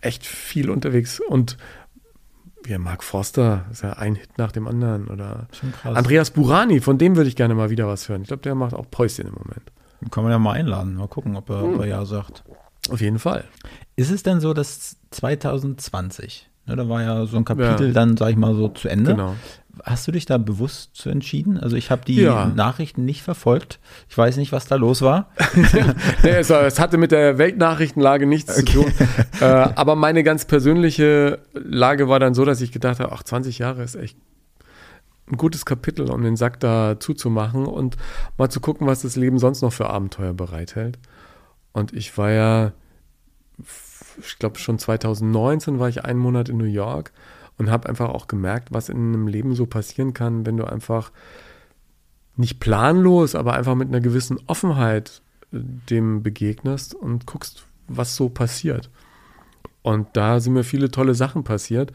echt 0.01 0.27
viel 0.27 0.71
unterwegs 0.71 1.21
und 1.21 1.57
ja, 2.67 2.79
Mark 2.79 3.03
Forster 3.03 3.67
ist 3.73 3.83
ja 3.83 3.95
ein 3.95 4.15
Hit 4.15 4.39
nach 4.39 4.53
dem 4.53 4.69
anderen 4.69 5.09
oder. 5.09 5.49
Andreas 5.83 6.31
Burani, 6.31 6.81
von 6.81 6.97
dem 6.97 7.17
würde 7.17 7.29
ich 7.29 7.35
gerne 7.37 7.55
mal 7.55 7.71
wieder 7.71 7.89
was 7.89 8.09
hören. 8.09 8.23
Ich 8.23 8.29
glaube, 8.29 8.43
der 8.43 8.55
macht 8.55 8.75
auch 8.75 8.89
Päuschen 8.89 9.27
im 9.27 9.35
Moment. 9.35 9.73
Kann 10.11 10.23
man 10.25 10.33
ja 10.33 10.39
mal 10.39 10.53
einladen. 10.53 10.95
Mal 10.95 11.09
gucken, 11.09 11.37
ob 11.37 11.51
er, 11.51 11.65
ob 11.65 11.81
er 11.81 11.87
ja 11.87 12.05
sagt. 12.05 12.45
Auf 12.91 13.01
jeden 13.01 13.19
Fall. 13.19 13.45
Ist 13.97 14.11
es 14.11 14.23
denn 14.23 14.41
so, 14.41 14.55
dass 14.55 14.97
2020, 15.11 16.51
ne, 16.67 16.77
da 16.77 16.89
war 16.89 17.03
ja 17.03 17.27
so 17.27 17.37
ein 17.37 17.45
Kapitel 17.45 17.89
Ja. 17.89 17.93
dann, 17.93 18.17
sag 18.17 18.31
ich 18.31 18.37
mal, 18.37 18.55
so 18.55 18.69
zu 18.69 18.89
Ende. 18.89 19.13
Genau. 19.13 19.37
Hast 19.85 20.07
du 20.07 20.13
dich 20.13 20.27
da 20.27 20.39
bewusst 20.39 20.95
zu 20.95 21.11
entschieden? 21.11 21.59
Also 21.59 21.77
ich 21.77 21.91
habe 21.91 22.05
die 22.05 22.17
Ja. 22.21 22.47
Nachrichten 22.47 23.05
nicht 23.05 23.23
verfolgt. 23.23 23.81
Ich 24.09 24.17
weiß 24.17 24.37
nicht, 24.37 24.53
was 24.53 24.67
da 24.67 24.77
los 24.77 25.03
war. 25.03 25.31
nee, 26.23 26.31
es, 26.31 26.51
es 26.51 26.79
hatte 26.79 26.99
mit 26.99 27.11
der 27.11 27.39
Weltnachrichtenlage 27.39 28.27
nichts 28.27 28.55
zu 28.55 28.65
tun. 28.65 28.93
Äh, 29.41 29.45
aber 29.45 29.97
meine 29.97 30.23
ganz 30.23 30.45
persönliche 30.45 31.41
Lage 31.53 32.09
war 32.09 32.21
dann 32.21 32.33
so, 32.33 32.45
dass 32.45 32.61
ich 32.61 32.71
gedacht 32.71 33.01
habe, 33.01 33.11
ach, 33.11 33.25
20 33.25 33.59
Jahre 33.59 33.83
ist 33.83 33.97
echt 33.97 34.17
ein 35.29 35.37
gutes 35.37 35.65
Kapitel, 35.65 36.11
um 36.11 36.23
den 36.23 36.37
Sack 36.37 36.61
da 36.61 37.01
zuzumachen 37.01 37.67
und 37.67 37.97
mal 38.39 38.51
zu 38.51 38.61
gucken, 38.61 38.87
was 38.87 39.03
das 39.03 39.17
Leben 39.17 39.41
sonst 39.41 39.63
noch 39.63 39.73
für 39.73 39.91
Abenteuer 39.91 40.33
bereithält. 40.33 40.99
Und 41.73 41.93
ich 41.93 42.17
war 42.19 42.31
ja, 42.31 42.73
ich 44.25 44.39
glaube 44.39 44.59
schon 44.61 44.79
2019 44.79 45.81
war 45.81 45.89
ich 45.89 46.05
einen 46.05 46.21
Monat 46.21 46.49
in 46.49 46.59
New 46.59 46.65
York 46.65 47.13
und 47.59 47.71
habe 47.71 47.89
einfach 47.89 48.09
auch 48.09 48.27
gemerkt, 48.27 48.73
was 48.73 48.89
in 48.89 48.97
einem 48.97 49.27
Leben 49.27 49.55
so 49.55 49.67
passieren 49.67 50.15
kann, 50.15 50.47
wenn 50.47 50.57
du 50.57 50.65
einfach 50.65 51.13
nicht 52.37 52.61
planlos, 52.61 53.35
aber 53.35 53.55
einfach 53.55 53.75
mit 53.75 53.89
einer 53.89 54.01
gewissen 54.01 54.39
Offenheit 54.47 55.23
äh, 55.53 55.59
dem 55.91 56.23
begegnest 56.23 56.95
und 56.95 57.27
guckst, 57.27 57.65
was 57.89 58.17
so 58.17 58.29
passiert. 58.29 58.91
Und 59.83 60.09
da 60.15 60.41
sind 60.41 60.55
mir 60.55 60.65
viele 60.65 60.91
tolle 60.91 61.15
Sachen 61.15 61.45
passiert. 61.45 61.93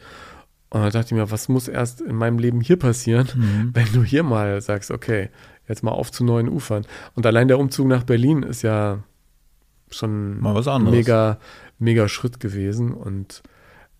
Und 0.70 0.82
da 0.82 0.90
dachte 0.90 1.06
ich 1.06 1.12
mir, 1.12 1.30
was 1.30 1.48
muss 1.48 1.66
erst 1.66 2.02
in 2.02 2.14
meinem 2.14 2.38
Leben 2.38 2.60
hier 2.60 2.78
passieren, 2.78 3.70
wenn 3.72 3.90
du 3.92 4.04
hier 4.04 4.22
mal 4.22 4.60
sagst, 4.60 4.90
okay, 4.90 5.30
jetzt 5.66 5.82
mal 5.82 5.92
auf 5.92 6.12
zu 6.12 6.24
neuen 6.24 6.48
Ufern. 6.48 6.86
Und 7.14 7.26
allein 7.26 7.48
der 7.48 7.58
Umzug 7.58 7.86
nach 7.88 8.04
Berlin 8.04 8.42
ist 8.42 8.62
ja 8.62 9.02
schon 9.90 10.40
Mal 10.40 10.54
was 10.54 10.68
ein 10.68 10.74
anderes. 10.74 10.96
mega, 10.96 11.38
mega 11.78 12.08
Schritt 12.08 12.40
gewesen. 12.40 12.92
Und 12.92 13.42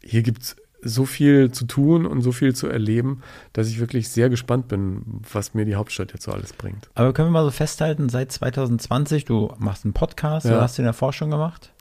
hier 0.03 0.23
gibt 0.23 0.43
es 0.43 0.57
so 0.83 1.05
viel 1.05 1.51
zu 1.51 1.65
tun 1.67 2.07
und 2.07 2.23
so 2.23 2.31
viel 2.33 2.55
zu 2.55 2.69
erleben, 2.69 3.23
dass 3.53 3.69
ich 3.69 3.81
wirklich 3.81 4.09
sehr 4.11 4.29
gespannt 4.31 4.69
bin, 4.69 5.03
was 5.33 5.55
mir 5.55 5.65
die 5.65 5.75
Hauptstadt 5.75 6.13
jetzt 6.13 6.25
so 6.25 6.33
alles 6.33 6.53
bringt. 6.53 6.89
Aber 6.95 7.13
können 7.13 7.29
wir 7.29 7.33
mal 7.33 7.45
so 7.45 7.51
festhalten, 7.51 8.09
seit 8.09 8.31
2020, 8.33 9.25
du 9.25 9.53
machst 9.59 9.85
einen 9.85 9.93
Podcast, 9.95 10.47
Ja. 10.47 10.57
du 10.57 10.61
hast 10.63 10.79
den 10.79 10.85
in 10.85 10.87
der 10.87 10.93
Forschung 10.95 11.31
gemacht? 11.31 11.73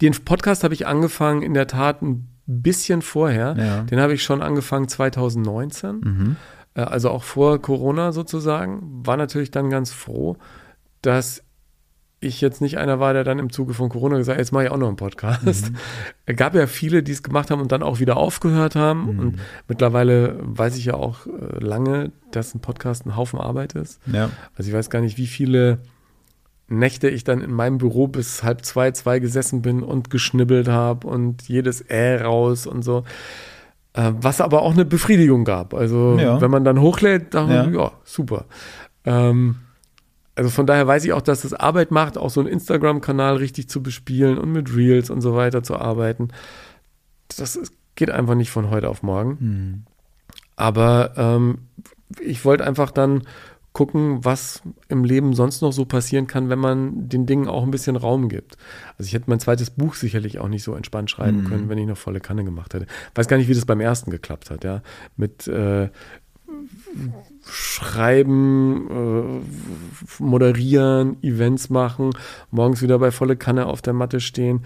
Den 0.00 0.12
Podcast 0.24 0.64
habe 0.64 0.74
ich 0.74 0.86
angefangen 0.86 1.42
in 1.42 1.54
der 1.54 1.66
Tat 1.68 2.02
ein 2.02 2.26
bisschen 2.46 3.02
vorher. 3.02 3.54
Ja. 3.56 3.82
Den 3.82 4.00
habe 4.00 4.14
ich 4.14 4.22
schon 4.24 4.42
angefangen 4.42 4.88
2019, 4.88 6.00
Mhm. 6.00 6.36
äh, 6.74 6.80
also 6.80 7.10
auch 7.10 7.22
vor 7.22 7.60
Corona 7.60 8.10
sozusagen. 8.12 9.06
War 9.06 9.16
natürlich 9.16 9.50
dann 9.52 9.70
ganz 9.70 9.92
froh, 9.92 10.36
dass 11.02 11.42
ich 12.22 12.40
jetzt 12.42 12.60
nicht 12.60 12.76
einer 12.78 13.00
war, 13.00 13.14
der 13.14 13.24
dann 13.24 13.38
im 13.38 13.50
Zuge 13.50 13.72
von 13.72 13.88
Corona 13.88 14.18
gesagt 14.18 14.36
hat, 14.36 14.40
jetzt 14.44 14.52
mache 14.52 14.64
ich 14.64 14.70
auch 14.70 14.76
noch 14.76 14.88
einen 14.88 14.96
Podcast. 14.96 15.72
Es 16.26 16.36
gab 16.36 16.54
ja 16.54 16.66
viele, 16.66 17.02
die 17.02 17.12
es 17.12 17.22
gemacht 17.22 17.50
haben 17.50 17.60
und 17.62 17.72
dann 17.72 17.82
auch 17.82 17.98
wieder 17.98 18.18
aufgehört 18.18 18.76
haben. 18.76 19.18
Und 19.18 19.38
mittlerweile 19.68 20.36
weiß 20.42 20.76
ich 20.76 20.84
ja 20.84 20.94
auch 20.94 21.26
äh, 21.26 21.30
lange, 21.64 22.12
dass 22.30 22.54
ein 22.54 22.60
Podcast 22.60 23.06
ein 23.06 23.16
Haufen 23.16 23.40
Arbeit 23.40 23.72
ist. 23.72 24.00
Ja. 24.06 24.28
Also 24.54 24.68
ich 24.68 24.76
weiß 24.76 24.90
gar 24.90 25.00
nicht, 25.00 25.16
wie 25.16 25.26
viele 25.26 25.78
Nächte 26.68 27.08
ich 27.08 27.24
dann 27.24 27.40
in 27.40 27.52
meinem 27.52 27.78
Büro 27.78 28.06
bis 28.06 28.42
halb 28.44 28.64
zwei, 28.64 28.92
zwei 28.92 29.18
gesessen 29.18 29.60
bin 29.62 29.82
und 29.82 30.08
geschnibbelt 30.10 30.68
habe 30.68 31.06
und 31.08 31.48
jedes 31.48 31.80
Äh 31.80 32.22
raus 32.22 32.66
und 32.66 32.82
so. 32.84 33.02
Äh, 33.94 34.12
was 34.20 34.40
aber 34.40 34.62
auch 34.62 34.72
eine 34.72 34.84
Befriedigung 34.84 35.44
gab. 35.44 35.74
Also 35.74 36.16
Ja. 36.20 36.40
wenn 36.40 36.50
man 36.50 36.62
dann 36.64 36.80
hochlädt, 36.80 37.34
dachte 37.34 37.52
Ja. 37.54 37.66
ich, 37.66 37.74
ja, 37.74 37.90
super. 38.04 38.44
Ähm, 39.04 39.56
also 40.40 40.48
von 40.48 40.64
daher 40.64 40.86
weiß 40.86 41.04
ich 41.04 41.12
auch, 41.12 41.20
dass 41.20 41.44
es 41.44 41.52
Arbeit 41.52 41.90
macht, 41.90 42.16
auch 42.16 42.30
so 42.30 42.40
einen 42.40 42.48
Instagram-Kanal 42.48 43.36
richtig 43.36 43.68
zu 43.68 43.82
bespielen 43.82 44.38
und 44.38 44.50
mit 44.50 44.74
Reels 44.74 45.10
und 45.10 45.20
so 45.20 45.36
weiter 45.36 45.62
zu 45.62 45.76
arbeiten. 45.76 46.28
Das 47.36 47.56
ist, 47.56 47.74
geht 47.94 48.10
einfach 48.10 48.34
nicht 48.34 48.48
von 48.48 48.70
heute 48.70 48.88
auf 48.88 49.02
morgen. 49.02 49.36
Mhm. 49.38 49.84
Aber 50.56 51.12
ähm, 51.18 51.58
ich 52.22 52.42
wollte 52.46 52.66
einfach 52.66 52.90
dann 52.90 53.24
gucken, 53.74 54.24
was 54.24 54.62
im 54.88 55.04
Leben 55.04 55.34
sonst 55.34 55.60
noch 55.60 55.72
so 55.72 55.84
passieren 55.84 56.26
kann, 56.26 56.48
wenn 56.48 56.58
man 56.58 57.10
den 57.10 57.26
Dingen 57.26 57.46
auch 57.46 57.62
ein 57.62 57.70
bisschen 57.70 57.96
Raum 57.96 58.30
gibt. 58.30 58.56
Also 58.96 59.08
ich 59.08 59.12
hätte 59.12 59.28
mein 59.28 59.40
zweites 59.40 59.68
Buch 59.68 59.94
sicherlich 59.94 60.38
auch 60.38 60.48
nicht 60.48 60.62
so 60.62 60.74
entspannt 60.74 61.10
schreiben 61.10 61.44
können, 61.44 61.68
wenn 61.68 61.76
ich 61.76 61.86
noch 61.86 61.98
volle 61.98 62.20
Kanne 62.20 62.44
gemacht 62.44 62.72
hätte. 62.72 62.86
Weiß 63.14 63.28
gar 63.28 63.36
nicht, 63.36 63.48
wie 63.48 63.54
das 63.54 63.66
beim 63.66 63.80
ersten 63.80 64.10
geklappt 64.10 64.50
hat, 64.50 64.64
ja. 64.64 64.80
Mit 65.18 65.46
äh, 65.48 65.90
Schreiben, 67.44 68.88
äh, 68.90 70.22
moderieren, 70.22 71.22
Events 71.22 71.70
machen, 71.70 72.10
morgens 72.50 72.82
wieder 72.82 72.98
bei 72.98 73.10
volle 73.10 73.36
Kanne 73.36 73.66
auf 73.66 73.82
der 73.82 73.92
Matte 73.92 74.20
stehen. 74.20 74.64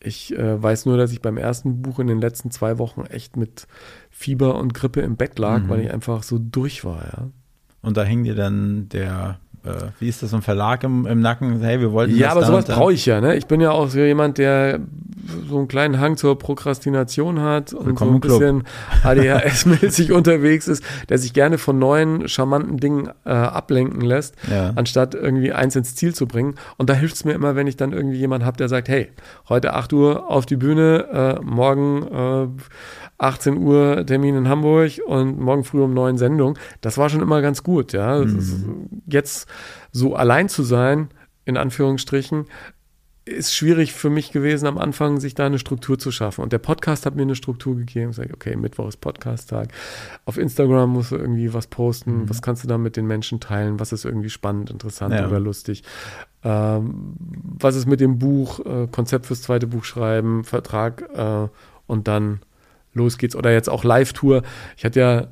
Ich 0.00 0.36
äh, 0.36 0.62
weiß 0.62 0.86
nur, 0.86 0.96
dass 0.96 1.12
ich 1.12 1.22
beim 1.22 1.36
ersten 1.36 1.82
Buch 1.82 1.98
in 1.98 2.06
den 2.06 2.20
letzten 2.20 2.50
zwei 2.50 2.78
Wochen 2.78 3.02
echt 3.06 3.36
mit 3.36 3.66
Fieber 4.10 4.58
und 4.58 4.74
Grippe 4.74 5.00
im 5.00 5.16
Bett 5.16 5.38
lag, 5.38 5.68
weil 5.68 5.80
ich 5.80 5.92
einfach 5.92 6.22
so 6.22 6.38
durch 6.38 6.84
war, 6.84 7.04
ja. 7.04 7.30
Und 7.82 7.96
da 7.96 8.02
hängt 8.02 8.26
dir 8.26 8.34
dann 8.34 8.88
der, 8.88 9.38
äh, 9.66 9.72
wie 9.98 10.08
ist 10.08 10.22
das, 10.22 10.30
so 10.30 10.36
ein 10.36 10.42
Verlag 10.42 10.84
im, 10.84 11.06
im 11.06 11.20
Nacken? 11.20 11.60
Hey, 11.60 11.80
wir 11.80 11.92
wollten 11.92 12.16
Ja, 12.16 12.28
das 12.28 12.36
aber 12.36 12.46
sowas 12.46 12.64
brauche 12.66 12.92
ich 12.92 13.06
ja. 13.06 13.20
Ne? 13.20 13.36
Ich 13.36 13.46
bin 13.46 13.60
ja 13.60 13.70
auch 13.72 13.88
so 13.88 13.98
jemand, 13.98 14.38
der 14.38 14.80
so 15.48 15.58
einen 15.58 15.66
kleinen 15.68 15.98
Hang 15.98 16.16
zur 16.16 16.38
Prokrastination 16.38 17.40
hat 17.40 17.72
und 17.72 17.80
so 17.80 17.86
Willkommen 17.86 18.10
ein 18.12 18.14
im 18.16 18.20
Club. 18.20 18.38
bisschen 18.38 18.62
ADHS-mäßig 19.02 20.12
unterwegs 20.16 20.68
ist, 20.68 20.84
der 21.08 21.18
sich 21.18 21.32
gerne 21.32 21.58
von 21.58 21.78
neuen, 21.78 22.28
charmanten 22.28 22.76
Dingen 22.78 23.08
äh, 23.24 23.30
ablenken 23.30 24.02
lässt, 24.02 24.34
Ja. 24.50 24.72
anstatt 24.76 25.14
irgendwie 25.14 25.52
eins 25.52 25.74
ins 25.76 25.94
Ziel 25.96 26.14
zu 26.14 26.26
bringen. 26.26 26.54
Und 26.76 26.90
da 26.90 26.94
hilft 26.94 27.16
es 27.16 27.24
mir 27.24 27.32
immer, 27.32 27.56
wenn 27.56 27.66
ich 27.66 27.76
dann 27.76 27.92
irgendwie 27.92 28.18
jemanden 28.18 28.46
habe, 28.46 28.56
der 28.56 28.68
sagt, 28.68 28.88
hey, 28.88 29.10
heute 29.48 29.74
8 29.74 29.92
Uhr 29.92 30.30
auf 30.30 30.46
die 30.46 30.56
Bühne, 30.56 31.38
äh, 31.40 31.44
morgen 31.44 32.02
äh, 32.06 32.46
18 33.18 33.56
Uhr 33.58 34.04
Termin 34.06 34.34
in 34.36 34.48
Hamburg 34.48 34.92
und 35.06 35.40
morgen 35.40 35.64
früh 35.64 35.82
um 35.82 35.94
9 35.94 36.18
Sendung. 36.18 36.58
Das 36.80 36.98
war 36.98 37.08
schon 37.08 37.22
immer 37.22 37.40
ganz 37.42 37.62
gut, 37.62 37.92
ja. 37.92 38.20
Ist, 38.22 38.64
jetzt 39.06 39.48
so 39.92 40.14
allein 40.14 40.48
zu 40.48 40.62
sein, 40.62 41.08
in 41.44 41.56
Anführungsstrichen, 41.56 42.46
ist 43.24 43.56
schwierig 43.56 43.92
für 43.92 44.08
mich 44.08 44.30
gewesen 44.30 44.66
am 44.68 44.78
Anfang, 44.78 45.18
sich 45.18 45.34
da 45.34 45.46
eine 45.46 45.58
Struktur 45.58 45.98
zu 45.98 46.12
schaffen. 46.12 46.42
Und 46.42 46.52
der 46.52 46.58
Podcast 46.58 47.06
hat 47.06 47.16
mir 47.16 47.22
eine 47.22 47.34
Struktur 47.34 47.74
gegeben. 47.74 48.12
Ich, 48.12 48.32
okay, 48.32 48.54
Mittwoch 48.54 48.86
ist 48.86 48.98
Podcast-Tag. 48.98 49.70
Auf 50.26 50.38
Instagram 50.38 50.90
musst 50.90 51.10
du 51.10 51.16
irgendwie 51.16 51.52
was 51.52 51.66
posten. 51.66 52.28
Was 52.28 52.40
kannst 52.40 52.62
du 52.62 52.68
da 52.68 52.78
mit 52.78 52.96
den 52.96 53.06
Menschen 53.06 53.40
teilen? 53.40 53.80
Was 53.80 53.92
ist 53.92 54.04
irgendwie 54.04 54.30
spannend, 54.30 54.70
interessant 54.70 55.12
Ja. 55.12 55.26
oder 55.26 55.40
lustig? 55.40 55.82
Ähm, 56.44 57.16
was 57.58 57.74
ist 57.74 57.86
mit 57.86 57.98
dem 57.98 58.20
Buch? 58.20 58.60
Äh, 58.64 58.86
Konzept 58.92 59.26
fürs 59.26 59.42
zweite 59.42 59.66
Buch 59.66 59.82
schreiben, 59.82 60.44
Vertrag 60.44 61.02
äh, 61.12 61.48
und 61.88 62.06
dann 62.06 62.40
los 62.96 63.18
geht's. 63.18 63.36
Oder 63.36 63.52
jetzt 63.52 63.68
auch 63.68 63.84
Live-Tour. 63.84 64.42
Ich 64.76 64.84
hatte 64.84 65.00
ja 65.00 65.26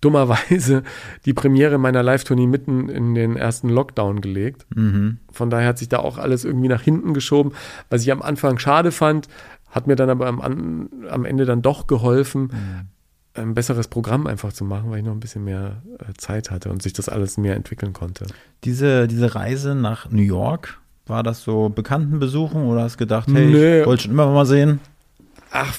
dummerweise 0.00 0.82
die 1.24 1.32
Premiere 1.34 1.78
meiner 1.78 2.02
Live-Tournee 2.02 2.46
mitten 2.46 2.88
in 2.88 3.14
den 3.14 3.36
ersten 3.36 3.68
Lockdown 3.68 4.20
gelegt. 4.20 4.66
Mhm. 4.74 5.18
Von 5.32 5.50
daher 5.50 5.68
hat 5.68 5.78
sich 5.78 5.88
da 5.88 5.98
auch 5.98 6.18
alles 6.18 6.44
irgendwie 6.44 6.68
nach 6.68 6.82
hinten 6.82 7.14
geschoben. 7.14 7.52
Was 7.90 8.02
ich 8.02 8.12
am 8.12 8.22
Anfang 8.22 8.58
schade 8.58 8.92
fand, 8.92 9.28
hat 9.70 9.86
mir 9.86 9.96
dann 9.96 10.10
aber 10.10 10.26
am, 10.26 10.88
am 11.10 11.24
Ende 11.24 11.44
dann 11.44 11.60
doch 11.62 11.86
geholfen, 11.86 12.50
ein 13.34 13.52
besseres 13.54 13.88
Programm 13.88 14.26
einfach 14.26 14.52
zu 14.52 14.64
machen, 14.64 14.90
weil 14.90 14.98
ich 15.00 15.04
noch 15.04 15.12
ein 15.12 15.20
bisschen 15.20 15.44
mehr 15.44 15.82
äh, 15.98 16.14
Zeit 16.16 16.50
hatte 16.50 16.70
und 16.70 16.82
sich 16.82 16.94
das 16.94 17.08
alles 17.10 17.36
mehr 17.36 17.54
entwickeln 17.54 17.92
konnte. 17.92 18.26
Diese, 18.64 19.06
diese 19.08 19.34
Reise 19.34 19.74
nach 19.74 20.10
New 20.10 20.22
York, 20.22 20.78
war 21.06 21.22
das 21.22 21.42
so 21.42 21.68
Bekanntenbesuchen 21.68 22.62
oder 22.64 22.82
hast 22.82 22.96
gedacht, 22.96 23.28
hey, 23.30 23.46
Nee. 23.46 23.80
ich 23.80 23.86
wollte 23.86 24.04
schon 24.04 24.12
immer 24.12 24.32
mal 24.32 24.46
sehen? 24.46 24.80
Ach, 25.52 25.76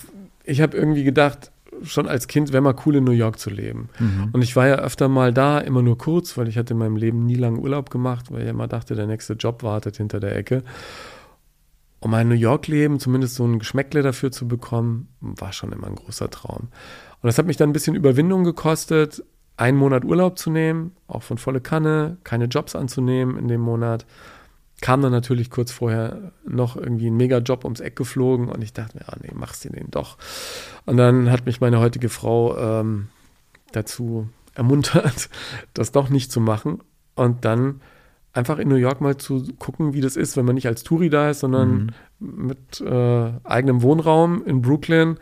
ich 0.48 0.62
habe 0.62 0.76
irgendwie 0.78 1.04
gedacht, 1.04 1.52
schon 1.84 2.08
als 2.08 2.28
Kind, 2.28 2.52
wäre 2.54 2.62
mal 2.62 2.76
cool 2.86 2.96
in 2.96 3.04
New 3.04 3.12
York 3.12 3.38
zu 3.38 3.50
leben. 3.50 3.90
Mhm. 4.00 4.30
Und 4.34 4.42
ich 4.42 4.56
war 4.56 4.68
ja 4.68 4.76
öfter 4.76 5.10
mal 5.10 5.34
da, 5.34 5.60
immer 5.60 5.82
nur 5.82 5.98
kurz, 5.98 6.38
weil 6.38 6.48
ich 6.48 6.58
hatte 6.58 6.74
in 6.74 6.80
meinem 6.80 6.96
Leben 6.96 7.26
nie 7.26 7.36
lange 7.36 7.60
Urlaub 7.60 7.90
gemacht, 7.90 8.32
weil 8.32 8.44
ich 8.44 8.50
immer 8.50 8.68
dachte, 8.68 8.96
der 8.96 9.08
nächste 9.08 9.34
Job 9.34 9.64
wartet 9.64 9.98
hinter 9.98 10.20
der 10.20 10.36
Ecke. 10.36 10.64
Und 12.00 12.12
mein 12.12 12.30
New 12.30 12.36
York-Leben, 12.36 13.00
zumindest 13.00 13.36
so 13.36 13.46
ein 13.46 13.60
Geschmäckle 13.60 14.02
dafür 14.02 14.32
zu 14.32 14.48
bekommen, 14.48 15.10
war 15.20 15.52
schon 15.52 15.72
immer 15.72 15.88
ein 15.88 15.96
großer 15.96 16.30
Traum. 16.30 16.70
Und 17.22 17.28
das 17.28 17.38
hat 17.38 17.48
mich 17.48 17.58
dann 17.58 17.70
ein 17.70 17.74
bisschen 17.74 17.96
Überwindung 17.96 18.44
gekostet, 18.44 19.24
einen 19.58 19.78
Monat 19.78 20.06
Urlaub 20.06 20.38
zu 20.38 20.52
nehmen, 20.52 20.96
auch 21.08 21.24
von 21.24 21.38
volle 21.38 21.62
Kanne, 21.62 22.18
keine 22.24 22.46
Jobs 22.46 22.76
anzunehmen 22.76 23.38
in 23.38 23.48
dem 23.48 23.62
Monat. 23.62 24.06
Kam 24.80 25.02
dann 25.02 25.12
natürlich 25.12 25.50
kurz 25.50 25.72
vorher 25.72 26.32
noch 26.46 26.76
irgendwie 26.76 27.08
ein 27.08 27.18
Mega-Job 27.18 27.64
ums 27.64 27.80
Eck 27.80 27.96
geflogen 27.96 28.48
und 28.48 28.64
ich 28.64 28.74
dachte 28.74 28.98
mir, 28.98 29.10
ah 29.10 29.18
nee, 29.22 29.32
machst 29.34 29.66
du 29.66 29.70
den 29.70 29.90
doch. 29.90 30.18
Und 30.86 30.98
dann 30.98 31.32
hat 31.32 31.46
mich 31.46 31.62
meine 31.62 31.80
heutige 31.80 32.10
Frau 32.10 32.56
ähm, 32.58 33.08
dazu 33.72 34.30
ermuntert, 34.54 35.30
das 35.74 35.92
doch 35.92 36.10
nicht 36.10 36.32
zu 36.32 36.40
machen. 36.40 36.80
Und 37.16 37.44
dann 37.44 37.82
einfach 38.34 38.60
in 38.60 38.68
New 38.68 38.76
York 38.76 39.02
mal 39.02 39.18
zu 39.18 39.44
gucken, 39.58 39.94
wie 39.94 40.02
das 40.02 40.16
ist, 40.16 40.38
wenn 40.38 40.46
man 40.46 40.56
nicht 40.56 40.68
als 40.68 40.84
Touri 40.84 41.10
da 41.10 41.32
ist, 41.32 41.40
sondern 41.40 41.92
mhm. 42.20 42.48
mit 42.48 42.82
äh, 42.82 43.32
eigenem 43.44 43.82
Wohnraum 43.82 44.46
in 44.46 44.62
Brooklyn 44.62 45.18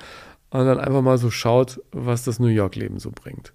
und 0.50 0.66
dann 0.66 0.80
einfach 0.80 1.02
mal 1.02 1.18
so 1.18 1.32
schaut, 1.32 1.82
was 1.92 2.24
das 2.24 2.40
New 2.40 2.48
York-Leben 2.48 3.00
so 3.00 3.12
bringt. 3.12 3.54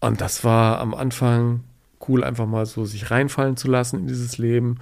Und 0.00 0.22
das 0.22 0.44
war 0.44 0.80
am 0.80 0.94
Anfang 0.94 1.60
cool, 2.08 2.24
einfach 2.24 2.46
mal 2.46 2.66
so 2.66 2.84
sich 2.84 3.10
reinfallen 3.10 3.56
zu 3.56 3.68
lassen 3.68 4.00
in 4.00 4.06
dieses 4.06 4.38
Leben 4.38 4.78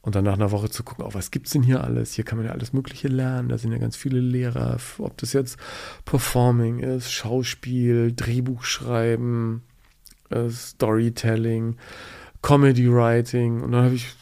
und 0.00 0.14
dann 0.14 0.24
nach 0.24 0.34
einer 0.34 0.52
Woche 0.52 0.70
zu 0.70 0.84
gucken, 0.84 1.04
oh, 1.06 1.12
was 1.12 1.30
es 1.32 1.50
denn 1.50 1.62
hier 1.62 1.84
alles? 1.84 2.14
Hier 2.14 2.24
kann 2.24 2.38
man 2.38 2.46
ja 2.46 2.52
alles 2.52 2.72
Mögliche 2.72 3.08
lernen. 3.08 3.48
Da 3.48 3.58
sind 3.58 3.72
ja 3.72 3.78
ganz 3.78 3.96
viele 3.96 4.20
Lehrer, 4.20 4.78
ob 4.98 5.18
das 5.18 5.32
jetzt 5.32 5.58
Performing 6.04 6.78
ist, 6.78 7.12
Schauspiel, 7.12 8.12
Drehbuch 8.14 8.64
schreiben, 8.64 9.62
äh, 10.30 10.48
Storytelling, 10.48 11.76
Comedy 12.42 12.90
Writing. 12.90 13.60
Und 13.60 13.72
dann 13.72 13.84
habe 13.84 13.94
ich 13.96 14.14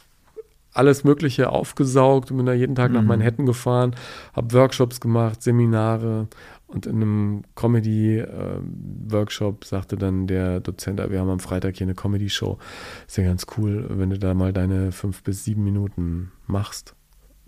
alles 0.73 1.05
Mögliche 1.05 1.51
aufgesaugt 1.51 2.31
und 2.31 2.39
bin 2.39 2.47
da 2.47 2.53
jeden 2.53 2.75
Tag 2.75 2.91
mhm. 2.91 2.97
nach 2.97 3.03
Manhattan 3.05 3.47
gefahren, 3.47 3.95
habe 4.35 4.53
Workshops 4.53 5.01
gemacht, 5.01 5.43
Seminare 5.43 6.29
und 6.77 6.85
in 6.85 6.97
einem 6.97 7.43
Comedy-Workshop 7.55 9.65
sagte 9.65 9.97
dann 9.97 10.27
der 10.27 10.61
Dozent, 10.61 11.01
wir 11.11 11.19
haben 11.19 11.31
am 11.31 11.41
Freitag 11.41 11.77
hier 11.77 11.87
eine 11.87 11.95
Comedy-Show. 11.95 12.59
Ist 13.07 13.17
ja 13.17 13.25
ganz 13.25 13.47
cool, 13.57 13.87
wenn 13.89 14.11
du 14.11 14.19
da 14.19 14.35
mal 14.35 14.53
deine 14.53 14.93
fünf 14.93 15.23
bis 15.23 15.43
sieben 15.43 15.65
Minuten 15.65 16.33
machst. 16.47 16.95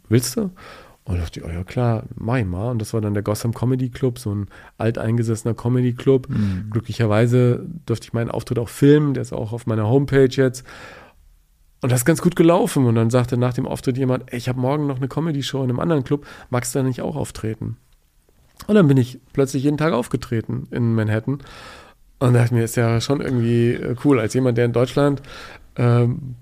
Willst 0.08 0.38
du? 0.38 0.50
Und 1.04 1.16
ich 1.16 1.20
dachte, 1.20 1.42
oh 1.44 1.50
ja 1.50 1.62
klar, 1.62 2.04
mach 2.14 2.38
ich 2.38 2.46
mal. 2.46 2.70
Und 2.70 2.80
das 2.80 2.94
war 2.94 3.02
dann 3.02 3.12
der 3.12 3.22
Gotham 3.22 3.52
Comedy 3.52 3.90
Club, 3.90 4.18
so 4.18 4.34
ein 4.34 4.46
alteingesessener 4.78 5.52
Comedy 5.52 5.92
Club. 5.92 6.30
Mhm. 6.30 6.68
Glücklicherweise 6.70 7.66
durfte 7.84 8.06
ich 8.06 8.14
meinen 8.14 8.30
Auftritt 8.30 8.58
auch 8.58 8.70
filmen, 8.70 9.12
der 9.12 9.20
ist 9.20 9.34
auch 9.34 9.52
auf 9.52 9.66
meiner 9.66 9.88
Homepage 9.88 10.30
jetzt. 10.30 10.64
Und 11.82 11.92
das 11.92 12.00
ist 12.00 12.06
ganz 12.06 12.22
gut 12.22 12.34
gelaufen. 12.34 12.86
Und 12.86 12.94
dann 12.94 13.10
sagte 13.10 13.36
nach 13.36 13.52
dem 13.52 13.66
Auftritt 13.66 13.98
jemand, 13.98 14.32
ey, 14.32 14.38
ich 14.38 14.48
habe 14.48 14.58
morgen 14.58 14.86
noch 14.86 14.96
eine 14.96 15.08
Comedy-Show 15.08 15.62
in 15.62 15.68
einem 15.68 15.80
anderen 15.80 16.02
Club, 16.02 16.26
magst 16.48 16.74
du 16.74 16.78
da 16.78 16.82
nicht 16.82 17.02
auch 17.02 17.14
auftreten? 17.14 17.76
Und 18.66 18.74
dann 18.74 18.88
bin 18.88 18.96
ich 18.96 19.20
plötzlich 19.32 19.62
jeden 19.62 19.78
Tag 19.78 19.92
aufgetreten 19.92 20.68
in 20.70 20.94
Manhattan. 20.94 21.38
Und 22.18 22.34
dachte 22.34 22.54
mir, 22.54 22.64
ist 22.64 22.76
ja 22.76 23.00
schon 23.00 23.20
irgendwie 23.20 23.72
äh, 23.72 23.94
cool, 24.04 24.18
als 24.18 24.34
jemand, 24.34 24.58
der 24.58 24.64
in 24.64 24.72
Deutschland 24.72 25.22
ähm, 25.76 26.34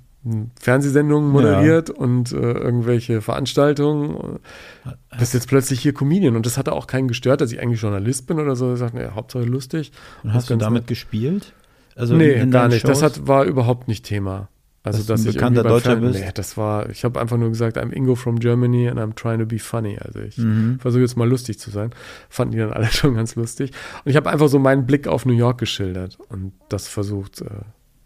Fernsehsendungen 0.59 1.31
moderiert 1.31 1.91
ja. 1.91 1.95
und 1.95 2.33
äh, 2.33 2.37
irgendwelche 2.37 3.21
Veranstaltungen. 3.21 4.41
Äh, 4.85 5.19
bist 5.19 5.35
jetzt 5.35 5.49
plötzlich 5.49 5.81
hier 5.81 5.93
Comedian. 5.93 6.35
Und 6.35 6.47
das 6.47 6.59
hatte 6.59 6.73
auch 6.73 6.87
keinen 6.87 7.09
gestört, 7.09 7.41
dass 7.41 7.53
ich 7.53 7.61
eigentlich 7.61 7.83
Journalist 7.83 8.27
bin 8.27 8.41
oder 8.41 8.57
so. 8.57 8.73
Ich 8.73 8.79
sagte, 8.79 8.97
nee, 8.97 9.09
Hauptsache 9.15 9.45
lustig. 9.45 9.93
Und 10.25 10.33
hast 10.33 10.51
du 10.51 10.57
damit 10.57 10.83
nett. 10.83 10.89
gespielt? 10.89 11.53
Also 11.95 12.15
nee, 12.15 12.45
gar 12.47 12.69
nicht. 12.69 12.83
Shows? 12.83 13.01
Das 13.01 13.03
hat, 13.03 13.27
war 13.29 13.45
überhaupt 13.45 13.89
nicht 13.89 14.05
Thema. 14.05 14.49
Also, 14.87 14.99
dass, 14.99 15.07
dass 15.07 15.27
ich 15.27 15.35
bekannter 15.35 15.65
Deutscher 15.65 15.97
bist? 15.97 16.21
Nee, 16.21 16.31
das 16.33 16.57
war, 16.57 16.89
ich 16.91 17.05
habe 17.05 17.21
einfach 17.21 17.37
nur 17.37 17.49
gesagt, 17.49 17.77
I'm 17.77 17.93
Ingo 17.93 18.15
from 18.15 18.39
Germany 18.39 18.89
and 18.89 19.01
I'm 19.01 19.17
trying 19.17 19.41
to 19.41 19.47
be 19.47 19.59
funny. 19.59 19.99
Also 19.99 20.21
ich 20.21 20.39
mhm. 20.39 20.79
versuche 20.79 21.03
jetzt 21.03 21.17
mal 21.17 21.29
lustig 21.29 21.59
zu 21.59 21.71
sein. 21.71 21.91
Fanden 22.29 22.53
die 22.53 22.59
dann 22.59 22.73
alle 22.73 22.87
schon 22.93 23.17
ganz 23.17 23.35
lustig. 23.35 23.73
Und 24.05 24.11
ich 24.11 24.17
habe 24.17 24.31
einfach 24.31 24.49
so 24.49 24.61
meinen 24.61 24.87
Blick 24.87 25.09
auf 25.09 25.27
New 25.27 25.33
York 25.33 25.59
geschildert 25.59 26.19
und 26.29 26.53
das 26.69 26.87
versucht, 26.87 27.41
äh, 27.41 27.47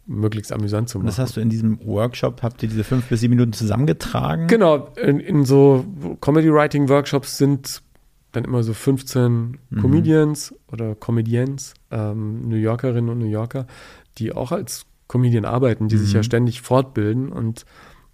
möglichst 0.07 0.53
amüsant 0.53 0.89
zu 0.89 0.99
machen. 0.99 1.07
das 1.07 1.19
hast 1.19 1.37
du 1.37 1.43
in 1.43 1.51
diesem 1.51 1.79
Workshop, 1.85 2.43
habt 2.43 2.63
ihr 2.63 2.71
diese 2.71 2.83
fünf 2.83 3.05
bis 3.11 3.21
sieben 3.21 3.35
Minuten 3.35 3.53
zusammengetragen? 3.53 4.47
Genau, 4.47 4.89
in, 4.97 5.21
in 5.21 5.45
so 5.45 5.85
Comedy-Writing-Workshops 6.23 7.37
sind 7.37 7.83
dann 8.33 8.45
immer 8.45 8.63
so 8.63 8.73
15 8.73 9.59
mhm. 9.69 9.81
Comedians 9.81 10.55
oder 10.73 10.95
Comedians, 10.95 11.75
ähm, 11.91 12.49
New 12.49 12.57
Yorkerinnen 12.57 13.11
und 13.11 13.19
New 13.19 13.27
Yorker, 13.27 13.67
die 14.19 14.33
auch 14.33 14.51
als 14.51 14.87
Comedian 15.11 15.45
arbeiten, 15.45 15.89
die 15.89 15.97
mhm. 15.97 16.01
sich 16.01 16.13
ja 16.13 16.21
mhm. 16.21 16.25
ständig 16.25 16.63
fortbilden. 16.63 17.31
Und 17.31 17.65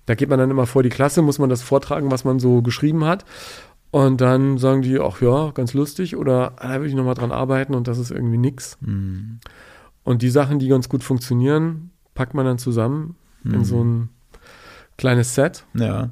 da 0.06 0.14
geht 0.14 0.30
man 0.30 0.38
dann 0.38 0.50
immer 0.50 0.66
vor 0.66 0.82
die 0.82 0.88
Klasse, 0.88 1.20
muss 1.20 1.38
man 1.38 1.50
das 1.50 1.62
vortragen, 1.62 2.10
was 2.10 2.24
man 2.24 2.38
so 2.38 2.62
geschrieben 2.62 3.04
hat. 3.04 3.24
Und 3.90 4.20
dann 4.20 4.58
sagen 4.58 4.82
die, 4.82 4.98
ach 4.98 5.20
ja, 5.20 5.50
ganz 5.52 5.74
lustig 5.74 6.16
oder 6.16 6.54
ah, 6.56 6.74
da 6.74 6.80
will 6.80 6.88
ich 6.88 6.94
nochmal 6.94 7.14
dran 7.14 7.32
arbeiten 7.32 7.74
und 7.74 7.86
das 7.86 7.98
ist 7.98 8.10
irgendwie 8.10 8.38
nix. 8.38 8.78
Mhm. 8.80 9.40
Und 10.04 10.22
die 10.22 10.30
Sachen, 10.30 10.58
die 10.58 10.68
ganz 10.68 10.88
gut 10.88 11.04
funktionieren, 11.04 11.90
packt 12.14 12.34
man 12.34 12.46
dann 12.46 12.58
zusammen 12.58 13.16
mhm. 13.42 13.54
in 13.54 13.64
so 13.64 13.84
ein 13.84 14.08
kleines 14.96 15.34
Set. 15.34 15.66
Ja. 15.74 16.10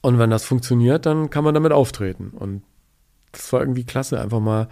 Und 0.00 0.18
wenn 0.18 0.30
das 0.30 0.44
funktioniert, 0.44 1.06
dann 1.06 1.30
kann 1.30 1.44
man 1.44 1.54
damit 1.54 1.72
auftreten. 1.72 2.30
Und 2.30 2.62
das 3.32 3.52
war 3.52 3.60
irgendwie 3.60 3.84
klasse, 3.84 4.20
einfach 4.20 4.40
mal 4.40 4.68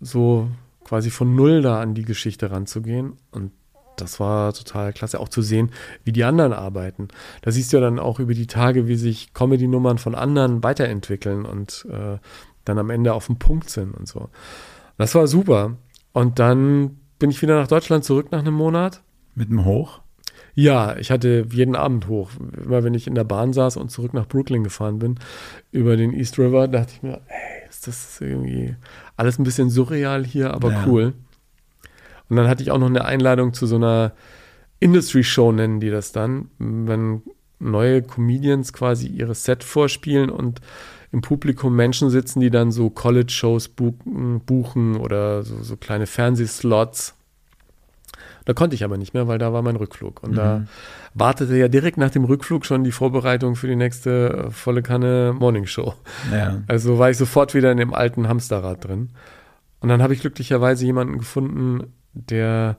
so 0.00 0.48
quasi 0.84 1.10
von 1.10 1.34
Null 1.34 1.62
da 1.62 1.80
an 1.80 1.94
die 1.94 2.04
Geschichte 2.04 2.50
ranzugehen. 2.50 3.14
Und 3.30 3.52
das 4.02 4.20
war 4.20 4.52
total 4.52 4.92
klasse, 4.92 5.20
auch 5.20 5.28
zu 5.28 5.42
sehen, 5.42 5.70
wie 6.04 6.12
die 6.12 6.24
anderen 6.24 6.52
arbeiten. 6.52 7.08
Da 7.42 7.50
siehst 7.50 7.72
du 7.72 7.78
ja 7.78 7.82
dann 7.82 7.98
auch 7.98 8.18
über 8.18 8.34
die 8.34 8.46
Tage, 8.46 8.88
wie 8.88 8.96
sich 8.96 9.32
Comedy-Nummern 9.32 9.98
von 9.98 10.14
anderen 10.14 10.62
weiterentwickeln 10.62 11.44
und 11.44 11.86
äh, 11.90 12.18
dann 12.64 12.78
am 12.78 12.90
Ende 12.90 13.14
auf 13.14 13.26
dem 13.26 13.38
Punkt 13.38 13.70
sind 13.70 13.94
und 13.94 14.08
so. 14.08 14.28
Das 14.98 15.14
war 15.14 15.26
super. 15.26 15.76
Und 16.12 16.38
dann 16.38 16.98
bin 17.18 17.30
ich 17.30 17.40
wieder 17.42 17.58
nach 17.58 17.68
Deutschland 17.68 18.04
zurück 18.04 18.32
nach 18.32 18.40
einem 18.40 18.54
Monat. 18.54 19.02
Mit 19.34 19.50
dem 19.50 19.64
Hoch? 19.64 20.00
Ja, 20.54 20.96
ich 20.96 21.10
hatte 21.10 21.46
jeden 21.50 21.76
Abend 21.76 22.08
hoch. 22.08 22.30
Immer 22.62 22.84
wenn 22.84 22.94
ich 22.94 23.06
in 23.06 23.14
der 23.14 23.24
Bahn 23.24 23.52
saß 23.52 23.76
und 23.78 23.90
zurück 23.90 24.12
nach 24.12 24.26
Brooklyn 24.26 24.64
gefahren 24.64 24.98
bin, 24.98 25.18
über 25.70 25.96
den 25.96 26.12
East 26.12 26.38
River, 26.38 26.68
dachte 26.68 26.92
ich 26.94 27.02
mir, 27.02 27.20
ey, 27.28 27.68
ist 27.70 27.86
das 27.86 28.20
irgendwie 28.20 28.76
alles 29.16 29.38
ein 29.38 29.44
bisschen 29.44 29.70
surreal 29.70 30.24
hier, 30.26 30.52
aber 30.52 30.72
ja. 30.72 30.84
cool. 30.86 31.14
Und 32.32 32.36
dann 32.36 32.48
hatte 32.48 32.62
ich 32.62 32.70
auch 32.70 32.78
noch 32.78 32.86
eine 32.86 33.04
Einladung 33.04 33.52
zu 33.52 33.66
so 33.66 33.76
einer 33.76 34.12
Industry 34.80 35.22
Show, 35.22 35.52
nennen 35.52 35.80
die 35.80 35.90
das 35.90 36.12
dann, 36.12 36.48
wenn 36.58 37.20
neue 37.58 38.00
Comedians 38.00 38.72
quasi 38.72 39.06
ihre 39.06 39.34
Set 39.34 39.62
vorspielen 39.62 40.30
und 40.30 40.62
im 41.12 41.20
Publikum 41.20 41.76
Menschen 41.76 42.08
sitzen, 42.08 42.40
die 42.40 42.48
dann 42.48 42.72
so 42.72 42.88
College-Shows 42.88 43.68
buchen, 43.68 44.40
buchen 44.40 44.96
oder 44.96 45.42
so, 45.42 45.62
so 45.62 45.76
kleine 45.76 46.06
Fernsehslots. 46.06 47.14
Da 48.46 48.54
konnte 48.54 48.76
ich 48.76 48.82
aber 48.82 48.96
nicht 48.96 49.12
mehr, 49.12 49.28
weil 49.28 49.36
da 49.36 49.52
war 49.52 49.60
mein 49.60 49.76
Rückflug. 49.76 50.22
Und 50.22 50.30
mhm. 50.30 50.36
da 50.36 50.64
wartete 51.12 51.54
ja 51.58 51.68
direkt 51.68 51.98
nach 51.98 52.08
dem 52.08 52.24
Rückflug 52.24 52.64
schon 52.64 52.82
die 52.82 52.92
Vorbereitung 52.92 53.56
für 53.56 53.66
die 53.66 53.76
nächste 53.76 54.46
äh, 54.46 54.50
volle 54.50 54.80
Kanne 54.80 55.36
Morning 55.38 55.66
Show. 55.66 55.92
Ja. 56.32 56.62
Also 56.66 56.98
war 56.98 57.10
ich 57.10 57.18
sofort 57.18 57.52
wieder 57.52 57.70
in 57.70 57.76
dem 57.76 57.92
alten 57.92 58.26
Hamsterrad 58.26 58.88
drin. 58.88 59.10
Und 59.80 59.90
dann 59.90 60.00
habe 60.00 60.14
ich 60.14 60.22
glücklicherweise 60.22 60.86
jemanden 60.86 61.18
gefunden, 61.18 61.92
der 62.14 62.76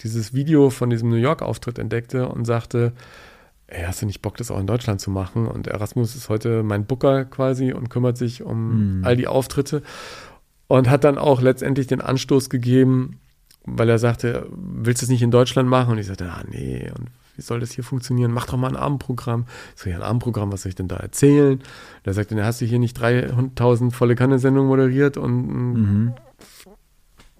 dieses 0.00 0.34
Video 0.34 0.70
von 0.70 0.90
diesem 0.90 1.08
New 1.08 1.16
York-Auftritt 1.16 1.78
entdeckte 1.78 2.28
und 2.28 2.44
sagte, 2.44 2.92
ey, 3.66 3.84
hast 3.84 4.02
du 4.02 4.06
nicht 4.06 4.22
Bock, 4.22 4.36
das 4.36 4.50
auch 4.50 4.60
in 4.60 4.66
Deutschland 4.66 5.00
zu 5.00 5.10
machen? 5.10 5.46
Und 5.46 5.66
Erasmus 5.66 6.14
ist 6.14 6.28
heute 6.28 6.62
mein 6.62 6.86
Booker 6.86 7.24
quasi 7.24 7.72
und 7.72 7.88
kümmert 7.88 8.16
sich 8.16 8.42
um 8.42 9.00
mm. 9.00 9.04
all 9.04 9.16
die 9.16 9.26
Auftritte 9.26 9.82
und 10.68 10.90
hat 10.90 11.04
dann 11.04 11.18
auch 11.18 11.40
letztendlich 11.40 11.86
den 11.86 12.00
Anstoß 12.00 12.50
gegeben, 12.50 13.18
weil 13.64 13.88
er 13.88 13.98
sagte, 13.98 14.46
willst 14.52 15.02
du 15.02 15.06
es 15.06 15.10
nicht 15.10 15.22
in 15.22 15.30
Deutschland 15.30 15.68
machen? 15.68 15.92
Und 15.92 15.98
ich 15.98 16.06
sagte, 16.06 16.30
ah 16.30 16.44
nee, 16.48 16.90
und 16.96 17.08
wie 17.34 17.42
soll 17.42 17.60
das 17.60 17.72
hier 17.72 17.84
funktionieren? 17.84 18.32
Mach 18.32 18.46
doch 18.46 18.56
mal 18.56 18.68
ein 18.68 18.76
Abendprogramm. 18.76 19.46
Ich 19.74 19.82
so, 19.82 19.90
ja, 19.90 19.96
ein 19.96 20.02
Abendprogramm, 20.02 20.52
was 20.52 20.62
soll 20.62 20.70
ich 20.70 20.76
denn 20.76 20.88
da 20.88 20.96
erzählen? 20.96 21.58
Und 21.58 22.04
er 22.04 22.14
sagte, 22.14 22.42
hast 22.44 22.60
du 22.60 22.66
hier 22.66 22.78
nicht 22.78 22.94
3000 22.94 23.94
volle 23.94 24.14
Kanne-Sendungen 24.14 24.68
moderiert 24.68 25.16
und 25.16 25.46
mhm 25.48 26.14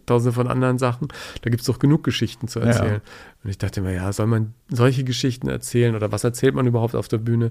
tausende 0.07 0.33
von 0.33 0.49
anderen 0.49 0.79
Sachen. 0.79 1.09
Da 1.43 1.51
gibt 1.51 1.61
es 1.61 1.67
doch 1.67 1.79
genug 1.79 2.05
Geschichten 2.05 2.49
zu 2.49 2.61
erzählen. 2.61 3.03
Ja. 3.05 3.37
Und 3.45 3.51
ich 3.51 3.59
dachte 3.59 3.81
mir, 3.81 3.95
ja, 3.95 4.13
soll 4.13 4.27
man 4.27 4.55
solche 4.69 5.05
Geschichten 5.05 5.49
erzählen 5.49 5.95
oder 5.95 6.11
was 6.11 6.25
erzählt 6.25 6.55
man 6.55 6.67
überhaupt 6.67 6.97
auf 6.97 7.09
der 7.09 7.19
Bühne? 7.19 7.51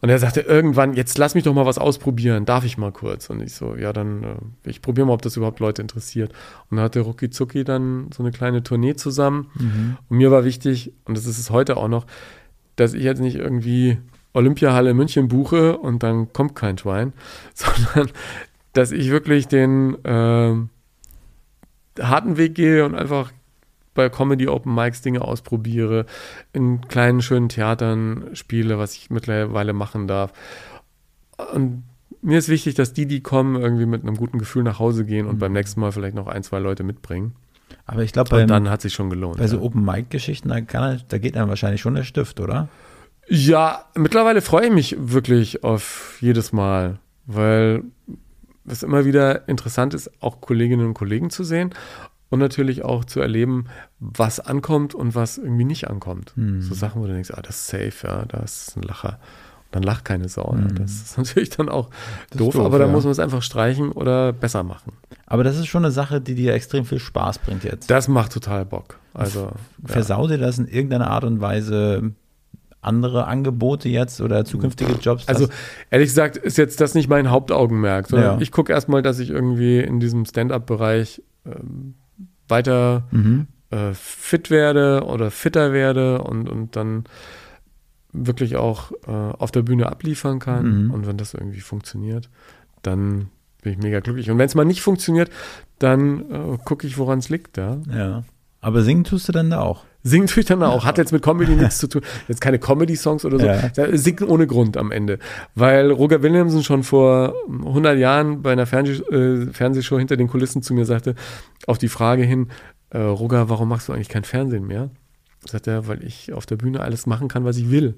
Und 0.00 0.08
er 0.08 0.18
sagte 0.18 0.40
irgendwann, 0.40 0.94
jetzt 0.94 1.18
lass 1.18 1.34
mich 1.34 1.44
doch 1.44 1.54
mal 1.54 1.66
was 1.66 1.78
ausprobieren, 1.78 2.46
darf 2.46 2.64
ich 2.64 2.78
mal 2.78 2.92
kurz? 2.92 3.28
Und 3.28 3.42
ich 3.42 3.54
so, 3.54 3.76
ja, 3.76 3.92
dann, 3.92 4.22
äh, 4.22 4.36
ich 4.64 4.80
probiere 4.80 5.06
mal, 5.06 5.12
ob 5.12 5.22
das 5.22 5.36
überhaupt 5.36 5.60
Leute 5.60 5.82
interessiert. 5.82 6.32
Und 6.70 6.76
dann 6.76 6.84
hatte 6.84 7.00
Ruki 7.00 7.30
Zucki 7.30 7.64
dann 7.64 8.10
so 8.14 8.22
eine 8.22 8.32
kleine 8.32 8.62
Tournee 8.62 8.94
zusammen. 8.94 9.50
Mhm. 9.54 9.96
Und 10.08 10.16
mir 10.16 10.30
war 10.30 10.44
wichtig, 10.44 10.92
und 11.04 11.16
das 11.16 11.26
ist 11.26 11.38
es 11.38 11.50
heute 11.50 11.76
auch 11.76 11.88
noch, 11.88 12.06
dass 12.76 12.94
ich 12.94 13.02
jetzt 13.02 13.20
nicht 13.20 13.36
irgendwie 13.36 13.98
Olympiahalle 14.36 14.92
München 14.92 15.28
buche 15.28 15.78
und 15.78 16.02
dann 16.02 16.32
kommt 16.32 16.54
kein 16.54 16.76
Schwein, 16.76 17.14
sondern 17.54 18.10
dass 18.74 18.92
ich 18.92 19.10
wirklich 19.10 19.48
den, 19.48 20.02
äh, 20.04 20.54
harten 22.00 22.36
Weg 22.36 22.54
gehe 22.54 22.84
und 22.84 22.94
einfach 22.94 23.32
bei 23.94 24.08
Comedy 24.08 24.46
Open 24.46 24.74
Mics 24.74 25.02
Dinge 25.02 25.22
ausprobiere, 25.22 26.06
in 26.52 26.82
kleinen 26.82 27.22
schönen 27.22 27.48
Theatern 27.48 28.30
spiele, 28.34 28.78
was 28.78 28.94
ich 28.94 29.10
mittlerweile 29.10 29.72
machen 29.72 30.06
darf. 30.06 30.32
Und 31.52 31.82
mir 32.22 32.38
ist 32.38 32.48
wichtig, 32.48 32.74
dass 32.74 32.92
die, 32.92 33.06
die 33.06 33.20
kommen, 33.20 33.60
irgendwie 33.60 33.86
mit 33.86 34.02
einem 34.02 34.16
guten 34.16 34.38
Gefühl 34.38 34.62
nach 34.62 34.78
Hause 34.78 35.04
gehen 35.04 35.26
und 35.26 35.36
mhm. 35.36 35.40
beim 35.40 35.52
nächsten 35.52 35.80
Mal 35.80 35.92
vielleicht 35.92 36.14
noch 36.14 36.26
ein, 36.26 36.42
zwei 36.42 36.58
Leute 36.58 36.84
mitbringen. 36.84 37.34
Aber 37.84 38.02
ich 38.02 38.12
glaube, 38.12 38.46
dann 38.46 38.70
hat 38.70 38.82
sich 38.82 38.94
schon 38.94 39.10
gelohnt. 39.10 39.38
Bei 39.38 39.44
ja. 39.44 39.48
so 39.48 39.60
Open 39.60 39.84
Mic 39.84 40.06
Geschichten, 40.10 40.48
da, 40.48 40.60
da 40.60 41.18
geht 41.18 41.36
dann 41.36 41.48
wahrscheinlich 41.48 41.80
schon 41.80 41.94
der 41.94 42.04
Stift, 42.04 42.40
oder? 42.40 42.68
Ja, 43.28 43.84
mittlerweile 43.94 44.40
freue 44.40 44.66
ich 44.66 44.72
mich 44.72 44.96
wirklich 44.98 45.64
auf 45.64 46.18
jedes 46.20 46.52
Mal, 46.52 46.98
weil 47.26 47.82
es 48.68 48.82
immer 48.82 49.04
wieder 49.04 49.48
interessant 49.48 49.94
ist, 49.94 50.10
auch 50.22 50.40
Kolleginnen 50.40 50.86
und 50.86 50.94
Kollegen 50.94 51.30
zu 51.30 51.44
sehen 51.44 51.74
und 52.28 52.38
natürlich 52.38 52.84
auch 52.84 53.04
zu 53.04 53.20
erleben, 53.20 53.66
was 53.98 54.40
ankommt 54.40 54.94
und 54.94 55.14
was 55.14 55.38
irgendwie 55.38 55.64
nicht 55.64 55.88
ankommt. 55.88 56.32
Hm. 56.34 56.62
So 56.62 56.74
Sachen, 56.74 57.00
wo 57.00 57.06
du 57.06 57.12
denkst, 57.12 57.30
ah, 57.32 57.42
das 57.42 57.56
ist 57.60 57.66
safe, 57.68 58.06
ja, 58.06 58.24
das 58.24 58.68
ist 58.68 58.76
ein 58.76 58.82
Lacher. 58.82 59.18
Und 59.66 59.76
dann 59.76 59.82
lacht 59.82 60.04
keine 60.04 60.28
Sau. 60.28 60.52
Hm. 60.52 60.68
Ja. 60.68 60.74
Das 60.74 60.90
ist 60.90 61.16
natürlich 61.18 61.50
dann 61.50 61.68
auch 61.68 61.90
doof, 62.36 62.54
doof, 62.54 62.64
aber 62.64 62.78
ja. 62.78 62.84
dann 62.84 62.92
muss 62.92 63.04
man 63.04 63.12
es 63.12 63.18
einfach 63.18 63.42
streichen 63.42 63.92
oder 63.92 64.32
besser 64.32 64.62
machen. 64.62 64.92
Aber 65.26 65.44
das 65.44 65.56
ist 65.56 65.66
schon 65.66 65.84
eine 65.84 65.92
Sache, 65.92 66.20
die 66.20 66.34
dir 66.34 66.54
extrem 66.54 66.84
viel 66.84 66.98
Spaß 66.98 67.38
bringt 67.40 67.64
jetzt. 67.64 67.90
Das 67.90 68.08
macht 68.08 68.32
total 68.32 68.64
Bock. 68.64 68.98
Also, 69.14 69.50
Versau 69.84 70.28
dir 70.28 70.38
das 70.38 70.58
in 70.58 70.68
irgendeiner 70.68 71.10
Art 71.10 71.24
und 71.24 71.40
Weise 71.40 72.12
andere 72.86 73.26
Angebote 73.26 73.88
jetzt 73.88 74.20
oder 74.20 74.44
zukünftige 74.44 74.92
Jobs? 75.00 75.28
Also 75.28 75.48
ehrlich 75.90 76.08
gesagt 76.08 76.36
ist 76.36 76.58
jetzt 76.58 76.80
das 76.80 76.94
nicht 76.94 77.08
mein 77.08 77.30
Hauptaugenmerk, 77.30 78.08
sondern 78.08 78.36
ja. 78.36 78.40
ich 78.40 78.52
gucke 78.52 78.72
erstmal, 78.72 79.02
dass 79.02 79.18
ich 79.18 79.30
irgendwie 79.30 79.80
in 79.80 80.00
diesem 80.00 80.24
Stand-up-Bereich 80.24 81.22
ähm, 81.44 81.94
weiter 82.48 83.04
mhm. 83.10 83.46
äh, 83.70 83.92
fit 83.92 84.50
werde 84.50 85.04
oder 85.04 85.30
fitter 85.30 85.72
werde 85.72 86.22
und, 86.22 86.48
und 86.48 86.76
dann 86.76 87.04
wirklich 88.12 88.56
auch 88.56 88.92
äh, 89.06 89.10
auf 89.10 89.50
der 89.50 89.62
Bühne 89.62 89.86
abliefern 89.86 90.38
kann. 90.38 90.84
Mhm. 90.84 90.90
Und 90.90 91.06
wenn 91.06 91.16
das 91.16 91.34
irgendwie 91.34 91.60
funktioniert, 91.60 92.30
dann 92.82 93.28
bin 93.62 93.72
ich 93.72 93.78
mega 93.78 94.00
glücklich. 94.00 94.30
Und 94.30 94.38
wenn 94.38 94.46
es 94.46 94.54
mal 94.54 94.64
nicht 94.64 94.80
funktioniert, 94.80 95.30
dann 95.78 96.30
äh, 96.30 96.58
gucke 96.64 96.86
ich, 96.86 96.98
woran 96.98 97.18
es 97.18 97.28
liegt. 97.28 97.56
Ja? 97.56 97.78
ja. 97.92 98.22
Aber 98.60 98.82
singen 98.82 99.04
tust 99.04 99.28
du 99.28 99.32
dann 99.32 99.50
da 99.50 99.60
auch? 99.60 99.84
Singen 100.06 100.28
tue 100.28 100.42
ich 100.42 100.46
dann 100.46 100.62
auch. 100.62 100.84
Hat 100.84 100.98
jetzt 100.98 101.12
mit 101.12 101.22
Comedy 101.22 101.52
nichts 101.56 101.78
zu 101.78 101.88
tun. 101.88 102.02
Jetzt 102.28 102.40
keine 102.40 102.58
Comedy-Songs 102.58 103.24
oder 103.24 103.38
so. 103.40 103.46
Ja. 103.46 103.96
Singt 103.96 104.22
ohne 104.22 104.46
Grund 104.46 104.76
am 104.76 104.92
Ende. 104.92 105.18
Weil 105.54 105.90
Roger 105.90 106.22
Williamson 106.22 106.62
schon 106.62 106.84
vor 106.84 107.34
100 107.48 107.98
Jahren 107.98 108.42
bei 108.42 108.52
einer 108.52 108.66
Fernseh 108.66 109.02
äh, 109.12 109.52
Fernsehshow 109.52 109.98
hinter 109.98 110.16
den 110.16 110.28
Kulissen 110.28 110.62
zu 110.62 110.74
mir 110.74 110.84
sagte, 110.84 111.16
auf 111.66 111.78
die 111.78 111.88
Frage 111.88 112.22
hin, 112.22 112.48
äh, 112.90 112.98
Roger, 112.98 113.48
warum 113.48 113.68
machst 113.68 113.88
du 113.88 113.92
eigentlich 113.92 114.08
kein 114.08 114.24
Fernsehen 114.24 114.66
mehr? 114.66 114.90
Sagt 115.44 115.66
er, 115.66 115.88
weil 115.88 116.04
ich 116.04 116.32
auf 116.32 116.46
der 116.46 116.56
Bühne 116.56 116.80
alles 116.80 117.06
machen 117.06 117.26
kann, 117.26 117.44
was 117.44 117.56
ich 117.56 117.70
will. 117.70 117.96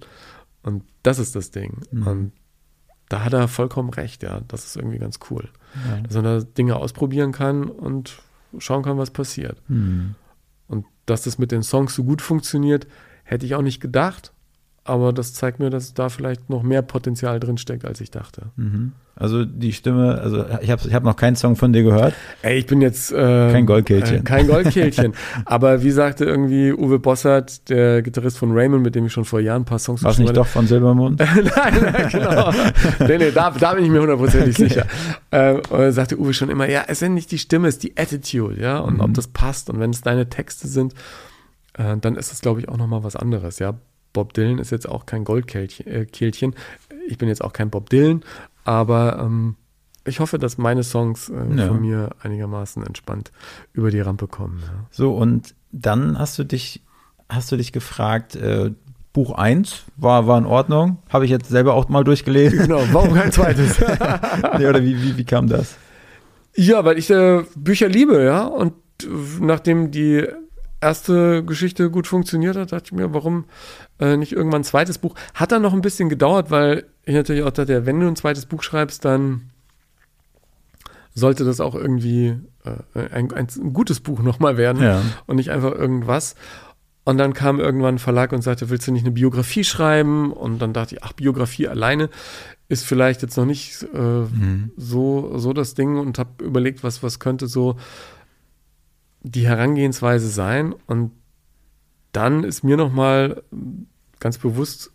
Und 0.62 0.84
das 1.02 1.18
ist 1.18 1.36
das 1.36 1.50
Ding. 1.50 1.82
Mhm. 1.90 2.06
Und 2.06 2.32
da 3.10 3.24
hat 3.24 3.34
er 3.34 3.48
vollkommen 3.48 3.90
recht, 3.90 4.22
ja. 4.22 4.40
Das 4.48 4.64
ist 4.64 4.76
irgendwie 4.76 4.98
ganz 4.98 5.18
cool. 5.30 5.48
Ja. 5.88 6.00
Dass 6.00 6.14
man 6.14 6.24
da 6.24 6.40
Dinge 6.40 6.76
ausprobieren 6.76 7.32
kann 7.32 7.64
und 7.64 8.18
schauen 8.58 8.82
kann, 8.82 8.96
was 8.96 9.10
passiert. 9.10 9.60
Mhm. 9.68 10.14
Dass 11.08 11.22
das 11.22 11.38
mit 11.38 11.52
den 11.52 11.62
Songs 11.62 11.94
so 11.94 12.04
gut 12.04 12.20
funktioniert, 12.20 12.86
hätte 13.24 13.46
ich 13.46 13.54
auch 13.54 13.62
nicht 13.62 13.80
gedacht. 13.80 14.32
Aber 14.84 15.12
das 15.12 15.34
zeigt 15.34 15.58
mir, 15.58 15.70
dass 15.70 15.94
da 15.94 16.08
vielleicht 16.08 16.50
noch 16.50 16.62
mehr 16.62 16.82
Potenzial 16.82 17.40
drin 17.40 17.58
steckt, 17.58 17.84
als 17.84 18.00
ich 18.00 18.10
dachte. 18.10 18.50
Mhm. 18.56 18.92
Also 19.20 19.44
die 19.44 19.72
Stimme, 19.72 20.20
also 20.22 20.44
ich 20.60 20.70
habe 20.70 20.82
ich 20.86 20.94
hab 20.94 21.02
noch 21.02 21.16
keinen 21.16 21.34
Song 21.34 21.56
von 21.56 21.72
dir 21.72 21.82
gehört. 21.82 22.14
Ey, 22.42 22.58
ich 22.58 22.66
bin 22.66 22.80
jetzt 22.80 23.10
äh, 23.10 23.50
kein 23.50 23.66
Goldkehlchen. 23.66 24.18
Äh, 24.18 24.22
kein 24.22 24.46
Goldkehlchen. 24.46 25.14
Aber 25.44 25.82
wie 25.82 25.90
sagte 25.90 26.24
irgendwie 26.24 26.72
Uwe 26.72 27.00
Bossert, 27.00 27.68
der 27.68 28.02
Gitarrist 28.02 28.38
von 28.38 28.52
Raymond, 28.52 28.84
mit 28.84 28.94
dem 28.94 29.06
ich 29.06 29.12
schon 29.12 29.24
vor 29.24 29.40
Jahren 29.40 29.62
ein 29.62 29.64
paar 29.64 29.80
Songs 29.80 30.04
War 30.04 30.16
nicht 30.16 30.36
doch 30.36 30.46
von 30.46 30.68
Silbermond? 30.68 31.18
nein, 31.36 31.48
nein, 31.56 32.08
genau. 32.12 32.52
nee, 33.00 33.18
nee, 33.18 33.30
da, 33.32 33.50
da 33.50 33.74
bin 33.74 33.84
ich 33.84 33.90
mir 33.90 34.00
hundertprozentig 34.00 34.54
okay. 34.54 34.68
sicher. 34.68 34.86
Äh, 35.32 35.54
und 35.68 35.92
sagte 35.92 36.16
Uwe 36.16 36.32
schon 36.32 36.48
immer, 36.48 36.68
ja, 36.68 36.84
es 36.86 37.02
ist 37.02 37.08
nicht 37.08 37.32
die 37.32 37.38
Stimme, 37.38 37.66
es 37.66 37.74
ist 37.74 37.82
die 37.82 37.96
Attitude, 37.96 38.60
ja, 38.60 38.78
und 38.78 38.94
mhm. 38.94 39.00
ob 39.00 39.14
das 39.14 39.26
passt. 39.26 39.68
Und 39.68 39.80
wenn 39.80 39.90
es 39.90 40.00
deine 40.00 40.28
Texte 40.28 40.68
sind, 40.68 40.94
äh, 41.74 41.96
dann 41.96 42.14
ist 42.14 42.32
es, 42.32 42.40
glaube 42.40 42.60
ich, 42.60 42.68
auch 42.68 42.76
nochmal 42.76 43.02
was 43.02 43.16
anderes, 43.16 43.58
ja. 43.58 43.74
Bob 44.12 44.32
Dylan 44.32 44.58
ist 44.58 44.70
jetzt 44.70 44.88
auch 44.88 45.06
kein 45.06 45.24
Goldkehlchen. 45.24 45.86
Äh, 45.86 46.56
ich 47.08 47.18
bin 47.18 47.28
jetzt 47.28 47.42
auch 47.42 47.52
kein 47.52 47.70
Bob 47.70 47.90
Dylan, 47.90 48.22
aber 48.68 49.18
ähm, 49.18 49.56
ich 50.04 50.20
hoffe, 50.20 50.38
dass 50.38 50.58
meine 50.58 50.82
Songs 50.82 51.30
äh, 51.30 51.56
ja. 51.56 51.68
von 51.68 51.80
mir 51.80 52.10
einigermaßen 52.22 52.86
entspannt 52.86 53.32
über 53.72 53.90
die 53.90 54.00
Rampe 54.00 54.28
kommen. 54.28 54.58
Ja. 54.62 54.86
So, 54.90 55.14
und 55.14 55.54
dann 55.72 56.18
hast 56.18 56.38
du 56.38 56.44
dich, 56.44 56.82
hast 57.30 57.50
du 57.50 57.56
dich 57.56 57.72
gefragt, 57.72 58.36
äh, 58.36 58.72
Buch 59.14 59.32
1 59.32 59.84
war, 59.96 60.26
war 60.26 60.36
in 60.36 60.44
Ordnung. 60.44 60.98
Habe 61.08 61.24
ich 61.24 61.30
jetzt 61.30 61.48
selber 61.48 61.72
auch 61.72 61.88
mal 61.88 62.04
durchgelesen. 62.04 62.58
Genau, 62.58 62.82
warum 62.92 63.14
kein 63.14 63.32
zweites? 63.32 63.78
nee, 64.58 64.66
oder 64.66 64.82
wie, 64.84 65.02
wie, 65.02 65.16
wie 65.16 65.24
kam 65.24 65.48
das? 65.48 65.76
Ja, 66.54 66.84
weil 66.84 66.98
ich 66.98 67.08
äh, 67.08 67.44
Bücher 67.56 67.88
liebe, 67.88 68.22
ja. 68.22 68.44
Und 68.44 68.74
nachdem 69.40 69.90
die 69.90 70.26
erste 70.82 71.42
Geschichte 71.42 71.90
gut 71.90 72.06
funktioniert 72.06 72.56
hat, 72.56 72.72
dachte 72.72 72.84
ich 72.86 72.92
mir, 72.92 73.14
warum 73.14 73.46
äh, 73.98 74.18
nicht 74.18 74.32
irgendwann 74.32 74.60
ein 74.60 74.64
zweites 74.64 74.98
Buch? 74.98 75.14
Hat 75.32 75.52
dann 75.52 75.62
noch 75.62 75.72
ein 75.72 75.80
bisschen 75.80 76.10
gedauert, 76.10 76.50
weil 76.50 76.84
ich 77.08 77.14
natürlich 77.14 77.42
auch 77.42 77.50
dachte, 77.50 77.86
wenn 77.86 78.00
du 78.00 78.06
ein 78.06 78.16
zweites 78.16 78.44
Buch 78.44 78.62
schreibst, 78.62 79.02
dann 79.02 79.48
sollte 81.14 81.44
das 81.44 81.58
auch 81.58 81.74
irgendwie 81.74 82.36
äh, 82.64 83.08
ein, 83.10 83.32
ein, 83.32 83.46
gutes 83.72 84.00
Buch 84.00 84.20
nochmal 84.20 84.58
werden 84.58 84.82
ja. 84.82 85.00
und 85.26 85.36
nicht 85.36 85.50
einfach 85.50 85.72
irgendwas. 85.72 86.34
Und 87.04 87.16
dann 87.16 87.32
kam 87.32 87.60
irgendwann 87.60 87.94
ein 87.94 87.98
Verlag 87.98 88.32
und 88.32 88.42
sagte, 88.42 88.68
willst 88.68 88.86
du 88.86 88.92
nicht 88.92 89.06
eine 89.06 89.12
Biografie 89.12 89.64
schreiben? 89.64 90.34
Und 90.34 90.58
dann 90.58 90.74
dachte 90.74 90.96
ich, 90.96 91.02
ach, 91.02 91.14
Biografie 91.14 91.66
alleine 91.66 92.10
ist 92.68 92.84
vielleicht 92.84 93.22
jetzt 93.22 93.38
noch 93.38 93.46
nicht 93.46 93.86
äh, 93.94 93.98
mhm. 93.98 94.72
so, 94.76 95.38
so 95.38 95.54
das 95.54 95.72
Ding 95.72 95.96
und 95.96 96.18
habe 96.18 96.44
überlegt, 96.44 96.84
was, 96.84 97.02
was 97.02 97.18
könnte 97.18 97.46
so 97.46 97.76
die 99.22 99.46
Herangehensweise 99.46 100.28
sein. 100.28 100.74
Und 100.86 101.12
dann 102.12 102.44
ist 102.44 102.64
mir 102.64 102.76
nochmal 102.76 103.42
ganz 104.20 104.36
bewusst 104.36 104.92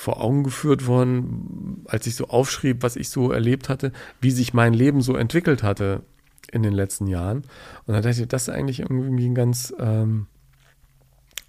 vor 0.00 0.20
Augen 0.20 0.42
geführt 0.42 0.86
worden, 0.86 1.84
als 1.86 2.06
ich 2.06 2.16
so 2.16 2.28
aufschrieb, 2.28 2.82
was 2.82 2.96
ich 2.96 3.10
so 3.10 3.30
erlebt 3.30 3.68
hatte, 3.68 3.92
wie 4.20 4.30
sich 4.30 4.54
mein 4.54 4.72
Leben 4.72 5.02
so 5.02 5.14
entwickelt 5.14 5.62
hatte 5.62 6.02
in 6.50 6.62
den 6.62 6.72
letzten 6.72 7.06
Jahren. 7.06 7.38
Und 7.86 7.94
dann 7.94 8.02
dachte 8.02 8.22
ich, 8.22 8.28
das 8.28 8.42
ist 8.42 8.48
eigentlich 8.48 8.80
irgendwie 8.80 9.26
ein 9.26 9.34
ganz, 9.34 9.74
ähm, 9.78 10.26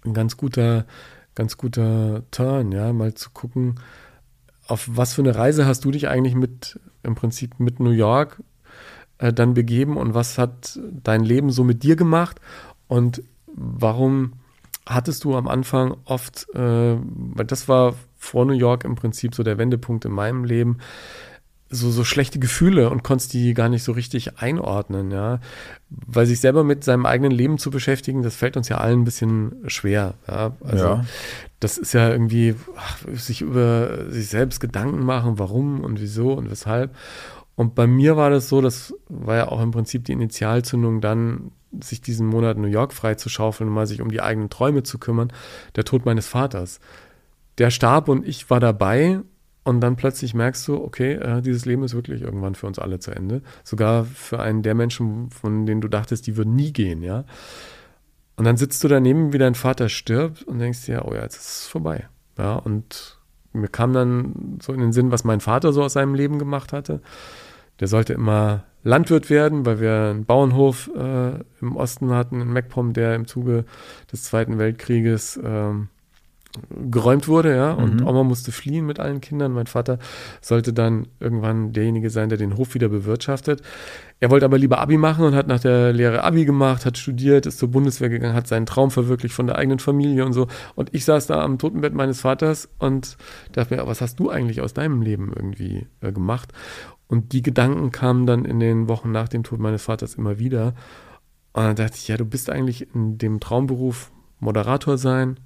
ein 0.04 0.12
ganz 0.12 0.36
guter, 0.36 0.86
ganz 1.34 1.56
guter 1.56 2.24
Turn, 2.30 2.72
ja, 2.72 2.92
mal 2.92 3.14
zu 3.14 3.30
gucken, 3.30 3.76
auf 4.66 4.88
was 4.92 5.14
für 5.14 5.22
eine 5.22 5.34
Reise 5.34 5.66
hast 5.66 5.84
du 5.84 5.90
dich 5.90 6.08
eigentlich 6.08 6.34
mit, 6.34 6.78
im 7.02 7.14
Prinzip 7.14 7.58
mit 7.58 7.80
New 7.80 7.90
York 7.90 8.42
äh, 9.18 9.32
dann 9.32 9.54
begeben 9.54 9.96
und 9.96 10.14
was 10.14 10.36
hat 10.36 10.78
dein 11.02 11.24
Leben 11.24 11.50
so 11.50 11.64
mit 11.64 11.82
dir 11.82 11.96
gemacht 11.96 12.40
und 12.86 13.22
warum 13.46 14.34
hattest 14.86 15.24
du 15.24 15.36
am 15.36 15.48
Anfang 15.48 15.96
oft, 16.04 16.48
äh, 16.54 16.96
weil 16.98 17.46
das 17.46 17.68
war 17.68 17.94
vor 18.22 18.46
New 18.46 18.52
York 18.52 18.84
im 18.84 18.94
Prinzip 18.94 19.34
so 19.34 19.42
der 19.42 19.58
Wendepunkt 19.58 20.04
in 20.04 20.12
meinem 20.12 20.44
Leben, 20.44 20.78
so, 21.68 21.90
so 21.90 22.04
schlechte 22.04 22.38
Gefühle 22.38 22.88
und 22.88 23.02
konntest 23.02 23.32
die 23.32 23.52
gar 23.52 23.68
nicht 23.68 23.82
so 23.82 23.92
richtig 23.92 24.38
einordnen, 24.38 25.10
ja. 25.10 25.40
Weil 25.88 26.26
sich 26.26 26.38
selber 26.38 26.62
mit 26.62 26.84
seinem 26.84 27.04
eigenen 27.04 27.32
Leben 27.32 27.58
zu 27.58 27.70
beschäftigen, 27.70 28.22
das 28.22 28.36
fällt 28.36 28.56
uns 28.56 28.68
ja 28.68 28.78
allen 28.78 29.00
ein 29.00 29.04
bisschen 29.04 29.56
schwer, 29.66 30.14
ja. 30.28 30.52
Also, 30.60 30.84
ja. 30.84 31.04
das 31.58 31.78
ist 31.78 31.94
ja 31.94 32.10
irgendwie, 32.10 32.54
ach, 32.76 32.98
sich 33.14 33.40
über 33.40 34.10
sich 34.10 34.28
selbst 34.28 34.60
Gedanken 34.60 35.04
machen, 35.04 35.38
warum 35.38 35.80
und 35.80 36.00
wieso 36.00 36.32
und 36.34 36.48
weshalb. 36.50 36.94
Und 37.56 37.74
bei 37.74 37.88
mir 37.88 38.16
war 38.16 38.30
das 38.30 38.48
so, 38.48 38.60
das 38.60 38.94
war 39.08 39.36
ja 39.36 39.48
auch 39.48 39.60
im 39.60 39.72
Prinzip 39.72 40.04
die 40.04 40.12
Initialzündung 40.12 41.00
dann, 41.00 41.50
sich 41.80 42.02
diesen 42.02 42.26
Monat 42.26 42.58
New 42.58 42.68
York 42.68 42.92
freizuschaufeln 42.92 43.68
und 43.68 43.74
mal 43.74 43.86
sich 43.86 44.00
um 44.00 44.10
die 44.10 44.20
eigenen 44.20 44.50
Träume 44.50 44.82
zu 44.82 44.98
kümmern, 44.98 45.32
der 45.74 45.84
Tod 45.84 46.04
meines 46.04 46.28
Vaters. 46.28 46.80
Der 47.62 47.70
starb 47.70 48.08
und 48.08 48.26
ich 48.26 48.50
war 48.50 48.58
dabei 48.58 49.20
und 49.62 49.80
dann 49.82 49.94
plötzlich 49.94 50.34
merkst 50.34 50.66
du, 50.66 50.82
okay, 50.82 51.12
äh, 51.12 51.40
dieses 51.42 51.64
Leben 51.64 51.84
ist 51.84 51.94
wirklich 51.94 52.20
irgendwann 52.20 52.56
für 52.56 52.66
uns 52.66 52.80
alle 52.80 52.98
zu 52.98 53.12
Ende. 53.12 53.40
Sogar 53.62 54.04
für 54.04 54.40
einen 54.40 54.64
der 54.64 54.74
Menschen, 54.74 55.30
von 55.30 55.64
denen 55.64 55.80
du 55.80 55.86
dachtest, 55.86 56.26
die 56.26 56.36
würden 56.36 56.56
nie 56.56 56.72
gehen, 56.72 57.02
ja. 57.02 57.24
Und 58.34 58.46
dann 58.46 58.56
sitzt 58.56 58.82
du 58.82 58.88
daneben, 58.88 59.32
wie 59.32 59.38
dein 59.38 59.54
Vater 59.54 59.88
stirbt 59.88 60.42
und 60.42 60.58
denkst 60.58 60.86
dir, 60.86 61.04
oh 61.04 61.14
ja, 61.14 61.22
jetzt 61.22 61.36
ist 61.36 61.60
es 61.60 61.68
vorbei. 61.68 62.08
Ja, 62.36 62.54
und 62.54 63.20
mir 63.52 63.68
kam 63.68 63.92
dann 63.92 64.58
so 64.60 64.72
in 64.72 64.80
den 64.80 64.92
Sinn, 64.92 65.12
was 65.12 65.22
mein 65.22 65.38
Vater 65.38 65.72
so 65.72 65.84
aus 65.84 65.92
seinem 65.92 66.16
Leben 66.16 66.40
gemacht 66.40 66.72
hatte. 66.72 67.00
Der 67.78 67.86
sollte 67.86 68.12
immer 68.12 68.64
Landwirt 68.82 69.30
werden, 69.30 69.64
weil 69.64 69.78
wir 69.78 70.08
einen 70.10 70.24
Bauernhof 70.24 70.90
äh, 70.96 71.34
im 71.60 71.76
Osten 71.76 72.10
hatten, 72.10 72.40
in 72.40 72.52
MacPom, 72.52 72.92
der 72.92 73.14
im 73.14 73.28
Zuge 73.28 73.66
des 74.10 74.24
Zweiten 74.24 74.58
Weltkrieges 74.58 75.38
ähm, 75.44 75.90
geräumt 76.90 77.28
wurde, 77.28 77.54
ja, 77.56 77.72
und 77.72 78.00
mhm. 78.00 78.06
Oma 78.06 78.22
musste 78.22 78.52
fliehen 78.52 78.86
mit 78.86 79.00
allen 79.00 79.20
Kindern. 79.20 79.52
Mein 79.52 79.66
Vater 79.66 79.98
sollte 80.40 80.72
dann 80.72 81.08
irgendwann 81.20 81.72
derjenige 81.72 82.10
sein, 82.10 82.28
der 82.28 82.38
den 82.38 82.56
Hof 82.56 82.74
wieder 82.74 82.88
bewirtschaftet. 82.88 83.62
Er 84.20 84.30
wollte 84.30 84.44
aber 84.44 84.58
lieber 84.58 84.78
Abi 84.78 84.98
machen 84.98 85.24
und 85.24 85.34
hat 85.34 85.48
nach 85.48 85.60
der 85.60 85.92
Lehre 85.92 86.22
Abi 86.22 86.44
gemacht, 86.44 86.86
hat 86.86 86.98
studiert, 86.98 87.46
ist 87.46 87.58
zur 87.58 87.70
Bundeswehr 87.70 88.08
gegangen, 88.08 88.34
hat 88.34 88.46
seinen 88.46 88.66
Traum 88.66 88.90
verwirklicht 88.90 89.34
von 89.34 89.46
der 89.46 89.56
eigenen 89.56 89.78
Familie 89.78 90.24
und 90.24 90.32
so. 90.32 90.46
Und 90.74 90.94
ich 90.94 91.04
saß 91.04 91.26
da 91.26 91.42
am 91.42 91.58
Totenbett 91.58 91.94
meines 91.94 92.20
Vaters 92.20 92.68
und 92.78 93.16
dachte 93.52 93.74
mir, 93.74 93.86
was 93.86 94.00
hast 94.00 94.20
du 94.20 94.30
eigentlich 94.30 94.60
aus 94.60 94.74
deinem 94.74 95.02
Leben 95.02 95.32
irgendwie 95.34 95.86
äh, 96.00 96.12
gemacht? 96.12 96.52
Und 97.08 97.32
die 97.32 97.42
Gedanken 97.42 97.90
kamen 97.90 98.26
dann 98.26 98.44
in 98.44 98.60
den 98.60 98.88
Wochen 98.88 99.10
nach 99.10 99.28
dem 99.28 99.42
Tod 99.42 99.58
meines 99.58 99.82
Vaters 99.82 100.14
immer 100.14 100.38
wieder. 100.38 100.74
Und 101.52 101.64
dann 101.64 101.76
dachte 101.76 101.96
ich, 101.96 102.08
ja, 102.08 102.16
du 102.16 102.24
bist 102.24 102.48
eigentlich 102.48 102.94
in 102.94 103.18
dem 103.18 103.40
Traumberuf 103.40 104.12
Moderator 104.42 104.98
sein, 104.98 105.38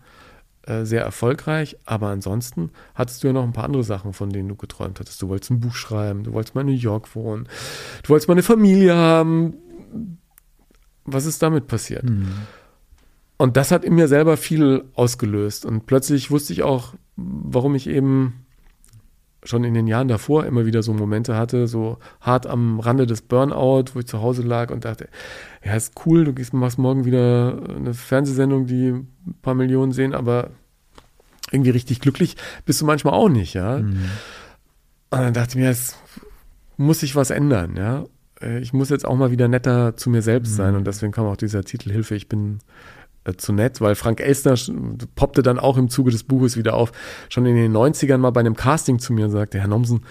äh, 0.66 0.84
sehr 0.84 1.02
erfolgreich, 1.02 1.76
aber 1.84 2.08
ansonsten 2.08 2.70
hattest 2.94 3.22
du 3.22 3.28
ja 3.28 3.32
noch 3.32 3.44
ein 3.44 3.52
paar 3.52 3.64
andere 3.64 3.84
Sachen, 3.84 4.12
von 4.12 4.30
denen 4.30 4.48
du 4.48 4.56
geträumt 4.56 5.00
hattest. 5.00 5.22
Du 5.22 5.28
wolltest 5.28 5.50
ein 5.50 5.60
Buch 5.60 5.74
schreiben, 5.74 6.24
du 6.24 6.32
wolltest 6.32 6.54
mal 6.54 6.62
in 6.62 6.68
New 6.68 6.72
York 6.72 7.14
wohnen, 7.14 7.48
du 8.02 8.08
wolltest 8.08 8.28
mal 8.28 8.34
eine 8.34 8.42
Familie 8.42 8.96
haben. 8.96 9.54
Was 11.04 11.24
ist 11.24 11.42
damit 11.42 11.68
passiert? 11.68 12.04
Mhm. 12.04 12.32
Und 13.36 13.56
das 13.56 13.70
hat 13.70 13.84
in 13.84 13.94
mir 13.94 14.08
selber 14.08 14.36
viel 14.36 14.84
ausgelöst. 14.94 15.66
Und 15.66 15.86
plötzlich 15.86 16.30
wusste 16.30 16.52
ich 16.52 16.62
auch, 16.62 16.94
warum 17.16 17.74
ich 17.74 17.86
eben 17.86 18.45
schon 19.46 19.64
in 19.64 19.74
den 19.74 19.86
Jahren 19.86 20.08
davor 20.08 20.44
immer 20.44 20.66
wieder 20.66 20.82
so 20.82 20.92
Momente 20.92 21.36
hatte, 21.36 21.66
so 21.66 21.98
hart 22.20 22.46
am 22.46 22.80
Rande 22.80 23.06
des 23.06 23.22
Burnout, 23.22 23.94
wo 23.94 24.00
ich 24.00 24.06
zu 24.06 24.20
Hause 24.20 24.42
lag 24.42 24.70
und 24.70 24.84
dachte, 24.84 25.08
ja, 25.64 25.74
ist 25.74 25.94
cool, 26.04 26.24
du 26.24 26.32
gehst, 26.32 26.52
machst 26.52 26.78
morgen 26.78 27.04
wieder 27.04 27.62
eine 27.76 27.94
Fernsehsendung, 27.94 28.66
die 28.66 28.88
ein 28.88 29.08
paar 29.42 29.54
Millionen 29.54 29.92
sehen, 29.92 30.14
aber 30.14 30.50
irgendwie 31.52 31.70
richtig 31.70 32.00
glücklich 32.00 32.36
bist 32.64 32.80
du 32.80 32.86
manchmal 32.86 33.14
auch 33.14 33.28
nicht, 33.28 33.54
ja. 33.54 33.78
Mhm. 33.78 34.10
Und 35.10 35.20
dann 35.20 35.34
dachte 35.34 35.50
ich 35.50 35.56
mir, 35.56 35.70
es 35.70 35.96
muss 36.76 37.00
sich 37.00 37.14
was 37.14 37.30
ändern, 37.30 37.76
ja. 37.76 38.04
Ich 38.60 38.74
muss 38.74 38.90
jetzt 38.90 39.06
auch 39.06 39.16
mal 39.16 39.30
wieder 39.30 39.48
netter 39.48 39.96
zu 39.96 40.10
mir 40.10 40.20
selbst 40.20 40.52
mhm. 40.52 40.56
sein 40.56 40.74
und 40.76 40.86
deswegen 40.86 41.12
kam 41.12 41.26
auch 41.26 41.36
dieser 41.36 41.64
Titel 41.64 41.90
Hilfe, 41.90 42.16
ich 42.16 42.28
bin 42.28 42.58
äh, 42.58 42.95
zu 43.36 43.52
nett, 43.52 43.80
weil 43.80 43.94
Frank 43.94 44.20
Elstner 44.20 44.54
poppte 45.14 45.42
dann 45.42 45.58
auch 45.58 45.76
im 45.76 45.88
Zuge 45.88 46.10
des 46.10 46.24
Buches 46.24 46.56
wieder 46.56 46.74
auf, 46.74 46.92
schon 47.28 47.46
in 47.46 47.56
den 47.56 47.76
90ern 47.76 48.18
mal 48.18 48.30
bei 48.30 48.40
einem 48.40 48.56
Casting 48.56 48.98
zu 48.98 49.12
mir 49.12 49.26
und 49.26 49.30
sagte, 49.32 49.58
Herr 49.58 49.68
Nomsen, 49.68 50.02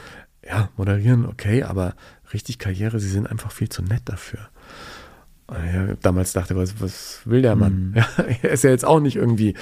ja, 0.47 0.69
moderieren, 0.77 1.25
okay, 1.25 1.63
aber 1.63 1.95
richtig 2.33 2.59
Karriere, 2.59 2.99
Sie 2.99 3.09
sind 3.09 3.27
einfach 3.27 3.51
viel 3.51 3.69
zu 3.69 3.81
nett 3.81 4.03
dafür. 4.05 4.39
Ja, 5.51 5.93
damals 6.01 6.33
dachte 6.33 6.53
ich, 6.55 6.59
was, 6.59 6.81
was 6.81 7.21
will 7.25 7.41
der 7.43 7.55
Mann? 7.55 7.93
Mhm. 7.93 7.95
Ja, 8.17 8.25
er 8.41 8.49
ist 8.51 8.63
ja 8.63 8.71
jetzt 8.71 8.85
auch 8.85 8.99
nicht 8.99 9.15
irgendwie 9.15 9.53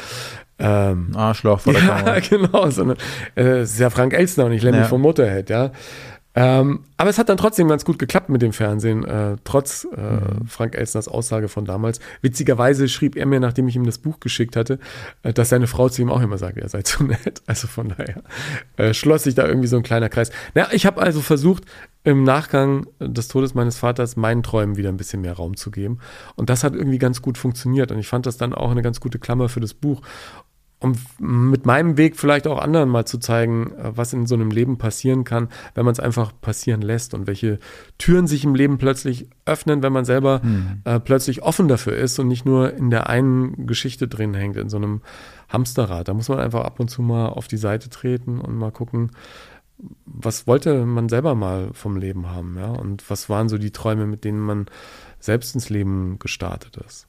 ähm, 0.58 1.12
Arschloch 1.14 1.60
vor 1.60 1.74
der 1.74 1.82
Ja, 1.84 1.98
Kamera. 1.98 2.20
genau, 2.20 2.70
sondern 2.70 2.98
äh, 3.36 3.60
es 3.60 3.74
ist 3.74 3.80
ja 3.80 3.90
Frank 3.90 4.14
Elstner 4.14 4.46
und 4.46 4.52
nicht 4.52 4.64
Lemmy 4.64 4.78
ja. 4.78 4.84
von 4.86 5.02
Motorhead, 5.02 5.50
ja. 5.50 5.72
Ähm, 6.36 6.82
aber 6.98 7.10
es 7.10 7.20
hat 7.20 7.30
dann 7.30 7.38
trotzdem 7.38 7.68
ganz 7.68 7.86
gut 7.86 8.00
geklappt 8.00 8.30
mit 8.30 8.42
dem 8.42 8.54
Fernsehen, 8.54 9.04
äh, 9.04 9.36
trotz 9.44 9.88
äh, 9.96 10.02
mhm. 10.02 10.48
Frank 10.48 10.76
Elsners 10.76 11.08
Aussage 11.08 11.48
von 11.48 11.66
damals. 11.66 12.00
Witzigerweise 12.22 12.88
schrieb 12.88 13.16
er 13.16 13.26
mir, 13.26 13.40
nachdem 13.40 13.68
ich 13.68 13.76
ihm 13.76 13.86
das 13.86 14.00
Buch 14.00 14.20
geschickt 14.20 14.56
hatte, 14.56 14.80
äh, 15.22 15.32
dass 15.32 15.50
seine 15.50 15.68
Frau 15.68 15.90
zu 15.90 16.02
ihm 16.02 16.10
auch 16.10 16.22
immer 16.22 16.38
sagt, 16.38 16.58
er 16.58 16.70
sei 16.70 16.82
zu 16.84 17.04
nett. 17.04 17.42
Also 17.46 17.68
von 17.68 17.90
daher 17.90 18.24
äh, 18.78 18.94
schloss 18.94 19.24
sich 19.24 19.36
da 19.36 19.48
irgendwie 19.48 19.68
so 19.68 19.78
ein 19.78 19.84
kleiner 19.84 20.10
Kreis. 20.10 20.32
Na, 20.56 20.72
ich 20.74 20.86
habe 20.86 21.02
also 21.02 21.22
versucht, 21.22 21.66
im 22.06 22.24
Nachgang 22.24 22.88
des 23.00 23.30
Todes 23.30 23.54
meines 23.54 23.78
Vaters 23.78 24.18
meinen 24.18 24.44
Träumen 24.44 24.76
wieder 24.76 24.90
ein 24.90 24.98
bisschen 24.98 25.22
mehr 25.22 25.34
Raum 25.34 25.56
zu 25.56 25.72
geben. 25.72 26.00
Und 26.36 26.50
das 26.50 26.64
hat 26.64 26.74
irgendwie 26.74 26.98
ganz 26.98 27.22
gut 27.22 27.38
funktioniert. 27.38 27.92
Und 27.92 28.00
ich 28.00 28.08
fand 28.08 28.26
das 28.26 28.38
dann 28.38 28.54
auch 28.54 28.72
eine 28.72 28.82
ganz 28.82 29.00
gute 29.00 29.20
Klammer 29.20 29.48
für 29.48 29.62
das 29.62 29.74
Buch 29.74 30.02
um 30.84 30.96
mit 31.18 31.66
meinem 31.66 31.98
Weg 31.98 32.18
vielleicht 32.18 32.46
auch 32.46 32.60
anderen 32.60 32.90
mal 32.90 33.06
zu 33.06 33.18
zeigen, 33.18 33.72
äh, 33.72 33.96
was 33.96 34.12
in 34.12 34.28
so 34.28 34.36
einem 34.36 34.52
Leben 34.52 34.78
passieren 34.78 35.24
kann, 35.24 35.48
wenn 35.76 35.86
man 35.86 35.94
es 35.94 36.00
einfach 36.00 36.34
passieren 36.42 36.82
lässt 36.82 37.14
und 37.14 37.26
welche 37.26 37.60
Türen 37.98 38.28
sich 38.28 38.44
im 38.44 38.54
Leben 38.54 38.78
plötzlich 38.78 39.28
öffnen, 39.46 39.82
wenn 39.82 39.94
man 39.94 40.04
selber 40.04 40.42
mhm. 40.44 40.82
äh, 40.84 41.00
plötzlich 41.00 41.42
offen 41.42 41.70
dafür 41.70 41.96
ist 41.96 42.20
und 42.20 42.28
nicht 42.28 42.46
nur 42.46 42.74
in 42.74 42.90
der 42.90 43.10
einen 43.10 43.66
Geschichte 43.66 44.10
drin 44.10 44.34
hängt, 44.34 44.58
in 44.58 44.68
so 44.68 44.76
einem 44.76 45.02
Hamsterrad. 45.48 46.10
Da 46.10 46.14
muss 46.14 46.28
man 46.28 46.40
einfach 46.40 46.66
ab 46.66 46.82
und 46.82 46.90
zu 46.90 47.02
mal 47.02 47.28
auf 47.28 47.48
die 47.48 47.58
Seite 47.58 47.90
treten 47.90 48.42
und 48.42 48.58
mal 48.58 48.72
gucken, 48.72 49.12
was 50.06 50.48
wollte 50.48 50.86
man 50.86 51.08
selber 51.08 51.34
mal 51.34 51.70
vom 51.74 51.96
Leben 51.96 52.30
haben, 52.30 52.58
ja? 52.58 52.68
Und 52.68 53.10
was 53.10 53.30
waren 53.30 53.50
so 53.50 53.58
die 53.58 53.72
Träume, 53.72 54.06
mit 54.06 54.24
denen 54.24 54.40
man 54.40 54.68
selbst 55.20 55.56
ins 55.56 55.70
Leben 55.70 56.20
gestartet 56.20 56.78
ist? 56.78 57.08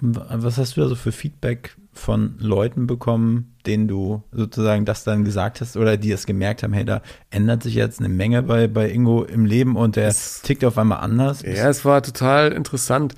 Was 0.00 0.58
hast 0.58 0.76
du 0.76 0.80
da 0.80 0.88
so 0.88 0.94
für 0.96 1.12
Feedback 1.12 1.76
von 1.98 2.36
Leuten 2.38 2.86
bekommen, 2.86 3.56
denen 3.66 3.88
du 3.88 4.22
sozusagen 4.32 4.84
das 4.84 5.04
dann 5.04 5.24
gesagt 5.24 5.60
hast 5.60 5.76
oder 5.76 5.96
die 5.96 6.12
es 6.12 6.26
gemerkt 6.26 6.62
haben, 6.62 6.72
hey, 6.72 6.84
da 6.84 7.02
ändert 7.30 7.62
sich 7.62 7.74
jetzt 7.74 8.00
eine 8.00 8.08
Menge 8.08 8.42
bei, 8.42 8.68
bei 8.68 8.90
Ingo 8.90 9.24
im 9.24 9.46
Leben 9.46 9.76
und 9.76 9.96
der 9.96 10.08
es, 10.08 10.42
tickt 10.42 10.64
auf 10.64 10.78
einmal 10.78 10.98
anders? 10.98 11.42
Ja, 11.42 11.68
es 11.68 11.84
war 11.84 12.02
total 12.02 12.52
interessant, 12.52 13.14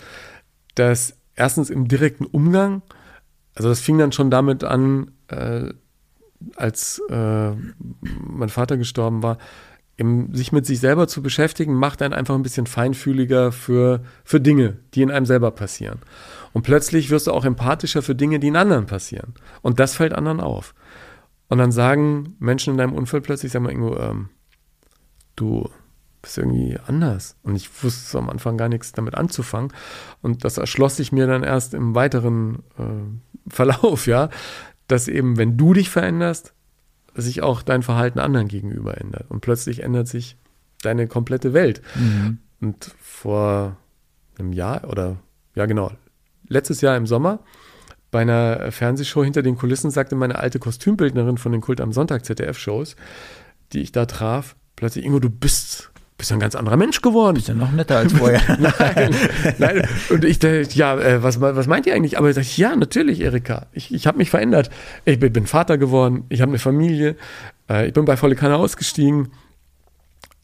dass 0.74 1.16
erstens 1.34 1.70
im 1.70 1.88
direkten 1.88 2.24
Umgang, 2.24 2.82
also 3.54 3.68
das 3.68 3.80
fing 3.80 3.98
dann 3.98 4.12
schon 4.12 4.30
damit 4.30 4.64
an, 4.64 5.10
äh, 5.28 5.72
als 6.56 7.00
äh, 7.10 7.50
mein 8.10 8.48
Vater 8.48 8.76
gestorben 8.76 9.22
war, 9.22 9.38
im, 9.96 10.34
sich 10.34 10.52
mit 10.52 10.66
sich 10.66 10.80
selber 10.80 11.08
zu 11.08 11.22
beschäftigen, 11.22 11.74
macht 11.74 12.02
einen 12.02 12.12
einfach 12.12 12.34
ein 12.34 12.42
bisschen 12.42 12.66
feinfühliger 12.66 13.50
für, 13.52 14.00
für 14.24 14.40
Dinge, 14.40 14.76
die 14.94 15.02
in 15.02 15.10
einem 15.10 15.26
selber 15.26 15.50
passieren. 15.50 16.00
Und 16.56 16.62
plötzlich 16.62 17.10
wirst 17.10 17.26
du 17.26 17.32
auch 17.32 17.44
empathischer 17.44 18.00
für 18.00 18.14
Dinge, 18.14 18.38
die 18.38 18.46
in 18.46 18.56
anderen 18.56 18.86
passieren. 18.86 19.34
Und 19.60 19.78
das 19.78 19.94
fällt 19.94 20.14
anderen 20.14 20.40
auf. 20.40 20.74
Und 21.48 21.58
dann 21.58 21.70
sagen 21.70 22.34
Menschen 22.38 22.70
in 22.70 22.78
deinem 22.78 22.94
Umfeld 22.94 23.24
plötzlich, 23.24 23.52
sag 23.52 23.60
mal, 23.60 23.72
Ingo, 23.72 23.94
ähm, 23.98 24.30
du 25.36 25.68
bist 26.22 26.38
irgendwie 26.38 26.78
anders. 26.86 27.36
Und 27.42 27.56
ich 27.56 27.68
wusste 27.84 28.16
am 28.16 28.30
Anfang 28.30 28.56
gar 28.56 28.70
nichts 28.70 28.92
damit 28.92 29.16
anzufangen. 29.16 29.70
Und 30.22 30.46
das 30.46 30.56
erschloss 30.56 30.96
sich 30.96 31.12
mir 31.12 31.26
dann 31.26 31.42
erst 31.42 31.74
im 31.74 31.94
weiteren 31.94 32.60
äh, 32.78 33.50
Verlauf, 33.52 34.06
ja, 34.06 34.30
dass 34.88 35.08
eben, 35.08 35.36
wenn 35.36 35.58
du 35.58 35.74
dich 35.74 35.90
veränderst, 35.90 36.54
sich 37.14 37.42
auch 37.42 37.60
dein 37.60 37.82
Verhalten 37.82 38.18
anderen 38.18 38.48
gegenüber 38.48 38.98
ändert. 38.98 39.30
Und 39.30 39.42
plötzlich 39.42 39.82
ändert 39.82 40.08
sich 40.08 40.38
deine 40.80 41.06
komplette 41.06 41.52
Welt. 41.52 41.82
Mhm. 41.96 42.38
Und 42.62 42.94
vor 42.98 43.76
einem 44.38 44.54
Jahr 44.54 44.88
oder 44.88 45.18
ja 45.54 45.66
genau, 45.66 45.92
letztes 46.48 46.80
Jahr 46.80 46.96
im 46.96 47.06
Sommer 47.06 47.40
bei 48.10 48.22
einer 48.22 48.72
Fernsehshow 48.72 49.24
hinter 49.24 49.42
den 49.42 49.56
Kulissen 49.56 49.90
sagte 49.90 50.14
meine 50.14 50.38
alte 50.38 50.58
Kostümbildnerin 50.58 51.38
von 51.38 51.52
den 51.52 51.60
Kult 51.60 51.80
am 51.80 51.92
Sonntag 51.92 52.24
ZDF-Shows, 52.24 52.96
die 53.72 53.80
ich 53.80 53.92
da 53.92 54.06
traf, 54.06 54.56
plötzlich, 54.76 55.04
Ingo, 55.04 55.18
du 55.18 55.30
bist 55.30 55.90
bist 56.18 56.32
ein 56.32 56.40
ganz 56.40 56.54
anderer 56.54 56.78
Mensch 56.78 57.02
geworden. 57.02 57.34
Bist 57.34 57.48
ja 57.48 57.54
noch 57.54 57.72
netter 57.72 57.98
als 57.98 58.14
vorher. 58.14 58.40
nein, 58.58 59.14
nein. 59.58 59.88
Und 60.08 60.24
ich 60.24 60.38
dachte, 60.38 60.66
ja, 60.72 60.98
äh, 60.98 61.22
was, 61.22 61.42
was 61.42 61.66
meint 61.66 61.86
ihr 61.86 61.94
eigentlich? 61.94 62.16
Aber 62.16 62.30
ich 62.30 62.36
dachte, 62.36 62.58
ja, 62.58 62.74
natürlich, 62.74 63.20
Erika. 63.20 63.66
Ich, 63.72 63.92
ich 63.92 64.06
habe 64.06 64.16
mich 64.16 64.30
verändert. 64.30 64.70
Ich 65.04 65.18
bin, 65.18 65.30
bin 65.32 65.46
Vater 65.46 65.76
geworden. 65.76 66.24
Ich 66.30 66.40
habe 66.40 66.52
eine 66.52 66.58
Familie. 66.58 67.16
Äh, 67.68 67.88
ich 67.88 67.92
bin 67.92 68.06
bei 68.06 68.16
Volle 68.16 68.34
Kanne 68.34 68.56
ausgestiegen. 68.56 69.28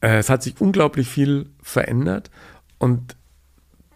Äh, 0.02 0.18
es 0.18 0.28
hat 0.28 0.42
sich 0.42 0.60
unglaublich 0.60 1.08
viel 1.08 1.48
verändert. 1.62 2.30
Und 2.78 3.16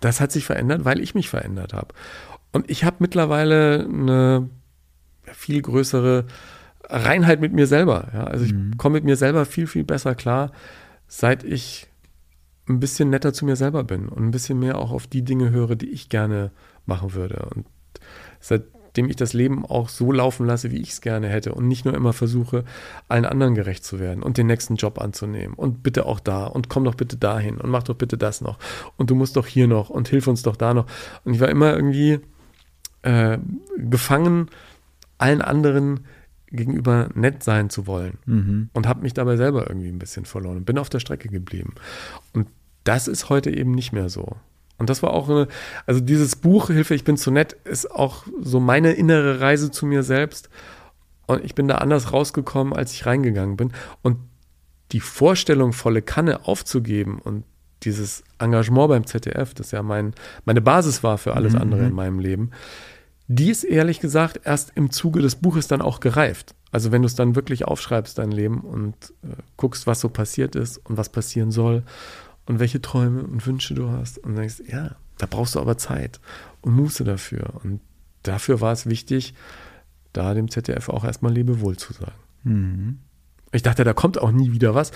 das 0.01 0.21
hat 0.21 0.33
sich 0.33 0.45
verändert, 0.45 0.85
weil 0.85 1.01
ich 1.01 1.15
mich 1.15 1.29
verändert 1.29 1.73
habe. 1.73 1.95
Und 2.53 2.71
ich 2.71 2.85
habe 2.85 2.97
mittlerweile 3.01 3.85
eine 3.85 4.49
viel 5.25 5.61
größere 5.63 6.27
Reinheit 6.89 7.41
mit 7.41 7.53
mir 7.53 7.67
selber. 7.67 8.09
Ja? 8.13 8.25
Also 8.25 8.45
ich 8.45 8.53
mhm. 8.53 8.77
komme 8.77 8.95
mit 8.95 9.05
mir 9.05 9.17
selber 9.17 9.45
viel, 9.45 9.67
viel 9.67 9.85
besser 9.85 10.15
klar, 10.15 10.53
seit 11.09 11.45
ich 11.45 11.89
ein 12.69 12.81
bisschen 12.81 13.11
netter 13.11 13.33
zu 13.33 13.45
mir 13.45 13.57
selber 13.57 13.85
bin 13.85 14.09
und 14.09 14.25
ein 14.25 14.31
bisschen 14.31 14.59
mehr 14.59 14.79
auch 14.79 14.91
auf 14.91 15.07
die 15.07 15.23
Dinge 15.23 15.51
höre, 15.51 15.77
die 15.77 15.91
ich 15.91 16.09
gerne 16.09 16.51
machen 16.85 17.15
würde. 17.15 17.49
Und 17.55 17.67
seit 18.41 18.65
dem 18.97 19.09
ich 19.09 19.17
das 19.17 19.33
Leben 19.33 19.65
auch 19.65 19.89
so 19.89 20.13
laufen 20.13 20.47
lasse, 20.47 20.71
wie 20.71 20.81
ich 20.81 20.91
es 20.91 21.01
gerne 21.01 21.29
hätte 21.29 21.55
und 21.55 21.69
nicht 21.69 21.85
nur 21.85 21.95
immer 21.95 22.13
versuche, 22.13 22.65
allen 23.09 23.25
anderen 23.25 23.55
gerecht 23.55 23.85
zu 23.85 23.99
werden 24.01 24.23
und 24.23 24.39
den 24.39 24.47
nächsten 24.47 24.77
Job 24.77 25.01
anzunehmen 25.01 25.55
und 25.55 25.83
bitte 25.83 26.07
auch 26.07 26.21
da 26.21 26.47
und 26.47 26.69
komm 26.69 26.85
doch 26.85 26.95
bitte 26.95 27.17
dahin 27.17 27.59
und 27.59 27.71
mach 27.71 27.83
doch 27.83 27.97
bitte 27.97 28.17
das 28.19 28.41
noch 28.41 28.59
und 28.97 29.11
du 29.11 29.15
musst 29.15 29.37
doch 29.37 29.47
hier 29.47 29.67
noch 29.67 29.91
und 29.91 30.09
hilf 30.09 30.27
uns 30.27 30.43
doch 30.43 30.57
da 30.57 30.75
noch. 30.75 30.87
Und 31.25 31.35
ich 31.35 31.41
war 31.41 31.49
immer 31.49 31.75
irgendwie 31.75 32.21
äh, 33.03 33.39
gefangen, 33.77 34.51
allen 35.19 35.43
anderen 35.43 36.01
gegenüber 36.49 37.09
nett 37.15 37.43
sein 37.43 37.71
zu 37.71 37.87
wollen 37.87 38.19
mhm. 38.27 38.71
und 38.73 38.87
habe 38.87 39.03
mich 39.03 39.15
dabei 39.15 39.37
selber 39.37 39.69
irgendwie 39.69 39.89
ein 39.89 39.99
bisschen 39.99 40.25
verloren 40.25 40.59
und 40.59 40.65
bin 40.65 40.79
auf 40.79 40.89
der 40.89 41.01
Strecke 41.01 41.29
geblieben. 41.29 41.75
Und 42.33 42.49
das 42.85 43.09
ist 43.09 43.29
heute 43.29 43.51
eben 43.51 43.73
nicht 43.73 43.93
mehr 43.93 44.09
so. 44.09 44.37
Und 44.79 44.91
das 44.91 45.03
war 45.03 45.12
auch 45.12 45.29
eine, 45.29 45.49
also 45.87 46.01
dieses 46.01 46.37
Buch 46.37 46.68
Hilfe, 46.68 46.95
ich 46.95 47.05
bin 47.05 47.16
zu 47.16 47.31
nett, 47.31 47.55
ist 47.64 47.91
auch 47.91 48.24
so 48.41 48.61
meine 48.61 48.93
innere 48.93 49.41
Reise 49.41 49.70
zu 49.70 49.87
mir 49.87 50.03
selbst. 50.03 50.51
Und 51.27 51.45
ich 51.45 51.55
bin 51.55 51.66
da 51.66 51.77
anders 51.77 52.12
rausgekommen, 52.12 52.72
als 52.72 52.93
ich 52.93 53.07
reingegangen 53.07 53.57
bin. 53.57 53.72
Und 54.03 54.18
die 54.93 55.01
Vorstellung, 55.01 55.72
volle 55.72 56.03
Kanne 56.03 56.47
aufzugeben 56.47 57.18
und 57.18 57.45
dieses 57.83 58.22
Engagement 58.39 58.89
beim 58.89 59.07
ZDF, 59.07 59.55
das 59.55 59.70
ja 59.70 59.83
mein, 59.83 60.14
meine 60.45 60.61
Basis 60.61 61.03
war 61.03 61.18
für 61.18 61.35
alles 61.35 61.55
mhm. 61.55 61.61
andere 61.61 61.87
in 61.87 61.93
meinem 61.93 62.18
Leben, 62.18 62.51
die 63.29 63.51
ist 63.51 63.64
ehrlich 63.64 64.01
gesagt 64.01 64.41
erst 64.45 64.72
im 64.77 64.91
Zuge 64.91 65.20
des 65.20 65.37
Buches 65.37 65.66
dann 65.66 65.83
auch 65.83 66.01
gereift. 66.01 66.55
Also 66.70 66.93
wenn 66.93 67.03
du 67.03 67.07
es 67.07 67.16
dann 67.16 67.35
wirklich 67.35 67.64
aufschreibst, 67.64 68.18
dein 68.18 68.31
Leben 68.31 68.61
und 68.61 68.95
äh, 69.24 69.43
guckst, 69.57 69.87
was 69.87 70.01
so 70.01 70.09
passiert 70.09 70.55
ist 70.55 70.79
und 70.79 70.97
was 70.97 71.09
passieren 71.09 71.51
soll 71.51 71.83
und 72.47 72.59
welche 72.59 72.81
Träume 72.81 73.23
und 73.25 73.45
Wünsche 73.47 73.75
du 73.75 73.91
hast 73.91 74.19
und 74.19 74.37
denkst, 74.37 74.63
ja, 74.67 74.97
da 75.19 75.27
brauchst 75.29 75.55
du 75.55 75.61
aber 75.61 75.79
Zeit 75.79 76.21
und 76.61 76.75
Muße 76.75 77.05
dafür. 77.05 77.55
Und 77.63 77.81
dafür 78.23 78.61
war 78.61 78.73
es 78.73 78.87
wichtig, 78.87 79.35
da 80.13 80.35
dem 80.35 80.51
ZDF 80.51 80.89
auch 80.89 81.05
erstmal 81.05 81.33
Lebewohl 81.33 81.77
zu 81.77 81.93
sagen. 81.93 82.13
Mhm. 82.45 82.99
Ich 83.53 83.63
dachte, 83.63 83.85
da 83.85 83.93
kommt 83.93 84.21
auch 84.21 84.33
nie 84.33 84.53
wieder 84.53 84.75
was. 84.75 84.93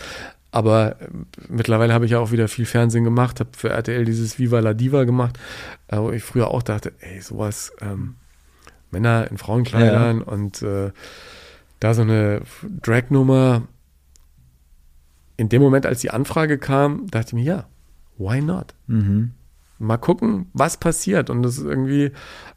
Aber 0.52 1.00
äh, 1.00 1.08
mittlerweile 1.48 1.94
habe 1.94 2.04
ich 2.04 2.10
ja 2.10 2.18
auch 2.18 2.32
wieder 2.32 2.48
viel 2.48 2.66
Fernsehen 2.66 3.04
gemacht, 3.04 3.38
habe 3.40 3.50
für 3.56 3.70
RTL 3.70 4.04
dieses 4.04 4.38
Viva 4.38 4.58
la 4.60 4.74
Diva 4.74 5.04
gemacht, 5.04 5.38
äh, 5.88 5.96
wo 5.98 6.10
ich 6.10 6.22
früher 6.24 6.48
auch 6.48 6.62
dachte, 6.62 6.92
ey, 7.00 7.20
sowas, 7.20 7.72
ähm, 7.80 8.16
Männer 8.90 9.30
in 9.30 9.38
Frauenkleidern 9.38 10.18
Ja. 10.18 10.24
und 10.26 10.62
äh, 10.62 10.90
da 11.78 11.94
so 11.94 12.02
eine 12.02 12.42
Drag-Nummer. 12.82 13.62
In 15.40 15.48
dem 15.48 15.62
Moment, 15.62 15.86
als 15.86 16.00
die 16.02 16.10
Anfrage 16.10 16.58
kam, 16.58 17.06
dachte 17.10 17.28
ich 17.28 17.32
mir, 17.32 17.42
ja, 17.44 17.64
why 18.18 18.42
not? 18.42 18.74
Mhm. 18.88 19.30
Mal 19.78 19.96
gucken, 19.96 20.48
was 20.52 20.76
passiert. 20.76 21.30
Und 21.30 21.42
das 21.42 21.56
ist 21.56 21.64
irgendwie 21.64 22.04
äh, 22.04 22.10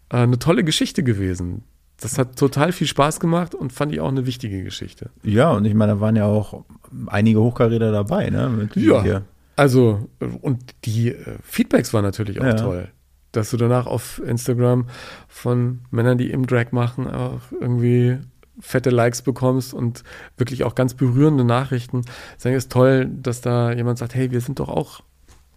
eine 0.09 0.37
tolle 0.37 0.65
Geschichte 0.65 1.01
gewesen. 1.01 1.63
Das 2.01 2.17
hat 2.17 2.37
total 2.37 2.73
viel 2.73 2.85
Spaß 2.87 3.21
gemacht 3.21 3.55
und 3.55 3.71
fand 3.71 3.93
ich 3.93 4.01
auch 4.01 4.09
eine 4.09 4.25
wichtige 4.25 4.65
Geschichte. 4.65 5.11
Ja, 5.23 5.51
und 5.51 5.63
ich 5.63 5.73
meine, 5.73 5.93
da 5.93 5.99
waren 6.01 6.17
ja 6.17 6.25
auch 6.25 6.65
einige 7.07 7.39
Hochkaräter 7.39 7.93
dabei, 7.93 8.29
ne? 8.29 8.67
Ja. 8.75 9.01
hier. 9.01 9.21
Also, 9.55 10.09
und 10.41 10.59
die 10.83 11.13
äh, 11.13 11.37
Feedbacks 11.41 11.93
waren 11.93 12.03
natürlich 12.03 12.41
auch 12.41 12.45
Ja. 12.45 12.53
toll. 12.55 12.89
Dass 13.31 13.49
du 13.51 13.55
danach 13.55 13.85
auf 13.85 14.21
Instagram 14.25 14.87
von 15.29 15.79
Männern, 15.89 16.17
die 16.17 16.31
im 16.31 16.45
Drag 16.47 16.73
machen, 16.73 17.07
auch 17.07 17.39
irgendwie 17.61 18.17
fette 18.59 18.89
Likes 18.89 19.21
bekommst 19.21 19.73
und 19.73 20.03
wirklich 20.37 20.63
auch 20.63 20.75
ganz 20.75 20.93
berührende 20.93 21.43
Nachrichten. 21.43 22.01
Sagen, 22.37 22.55
ist 22.55 22.71
toll, 22.71 23.09
dass 23.09 23.41
da 23.41 23.71
jemand 23.71 23.97
sagt, 23.97 24.15
hey, 24.15 24.31
wir 24.31 24.41
sind 24.41 24.59
doch 24.59 24.69
auch 24.69 25.01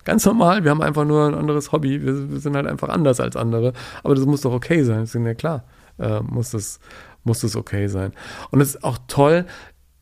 ganz 0.05 0.25
normal, 0.25 0.65
wir 0.65 0.71
haben 0.71 0.83
einfach 0.83 1.05
nur 1.05 1.27
ein 1.27 1.35
anderes 1.35 1.73
Hobby, 1.73 2.03
wir, 2.03 2.31
wir 2.31 2.39
sind 2.39 2.57
halt 2.57 2.67
einfach 2.67 2.89
anders 2.89 3.21
als 3.21 3.37
andere. 3.37 3.73
Aber 4.03 4.15
das 4.15 4.25
muss 4.25 4.41
doch 4.41 4.53
okay 4.53 4.83
sein, 4.83 5.01
das 5.01 5.15
ist 5.15 5.25
ja 5.25 5.35
klar, 5.35 5.65
äh, 5.99 6.21
muss, 6.21 6.53
das, 6.53 6.81
muss 7.25 7.41
das 7.41 7.57
okay 7.57 7.89
sein. 7.89 8.13
Und 8.51 8.61
es 8.61 8.77
ist 8.77 8.85
auch 8.85 8.99
toll, 9.09 9.45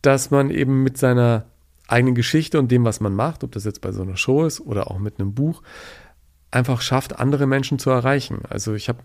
dass 0.03 0.31
man 0.31 0.51
eben 0.51 0.83
mit 0.83 0.99
seiner 0.99 1.47
eigenen 1.89 2.15
Geschichte 2.15 2.59
und 2.59 2.71
dem, 2.71 2.85
was 2.85 3.01
man 3.01 3.15
macht, 3.15 3.45
ob 3.45 3.53
das 3.53 3.65
jetzt 3.65 3.81
bei 3.81 3.93
so 3.93 4.03
einer 4.03 4.17
Show 4.17 4.45
ist 4.45 4.61
oder 4.61 4.91
auch 4.91 4.99
mit 4.99 5.19
einem 5.19 5.35
Buch, 5.35 5.63
einfach 6.51 6.81
schafft, 6.81 7.19
andere 7.19 7.47
Menschen 7.47 7.79
zu 7.79 7.91
erreichen. 7.91 8.43
Also 8.49 8.75
ich 8.75 8.89
habe 8.89 9.01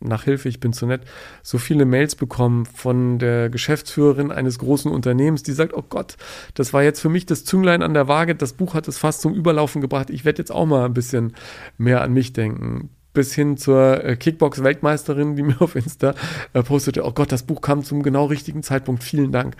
nach 0.00 0.24
Hilfe, 0.24 0.48
ich 0.48 0.60
bin 0.60 0.72
zu 0.72 0.86
nett, 0.86 1.02
so 1.42 1.58
viele 1.58 1.84
Mails 1.84 2.14
bekommen 2.14 2.66
von 2.66 3.18
der 3.18 3.50
Geschäftsführerin 3.50 4.30
eines 4.30 4.58
großen 4.58 4.90
Unternehmens, 4.90 5.42
die 5.42 5.52
sagt, 5.52 5.74
oh 5.74 5.82
Gott, 5.88 6.16
das 6.54 6.72
war 6.72 6.82
jetzt 6.82 7.00
für 7.00 7.08
mich 7.08 7.26
das 7.26 7.44
Zünglein 7.44 7.82
an 7.82 7.94
der 7.94 8.08
Waage, 8.08 8.34
das 8.34 8.52
Buch 8.52 8.74
hat 8.74 8.86
es 8.88 8.98
fast 8.98 9.20
zum 9.20 9.34
Überlaufen 9.34 9.80
gebracht, 9.80 10.10
ich 10.10 10.24
werde 10.24 10.38
jetzt 10.38 10.52
auch 10.52 10.66
mal 10.66 10.84
ein 10.84 10.94
bisschen 10.94 11.34
mehr 11.78 12.02
an 12.02 12.12
mich 12.12 12.32
denken. 12.32 12.90
Bis 13.14 13.34
hin 13.34 13.56
zur 13.56 14.04
äh, 14.04 14.16
Kickbox-Weltmeisterin, 14.16 15.34
die 15.34 15.42
mir 15.44 15.60
auf 15.60 15.74
Insta 15.74 16.14
äh, 16.52 16.62
postete, 16.62 17.04
oh 17.04 17.12
Gott, 17.12 17.32
das 17.32 17.42
Buch 17.42 17.60
kam 17.60 17.82
zum 17.82 18.02
genau 18.02 18.26
richtigen 18.26 18.62
Zeitpunkt, 18.62 19.02
vielen 19.02 19.32
Dank. 19.32 19.56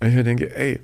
Und 0.00 0.08
ich 0.08 0.14
mir 0.14 0.24
denke, 0.24 0.54
ey, 0.54 0.80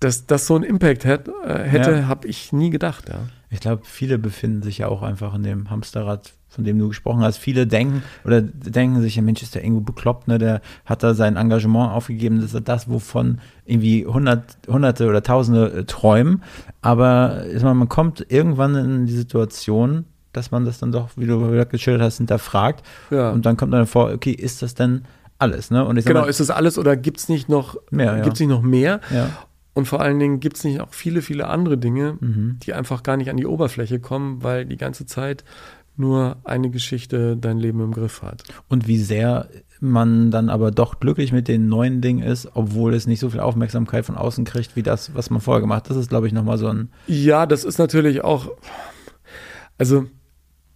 dass 0.00 0.26
das 0.26 0.46
so 0.46 0.54
einen 0.54 0.64
Impact 0.64 1.04
hätt, 1.04 1.28
äh, 1.44 1.62
hätte, 1.64 1.90
Ja. 1.92 2.06
habe 2.08 2.28
ich 2.28 2.52
nie 2.52 2.70
gedacht, 2.70 3.08
ja. 3.08 3.20
Ich 3.50 3.60
glaube, 3.60 3.82
viele 3.86 4.18
befinden 4.18 4.62
sich 4.62 4.78
ja 4.78 4.88
auch 4.88 5.00
einfach 5.02 5.34
in 5.34 5.42
dem 5.42 5.70
Hamsterrad, 5.70 6.34
von 6.58 6.64
dem 6.64 6.76
du 6.76 6.88
gesprochen 6.88 7.22
hast. 7.22 7.36
Viele 7.36 7.68
denken 7.68 8.02
oder 8.24 8.40
denken 8.42 9.00
sich, 9.00 9.14
ja 9.14 9.22
Mensch, 9.22 9.44
ist 9.44 9.54
der 9.54 9.62
irgendwo 9.62 9.82
bekloppt, 9.82 10.26
ne? 10.26 10.38
Der 10.38 10.60
hat 10.84 11.04
da 11.04 11.14
sein 11.14 11.36
Engagement 11.36 11.92
aufgegeben. 11.92 12.40
Das 12.40 12.52
ist 12.52 12.68
das, 12.68 12.90
wovon 12.90 13.38
irgendwie 13.64 14.04
hundert, 14.04 14.58
hunderte 14.66 15.06
oder 15.08 15.22
tausende 15.22 15.72
äh, 15.72 15.84
träumen. 15.84 16.42
Aber 16.82 17.46
ich 17.46 17.62
meine, 17.62 17.76
man 17.76 17.88
kommt 17.88 18.26
irgendwann 18.28 18.74
in 18.74 19.06
die 19.06 19.12
Situation, 19.12 20.04
dass 20.32 20.50
man 20.50 20.64
das 20.64 20.80
dann 20.80 20.90
doch, 20.90 21.10
wie 21.16 21.26
du 21.26 21.38
gerade 21.38 21.66
geschildert 21.66 22.02
hast, 22.02 22.16
hinterfragt. 22.18 22.84
Ja. 23.12 23.30
Und 23.30 23.46
dann 23.46 23.56
kommt 23.56 23.72
dann 23.72 23.86
vor, 23.86 24.10
okay, 24.12 24.32
ist 24.32 24.62
das 24.62 24.74
denn 24.74 25.02
alles, 25.38 25.70
ne? 25.70 25.86
Genau, 26.04 26.22
mal, 26.22 26.28
ist 26.28 26.40
das 26.40 26.50
alles 26.50 26.76
oder 26.76 26.96
gibt 26.96 27.18
es 27.18 27.28
nicht 27.28 27.48
noch 27.48 27.76
Mehr, 27.92 28.16
ja. 28.16 28.22
gibt's 28.24 28.40
nicht 28.40 28.48
noch 28.48 28.62
mehr? 28.62 29.00
ja. 29.14 29.30
Und 29.74 29.86
vor 29.86 30.00
allen 30.00 30.18
Dingen 30.18 30.40
gibt 30.40 30.56
es 30.56 30.64
nicht 30.64 30.80
auch 30.80 30.88
viele, 30.90 31.22
viele 31.22 31.46
andere 31.46 31.78
Dinge, 31.78 32.16
Mhm. 32.18 32.58
die 32.64 32.74
einfach 32.74 33.04
gar 33.04 33.16
nicht 33.16 33.30
an 33.30 33.36
die 33.36 33.46
Oberfläche 33.46 34.00
kommen, 34.00 34.42
weil 34.42 34.64
die 34.66 34.76
ganze 34.76 35.06
Zeit 35.06 35.44
nur 35.98 36.36
eine 36.44 36.70
Geschichte 36.70 37.36
dein 37.36 37.58
Leben 37.58 37.80
im 37.80 37.92
Griff 37.92 38.22
hat. 38.22 38.42
Und 38.68 38.86
wie 38.86 38.98
sehr 38.98 39.48
man 39.80 40.30
dann 40.30 40.48
aber 40.50 40.70
doch 40.70 40.98
glücklich 41.00 41.32
mit 41.32 41.46
den 41.48 41.68
neuen 41.68 42.00
Dingen 42.00 42.22
ist, 42.22 42.48
obwohl 42.54 42.94
es 42.94 43.06
nicht 43.06 43.20
so 43.20 43.30
viel 43.30 43.40
Aufmerksamkeit 43.40 44.04
von 44.04 44.16
außen 44.16 44.44
kriegt, 44.44 44.74
wie 44.76 44.82
das, 44.82 45.14
was 45.14 45.30
man 45.30 45.40
vorher 45.40 45.60
gemacht 45.60 45.84
hat. 45.84 45.90
Das 45.90 45.96
ist, 45.96 46.08
glaube 46.08 46.26
ich, 46.26 46.32
nochmal 46.32 46.58
so 46.58 46.68
ein. 46.68 46.90
Ja, 47.06 47.46
das 47.46 47.64
ist 47.64 47.78
natürlich 47.78 48.24
auch. 48.24 48.50
Also, 49.76 50.06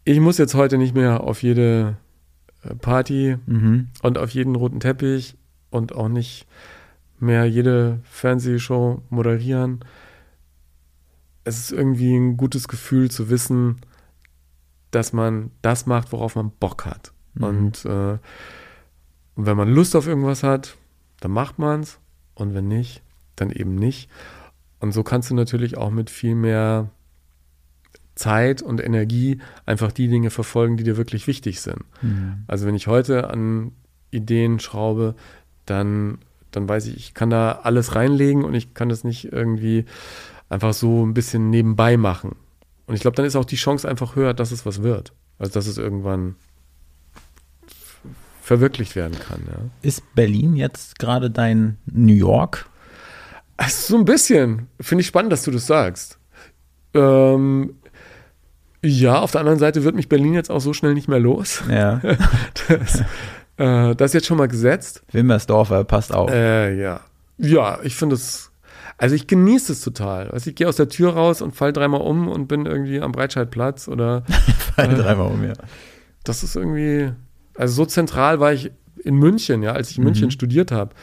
ich 0.04 0.20
muss 0.20 0.38
jetzt 0.38 0.54
heute 0.54 0.78
nicht 0.78 0.94
mehr 0.94 1.22
auf 1.22 1.42
jede 1.42 1.96
äh, 2.64 2.74
Party 2.76 3.36
Mhm. 3.46 3.88
und 4.02 4.18
auf 4.18 4.30
jeden 4.30 4.54
roten 4.54 4.78
Teppich 4.80 5.36
und 5.70 5.94
auch 5.94 6.08
nicht 6.08 6.46
mehr 7.18 7.44
jede 7.46 8.00
Fernsehshow 8.04 9.02
moderieren. 9.10 9.80
Es 11.44 11.58
ist 11.58 11.72
irgendwie 11.72 12.14
ein 12.16 12.36
gutes 12.36 12.68
Gefühl 12.68 13.10
zu 13.10 13.30
wissen, 13.30 13.80
dass 14.92 15.12
man 15.12 15.50
das 15.62 15.86
macht, 15.86 16.12
worauf 16.12 16.36
man 16.36 16.52
Bock 16.52 16.86
hat. 16.86 17.12
Mhm. 17.34 17.44
Und 17.44 17.84
äh, 17.84 18.18
wenn 19.34 19.56
man 19.56 19.68
Lust 19.68 19.96
auf 19.96 20.06
irgendwas 20.06 20.44
hat, 20.44 20.76
dann 21.20 21.32
macht 21.32 21.58
man 21.58 21.80
es. 21.80 21.98
Und 22.34 22.54
wenn 22.54 22.68
nicht, 22.68 23.02
dann 23.36 23.50
eben 23.50 23.74
nicht. 23.74 24.08
Und 24.78 24.92
so 24.92 25.02
kannst 25.02 25.30
du 25.30 25.34
natürlich 25.34 25.76
auch 25.76 25.90
mit 25.90 26.10
viel 26.10 26.34
mehr 26.34 26.90
Zeit 28.14 28.62
und 28.62 28.82
Energie 28.82 29.40
einfach 29.64 29.92
die 29.92 30.08
Dinge 30.08 30.30
verfolgen, 30.30 30.76
die 30.76 30.84
dir 30.84 30.96
wirklich 30.96 31.26
wichtig 31.26 31.60
sind. 31.60 31.84
Mhm. 32.02 32.44
Also 32.46 32.66
wenn 32.66 32.74
ich 32.74 32.86
heute 32.86 33.30
an 33.30 33.72
Ideen 34.10 34.60
schraube, 34.60 35.14
dann, 35.64 36.18
dann 36.50 36.68
weiß 36.68 36.86
ich, 36.88 36.96
ich 36.96 37.14
kann 37.14 37.30
da 37.30 37.60
alles 37.62 37.94
reinlegen 37.94 38.44
und 38.44 38.54
ich 38.54 38.74
kann 38.74 38.90
das 38.90 39.04
nicht 39.04 39.32
irgendwie 39.32 39.86
einfach 40.50 40.74
so 40.74 41.04
ein 41.06 41.14
bisschen 41.14 41.48
nebenbei 41.48 41.96
machen. 41.96 42.36
Und 42.92 42.96
ich 42.96 43.00
glaube, 43.00 43.16
dann 43.16 43.24
ist 43.24 43.36
auch 43.36 43.46
die 43.46 43.56
Chance 43.56 43.88
einfach 43.88 44.16
höher, 44.16 44.34
dass 44.34 44.52
es 44.52 44.66
was 44.66 44.82
wird. 44.82 45.14
Also 45.38 45.54
dass 45.54 45.66
es 45.66 45.78
irgendwann 45.78 46.34
verwirklicht 48.42 48.96
werden 48.96 49.18
kann. 49.18 49.40
Ja. 49.46 49.60
Ist 49.80 50.14
Berlin 50.14 50.56
jetzt 50.56 50.98
gerade 50.98 51.30
dein 51.30 51.78
New 51.86 52.12
York? 52.12 52.66
Also 53.56 53.94
so 53.94 53.98
ein 53.98 54.04
bisschen. 54.04 54.68
Finde 54.78 55.00
ich 55.00 55.06
spannend, 55.06 55.32
dass 55.32 55.42
du 55.42 55.50
das 55.50 55.66
sagst. 55.66 56.18
Ähm, 56.92 57.76
ja, 58.82 59.20
auf 59.20 59.30
der 59.30 59.40
anderen 59.40 59.58
Seite 59.58 59.84
wird 59.84 59.94
mich 59.94 60.10
Berlin 60.10 60.34
jetzt 60.34 60.50
auch 60.50 60.60
so 60.60 60.74
schnell 60.74 60.92
nicht 60.92 61.08
mehr 61.08 61.18
los. 61.18 61.62
Ja. 61.70 62.02
Das, 62.68 63.00
äh, 63.56 63.94
das 63.96 64.10
ist 64.10 64.12
jetzt 64.12 64.26
schon 64.26 64.36
mal 64.36 64.48
gesetzt. 64.48 65.02
Wilmersdorfer 65.12 65.84
passt 65.84 66.12
auf. 66.12 66.30
Äh, 66.30 66.78
ja. 66.78 67.00
Ja, 67.38 67.78
ich 67.84 67.96
finde 67.96 68.16
es. 68.16 68.51
Also 69.02 69.16
ich 69.16 69.26
genieße 69.26 69.72
es 69.72 69.80
total. 69.80 70.30
Also 70.30 70.48
ich 70.50 70.54
gehe 70.56 70.68
aus 70.68 70.76
der 70.76 70.88
Tür 70.88 71.14
raus 71.14 71.42
und 71.42 71.56
fall 71.56 71.72
dreimal 71.72 72.00
um 72.02 72.28
und 72.28 72.46
bin 72.46 72.66
irgendwie 72.66 73.00
am 73.00 73.10
Breitscheidplatz 73.10 73.88
oder 73.88 74.22
Fall 74.76 74.94
dreimal 74.94 75.26
um, 75.32 75.42
ja. 75.44 75.54
das 76.24 76.44
ist 76.44 76.54
irgendwie. 76.54 77.12
Also 77.56 77.74
so 77.74 77.84
zentral 77.84 78.38
war 78.38 78.52
ich 78.52 78.70
in 79.02 79.16
München, 79.16 79.62
ja, 79.64 79.72
als 79.72 79.90
ich 79.90 79.98
in 79.98 80.04
München 80.04 80.26
Mhm. 80.26 80.30
studiert 80.30 80.70
habe 80.70 80.94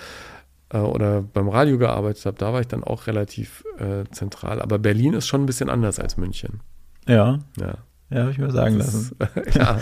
äh, 0.72 0.78
oder 0.78 1.22
beim 1.22 1.50
Radio 1.50 1.78
gearbeitet 1.78 2.26
habe, 2.26 2.38
da 2.38 2.54
war 2.54 2.62
ich 2.62 2.68
dann 2.68 2.86
auch 2.86 3.06
relativ 3.08 3.66
äh, 3.78 4.06
zentral. 4.12 4.62
Aber 4.62 4.80
Berlin 4.80 5.14
ist 5.14 5.28
schon 5.28 5.44
ein 5.44 5.46
bisschen 5.46 5.70
anders 5.70 6.00
als 6.00 6.16
München. 6.16 6.62
Ja, 7.06 7.40
Ja. 7.60 7.74
ja, 8.10 8.20
habe 8.22 8.32
ich 8.32 8.38
mir 8.38 8.52
sagen 8.52 8.78
Das 8.78 8.94
lassen. 8.94 9.18
ist, 9.46 9.56
ja, 9.56 9.80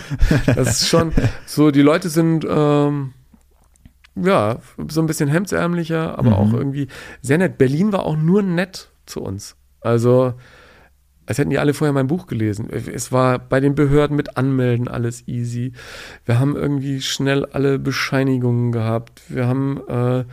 das 0.54 0.82
ist 0.82 0.88
schon 0.88 1.12
so, 1.46 1.70
die 1.70 1.82
Leute 1.82 2.08
sind 2.08 2.44
ähm, 2.50 3.12
ja 4.24 4.58
so 4.88 5.00
ein 5.00 5.06
bisschen 5.06 5.28
hemdsärmlicher, 5.28 6.18
aber 6.18 6.30
Mhm. 6.30 6.34
auch 6.36 6.52
irgendwie 6.52 6.88
sehr 7.22 7.38
nett. 7.38 7.58
Berlin 7.58 7.92
war 7.92 8.04
auch 8.04 8.16
nur 8.16 8.42
nett 8.42 8.90
zu 9.06 9.20
uns. 9.22 9.56
Also, 9.80 10.34
als 11.26 11.38
hätten 11.38 11.50
die 11.50 11.58
alle 11.58 11.74
vorher 11.74 11.92
mein 11.92 12.06
Buch 12.06 12.26
gelesen. 12.26 12.70
Es 12.70 13.12
war 13.12 13.38
bei 13.38 13.60
den 13.60 13.74
Behörden 13.74 14.16
mit 14.16 14.36
Anmelden 14.36 14.88
alles 14.88 15.28
easy. 15.28 15.72
Wir 16.24 16.38
haben 16.40 16.56
irgendwie 16.56 17.00
schnell 17.02 17.44
alle 17.44 17.78
Bescheinigungen 17.78 18.72
gehabt. 18.72 19.22
Wir 19.28 19.46
haben 19.46 19.80
äh, 19.88 20.24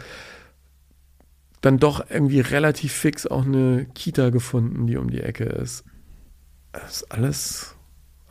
dann 1.61 1.79
doch 1.79 2.05
irgendwie 2.09 2.39
relativ 2.41 2.93
fix 2.93 3.25
auch 3.27 3.45
eine 3.45 3.85
Kita 3.93 4.29
gefunden, 4.29 4.87
die 4.87 4.97
um 4.97 5.09
die 5.09 5.21
Ecke 5.21 5.45
ist. 5.45 5.83
Das 6.71 6.97
ist 7.01 7.11
alles, 7.11 7.74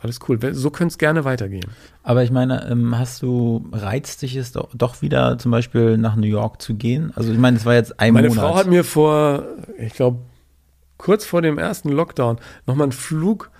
alles 0.05 0.19
cool. 0.29 0.39
So 0.53 0.69
könnte 0.69 0.93
es 0.93 0.97
gerne 0.97 1.25
weitergehen. 1.25 1.65
Aber 2.03 2.23
ich 2.23 2.31
meine, 2.31 2.69
ähm, 2.69 2.97
hast 2.97 3.21
du, 3.21 3.67
reizt 3.71 4.21
dich 4.21 4.35
es 4.35 4.51
doch, 4.53 4.69
doch 4.73 5.01
wieder 5.01 5.37
zum 5.37 5.51
Beispiel 5.51 5.97
nach 5.97 6.15
New 6.15 6.27
York 6.27 6.61
zu 6.61 6.75
gehen? 6.75 7.11
Also 7.15 7.31
ich 7.33 7.37
meine, 7.37 7.57
es 7.57 7.65
war 7.65 7.73
jetzt 7.73 7.99
ein 7.99 8.13
Meine 8.13 8.29
Monat. 8.29 8.43
Frau 8.43 8.55
hat 8.55 8.67
mir 8.67 8.83
vor, 8.83 9.43
ich 9.77 9.93
glaube, 9.93 10.19
kurz 10.97 11.25
vor 11.25 11.41
dem 11.41 11.57
ersten 11.57 11.89
Lockdown 11.89 12.37
nochmal 12.65 12.85
einen 12.85 12.91
Flug 12.93 13.51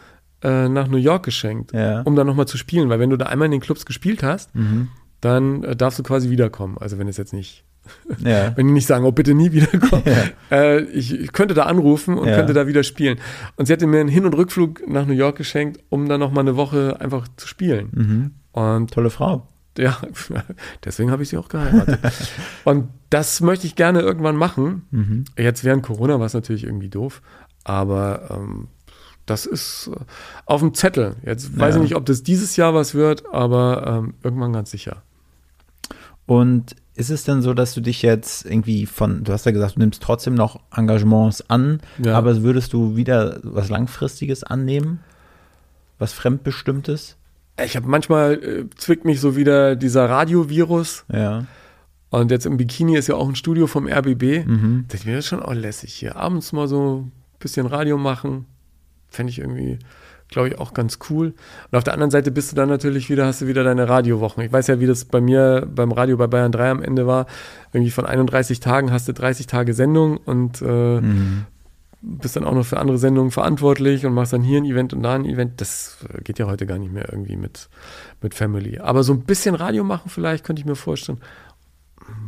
äh, 0.42 0.70
nach 0.70 0.88
New 0.88 0.96
York 0.98 1.24
geschenkt, 1.24 1.74
Ja. 1.74 2.02
um 2.04 2.16
dann 2.16 2.28
nochmal 2.28 2.48
zu 2.48 2.58
spielen, 2.58 2.88
weil 2.90 3.00
wenn 3.00 3.10
du 3.10 3.18
da 3.18 3.26
einmal 3.26 3.48
in 3.48 3.52
den 3.52 3.62
Clubs 3.62 3.86
gespielt 3.86 4.24
hast, 4.24 4.56
Mhm. 4.56 4.88
dann 5.20 5.64
äh, 5.66 5.76
darfst 5.76 6.00
du 6.00 6.04
quasi 6.04 6.30
wiederkommen. 6.30 6.78
Also 6.80 6.98
wenn 6.98 7.10
es 7.10 7.18
jetzt 7.18 7.34
nicht, 7.34 7.65
Ja. 8.20 8.52
wenn 8.58 8.68
die 8.68 8.74
nicht 8.74 8.88
sagen, 8.88 9.06
oh 9.06 9.12
bitte 9.12 9.34
nie 9.34 9.52
wiederkommen, 9.52 10.04
äh, 10.52 10.82
ich, 10.82 11.14
ich 11.20 11.32
könnte 11.34 11.54
da 11.54 11.64
anrufen 11.64 12.18
und 12.18 12.28
Ja. 12.28 12.36
könnte 12.36 12.54
da 12.54 12.68
wieder 12.68 12.84
spielen. 12.84 13.20
Und 13.56 13.66
sie 13.68 13.74
hatte 13.74 13.88
mir 13.88 14.00
einen 14.00 14.10
Hin- 14.10 14.26
und 14.26 14.34
Rückflug 14.36 14.88
nach 14.88 15.06
New 15.06 15.14
York 15.14 15.38
geschenkt, 15.38 15.82
um 15.90 16.08
dann 16.10 16.20
nochmal 16.20 16.42
eine 16.44 16.56
Woche 16.56 16.98
einfach 17.00 17.28
zu 17.38 17.48
spielen. 17.48 17.90
Mhm. 17.92 18.32
Und 18.52 18.92
Tolle 18.92 19.10
Frau. 19.10 19.48
ja, 19.78 19.98
deswegen 20.86 21.12
habe 21.12 21.24
ich 21.24 21.30
sie 21.30 21.38
auch 21.38 21.50
geheiratet. 21.50 22.00
und 22.64 22.90
das 23.10 23.42
möchte 23.42 23.68
ich 23.68 23.76
gerne 23.76 24.00
irgendwann 24.02 24.36
machen. 24.38 24.84
Mhm. 24.92 25.26
Jetzt 25.38 25.64
während 25.64 25.84
Corona 25.84 26.20
war 26.20 26.26
es 26.26 26.34
natürlich 26.34 26.64
irgendwie 26.64 26.90
doof, 26.90 27.22
aber 27.64 28.30
ähm, 28.32 28.68
das 29.26 29.46
ist 29.46 29.90
äh, 29.94 30.00
auf 30.46 30.62
dem 30.62 30.74
Zettel. 30.74 31.16
Jetzt 31.26 31.58
weiß 31.58 31.76
Ja. 31.76 31.82
ich 31.82 31.90
nicht, 31.90 31.96
ob 31.98 32.06
das 32.06 32.24
dieses 32.24 32.56
Jahr 32.56 32.74
was 32.74 32.94
wird, 32.96 33.24
aber 33.34 34.04
ähm, 34.06 34.14
irgendwann 34.24 34.54
ganz 34.54 34.72
sicher. 34.72 35.02
Und 36.26 36.76
ist 36.96 37.10
es 37.10 37.24
denn 37.26 37.42
so, 37.42 37.54
dass 37.54 37.74
du 37.74 37.82
dich 37.82 38.02
jetzt 38.02 38.46
irgendwie 38.46 38.86
von, 38.86 39.24
du 39.24 39.34
hast 39.34 39.46
ja 39.46 39.52
gesagt, 39.52 39.76
du 39.76 39.80
nimmst 39.80 40.02
trotzdem 40.02 40.34
noch 40.34 40.60
Engagements 40.76 41.50
an, 41.50 41.82
Ja. 41.98 42.18
aber 42.18 42.42
würdest 42.42 42.74
du 42.74 42.96
wieder 42.96 43.40
was 43.44 43.70
Langfristiges 43.70 44.44
annehmen? 44.44 45.00
Was 46.00 46.14
Fremdbestimmtes? 46.14 47.18
Ich 47.64 47.76
habe 47.76 47.88
manchmal 47.88 48.34
äh, 48.44 48.66
zwickt 48.76 49.06
mich 49.06 49.20
so 49.22 49.36
wieder 49.36 49.76
dieser 49.76 50.10
Radiovirus 50.10 51.06
Ja. 51.12 51.46
und 52.10 52.32
jetzt 52.32 52.46
im 52.46 52.58
Bikini 52.58 52.98
ist 52.98 53.08
ja 53.08 53.16
auch 53.16 53.28
ein 53.30 53.36
Studio 53.36 53.68
vom 53.68 53.88
RBB. 53.88 54.46
Mhm. 54.46 54.86
Das 54.90 55.06
wäre 55.06 55.22
schon 55.22 55.42
auch 55.42 55.54
lässig 55.54 55.94
hier. 55.94 56.16
Abends 56.16 56.52
mal 56.54 56.68
so 56.68 57.02
ein 57.06 57.12
bisschen 57.40 57.66
Radio 57.66 57.98
machen, 57.98 58.46
fände 59.10 59.32
ich 59.32 59.40
irgendwie, 59.40 59.80
glaube 60.36 60.50
ich, 60.50 60.60
auch 60.60 60.74
ganz 60.74 61.00
cool. 61.10 61.34
Und 61.72 61.78
auf 61.78 61.84
der 61.84 61.94
anderen 61.94 62.12
Seite 62.12 62.30
bist 62.30 62.52
du 62.52 62.56
dann 62.56 62.70
natürlich 62.70 63.10
wieder, 63.10 63.26
hast 63.26 63.42
du 63.42 63.48
wieder 63.48 63.64
deine 63.64 63.90
Radiowochen. 63.90 64.44
Ich 64.44 64.52
weiß 64.54 64.68
ja, 64.68 64.80
wie 64.80 64.86
das 64.86 65.06
bei 65.06 65.22
mir 65.22 65.66
beim 65.74 65.92
Radio 65.92 66.18
bei 66.18 66.28
Bayern 66.28 66.52
3 66.52 66.70
am 66.70 66.84
Ende 66.84 67.08
war. 67.08 67.26
Irgendwie 67.74 67.90
von 67.92 68.06
31 68.06 68.60
Tagen 68.60 68.92
hast 68.92 69.08
du 69.08 69.14
30 69.14 69.48
Tage 69.48 69.74
Sendung 69.74 70.18
und 70.18 70.62
äh, 70.62 71.00
Mhm. 71.02 71.46
bist 72.02 72.36
dann 72.36 72.44
auch 72.44 72.54
noch 72.54 72.66
für 72.66 72.80
andere 72.80 72.98
Sendungen 72.98 73.32
verantwortlich 73.32 74.06
und 74.06 74.14
machst 74.14 74.34
dann 74.34 74.44
hier 74.44 74.60
ein 74.62 74.66
Event 74.66 74.94
und 74.94 75.02
da 75.04 75.16
ein 75.16 75.26
Event. 75.26 75.60
Das 75.62 75.98
geht 76.24 76.38
ja 76.38 76.46
heute 76.48 76.66
gar 76.68 76.78
nicht 76.78 76.92
mehr 76.94 77.08
irgendwie 77.12 77.36
mit, 77.38 77.70
mit 78.22 78.36
Family. 78.36 78.78
Aber 78.80 79.02
so 79.04 79.14
ein 79.14 79.22
bisschen 79.22 79.56
Radio 79.56 79.84
machen 79.84 80.10
vielleicht, 80.10 80.44
könnte 80.46 80.60
ich 80.60 80.66
mir 80.66 80.76
vorstellen. 80.76 81.20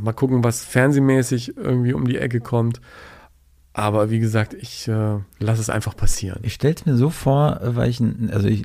Mal 0.01 0.13
gucken, 0.13 0.43
was 0.43 0.63
fernsehmäßig 0.63 1.57
irgendwie 1.57 1.93
um 1.93 2.07
die 2.07 2.17
Ecke 2.17 2.39
kommt. 2.39 2.81
Aber 3.77 4.09
wie 4.09 4.17
gesagt, 4.17 4.55
ich 4.55 4.87
äh, 4.87 5.19
lasse 5.37 5.61
es 5.61 5.69
einfach 5.69 5.95
passieren. 5.95 6.39
Ich 6.41 6.55
stelle 6.55 6.73
es 6.73 6.85
mir 6.87 6.95
so 6.95 7.11
vor, 7.11 7.59
weil 7.61 7.89
ich, 7.91 7.99
ein- 7.99 8.31
also 8.33 8.47
ich, 8.47 8.63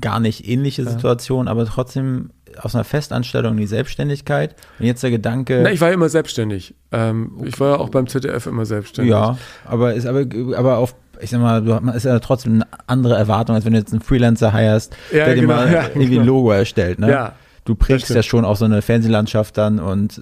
gar 0.00 0.20
nicht 0.20 0.48
ähnliche 0.48 0.84
Situation, 0.88 1.48
aber 1.48 1.66
trotzdem 1.66 2.30
aus 2.62 2.74
einer 2.74 2.84
Festanstellung 2.84 3.52
in 3.52 3.58
die 3.58 3.66
Selbstständigkeit. 3.66 4.56
Und 4.78 4.86
jetzt 4.86 5.02
der 5.02 5.10
Gedanke, 5.10 5.60
Na, 5.62 5.70
ich 5.70 5.82
war 5.82 5.88
ja 5.88 5.94
immer 5.94 6.08
selbstständig. 6.08 6.74
Ähm, 6.92 7.32
ich 7.44 7.60
war 7.60 7.72
ja 7.72 7.76
auch 7.78 7.90
beim 7.90 8.06
ZDF 8.06 8.46
immer 8.46 8.64
selbstständig. 8.64 9.10
ja, 9.12 9.36
aber 9.66 9.92
ist 9.92 10.06
aber, 10.06 10.24
aber 10.56 10.78
auf, 10.78 10.94
ich 11.20 11.28
sag 11.28 11.40
mal, 11.42 11.62
du 11.62 11.74
hast 11.74 12.04
ja 12.04 12.18
trotzdem 12.20 12.54
eine 12.54 12.66
andere 12.86 13.16
Erwartung, 13.16 13.54
als 13.56 13.66
wenn 13.66 13.74
du 13.74 13.78
jetzt 13.80 13.92
einen 13.92 14.00
Freelancer 14.00 14.56
hirest, 14.56 14.96
Ja, 15.12 15.26
der 15.26 15.34
dir 15.34 15.42
genau, 15.42 15.54
mal 15.56 15.70
ja, 15.70 15.82
irgendwie 15.88 16.04
ein 16.04 16.10
genau. 16.10 16.24
Logo 16.24 16.52
erstellt. 16.52 16.98
Ne? 17.00 17.10
Ja, 17.10 17.34
du 17.66 17.74
prägst 17.74 18.08
ja 18.08 18.22
schon 18.22 18.46
auch 18.46 18.56
so 18.56 18.64
eine 18.64 18.80
Fernsehlandschaft 18.80 19.58
dann 19.58 19.78
und 19.78 20.20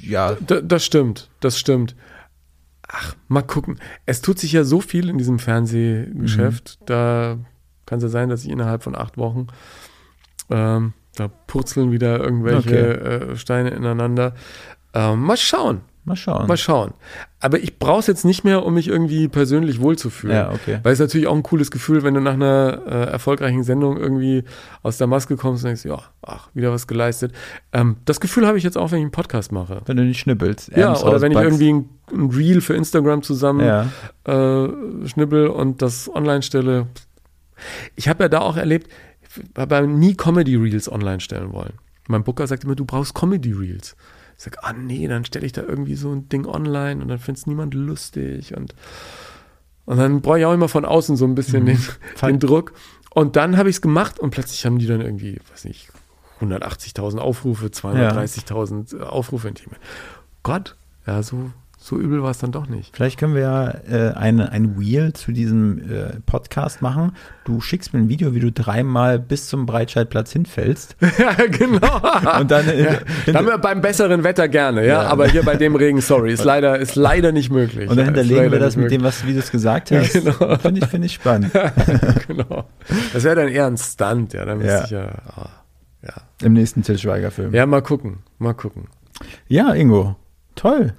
ja, 0.00 0.32
D 0.34 0.62
das 0.62 0.84
stimmt, 0.84 1.28
das 1.40 1.58
stimmt. 1.58 1.94
Ach, 2.92 3.14
mal 3.28 3.42
gucken. 3.42 3.78
Es 4.06 4.20
tut 4.20 4.38
sich 4.38 4.52
ja 4.52 4.64
so 4.64 4.80
viel 4.80 5.08
in 5.08 5.18
diesem 5.18 5.38
Fernsehgeschäft. 5.38 6.78
Mhm. 6.80 6.86
Da 6.86 7.38
kann 7.86 7.98
es 7.98 8.02
ja 8.02 8.08
sein, 8.08 8.28
dass 8.28 8.44
ich 8.44 8.50
innerhalb 8.50 8.82
von 8.82 8.96
acht 8.96 9.16
Wochen 9.16 9.46
ähm, 10.50 10.92
da 11.14 11.28
purzeln 11.28 11.92
wieder 11.92 12.18
irgendwelche 12.18 13.00
äh, 13.00 13.36
Steine 13.36 13.70
ineinander. 13.70 14.34
Ähm, 14.92 15.20
mal 15.20 15.36
schauen, 15.36 15.82
mal 16.10 16.16
schauen. 16.16 16.46
mal 16.46 16.56
schauen. 16.56 16.92
Aber 17.40 17.58
ich 17.58 17.78
brauche 17.78 18.00
es 18.00 18.06
jetzt 18.06 18.24
nicht 18.24 18.44
mehr, 18.44 18.64
um 18.66 18.74
mich 18.74 18.88
irgendwie 18.88 19.28
persönlich 19.28 19.80
wohlzufühlen. 19.80 20.36
Ja, 20.36 20.50
okay. 20.52 20.80
Weil 20.82 20.92
es 20.92 21.00
ist 21.00 21.06
natürlich 21.06 21.26
auch 21.26 21.34
ein 21.36 21.42
cooles 21.42 21.70
Gefühl, 21.70 22.02
wenn 22.02 22.14
du 22.14 22.20
nach 22.20 22.34
einer 22.34 22.82
äh, 22.86 22.90
erfolgreichen 23.10 23.62
Sendung 23.62 23.96
irgendwie 23.96 24.44
aus 24.82 24.98
der 24.98 25.06
Maske 25.06 25.36
kommst 25.36 25.64
und 25.64 25.68
denkst, 25.68 25.84
ja, 25.84 25.98
ach, 26.22 26.48
wieder 26.52 26.70
was 26.72 26.86
geleistet. 26.86 27.32
Ähm, 27.72 27.96
das 28.04 28.20
Gefühl 28.20 28.46
habe 28.46 28.58
ich 28.58 28.64
jetzt 28.64 28.76
auch, 28.76 28.90
wenn 28.90 28.98
ich 28.98 29.04
einen 29.04 29.10
Podcast 29.12 29.52
mache. 29.52 29.80
Wenn 29.86 29.96
du 29.96 30.02
nicht 30.04 30.20
schnippelst. 30.20 30.76
Ja, 30.76 30.96
oder 31.00 31.20
wenn 31.20 31.32
ich 31.32 31.38
irgendwie 31.38 31.72
ein, 31.72 31.88
ein 32.12 32.30
Reel 32.30 32.60
für 32.60 32.74
Instagram 32.74 33.22
zusammen 33.22 33.60
Ja. 33.64 33.86
äh, 34.24 34.68
schnibbel 35.06 35.46
und 35.46 35.80
das 35.82 36.14
online 36.14 36.42
stelle. 36.42 36.86
Ich 37.96 38.08
habe 38.08 38.24
ja 38.24 38.28
da 38.28 38.40
auch 38.40 38.56
erlebt, 38.56 38.90
ich 39.22 39.58
habe 39.58 39.86
nie 39.86 40.14
Comedy 40.14 40.56
Reels 40.56 40.90
online 40.90 41.20
stellen 41.20 41.52
wollen. 41.52 41.74
Mein 42.08 42.24
Booker 42.24 42.46
sagt 42.46 42.64
immer, 42.64 42.74
du 42.74 42.84
brauchst 42.84 43.14
Comedy 43.14 43.52
Reels. 43.52 43.94
Ich 44.40 44.44
sage, 44.44 44.56
ah 44.64 44.72
nee, 44.72 45.06
dann 45.06 45.26
stelle 45.26 45.44
ich 45.44 45.52
da 45.52 45.60
irgendwie 45.62 45.96
so 45.96 46.10
ein 46.14 46.30
Ding 46.30 46.46
online 46.46 47.02
und 47.02 47.08
dann 47.08 47.18
findet 47.18 47.40
es 47.42 47.46
niemand 47.46 47.74
lustig 47.74 48.56
und, 48.56 48.74
und 49.84 49.98
dann 49.98 50.22
brauche 50.22 50.38
ich 50.38 50.46
auch 50.46 50.54
immer 50.54 50.70
von 50.70 50.86
außen 50.86 51.14
so 51.16 51.26
ein 51.26 51.34
bisschen 51.34 51.66
den, 51.66 51.76
Fall- 52.16 52.32
den 52.32 52.38
Druck. 52.40 52.72
Und 53.10 53.36
dann 53.36 53.58
habe 53.58 53.68
ich 53.68 53.76
es 53.76 53.82
gemacht 53.82 54.18
und 54.18 54.30
plötzlich 54.30 54.64
haben 54.64 54.78
die 54.78 54.86
dann 54.86 55.02
irgendwie, 55.02 55.38
weiß 55.50 55.66
nicht, 55.66 55.90
180.000 56.40 57.18
Aufrufe, 57.18 57.66
230.000 57.66 59.00
Aufrufe 59.02 59.48
in. 59.48 59.54
Gott, 60.42 60.74
ja, 61.06 61.22
so, 61.22 61.50
so 61.82 61.98
übel 61.98 62.22
war 62.22 62.30
es 62.30 62.36
dann 62.38 62.52
doch 62.52 62.68
nicht. 62.68 62.94
Vielleicht 62.94 63.18
können 63.18 63.34
wir 63.34 63.40
ja 63.40 63.70
äh, 63.90 64.12
eine, 64.14 64.52
ein 64.52 64.78
Wheel 64.78 65.14
zu 65.14 65.32
diesem 65.32 65.78
äh, 65.78 66.20
Podcast 66.26 66.82
machen. 66.82 67.12
Du 67.44 67.62
schickst 67.62 67.94
mir 67.94 68.00
ein 68.00 68.10
Video, 68.10 68.34
wie 68.34 68.40
du 68.40 68.52
dreimal 68.52 69.18
bis 69.18 69.48
zum 69.48 69.64
Breitscheidplatz 69.64 70.30
hinfällst. 70.30 70.96
ja, 71.18 71.32
genau. 71.46 72.38
Und 72.38 72.50
dann 72.50 72.68
äh, 72.68 72.98
Da 73.24 73.32
haben 73.32 73.46
wir 73.46 73.56
beim 73.56 73.80
besseren 73.80 74.24
Wetter 74.24 74.46
gerne, 74.48 74.82
ja, 74.86 75.02
Ja. 75.04 75.08
aber 75.08 75.26
hier 75.28 75.42
bei 75.42 75.56
dem 75.56 75.74
Regen, 75.74 76.02
sorry, 76.02 76.32
ist 76.34 76.44
leider, 76.44 76.78
ist 76.78 76.96
leider 76.96 77.32
nicht 77.32 77.50
möglich. 77.50 77.88
Und 77.88 77.96
dann 77.96 78.06
Ja, 78.08 78.12
hinterlegen 78.14 78.52
wir 78.52 78.58
das 78.58 78.76
mit 78.76 78.90
dem, 78.90 79.02
was 79.02 79.26
wie 79.26 79.32
du 79.32 79.38
es 79.38 79.50
gesagt 79.50 79.90
hast. 79.90 80.12
Genau. 80.12 80.56
Finde 80.58 80.80
ich, 80.82 80.86
finde 80.86 81.06
ich 81.06 81.14
spannend. 81.14 81.50
genau. 82.28 82.68
Das 83.14 83.24
wäre 83.24 83.36
dann 83.36 83.48
eher 83.48 83.66
ein 83.66 83.78
Stunt, 83.78 84.34
ja, 84.34 84.44
dann 84.44 84.58
müsste 84.58 84.72
Ja. 84.74 84.84
ich 84.84 84.90
ja, 84.90 85.08
ah, 85.34 85.48
ja. 86.02 86.12
Im 86.42 86.52
nächsten 86.52 86.82
Til 86.82 86.98
Schweiger-Film. 86.98 87.52
Ja. 87.54 87.60
Ja, 87.60 87.66
mal 87.66 87.80
gucken, 87.82 88.18
mal 88.38 88.52
gucken. 88.52 88.88
Ingo. 89.48 90.16
Toll, 90.56 90.92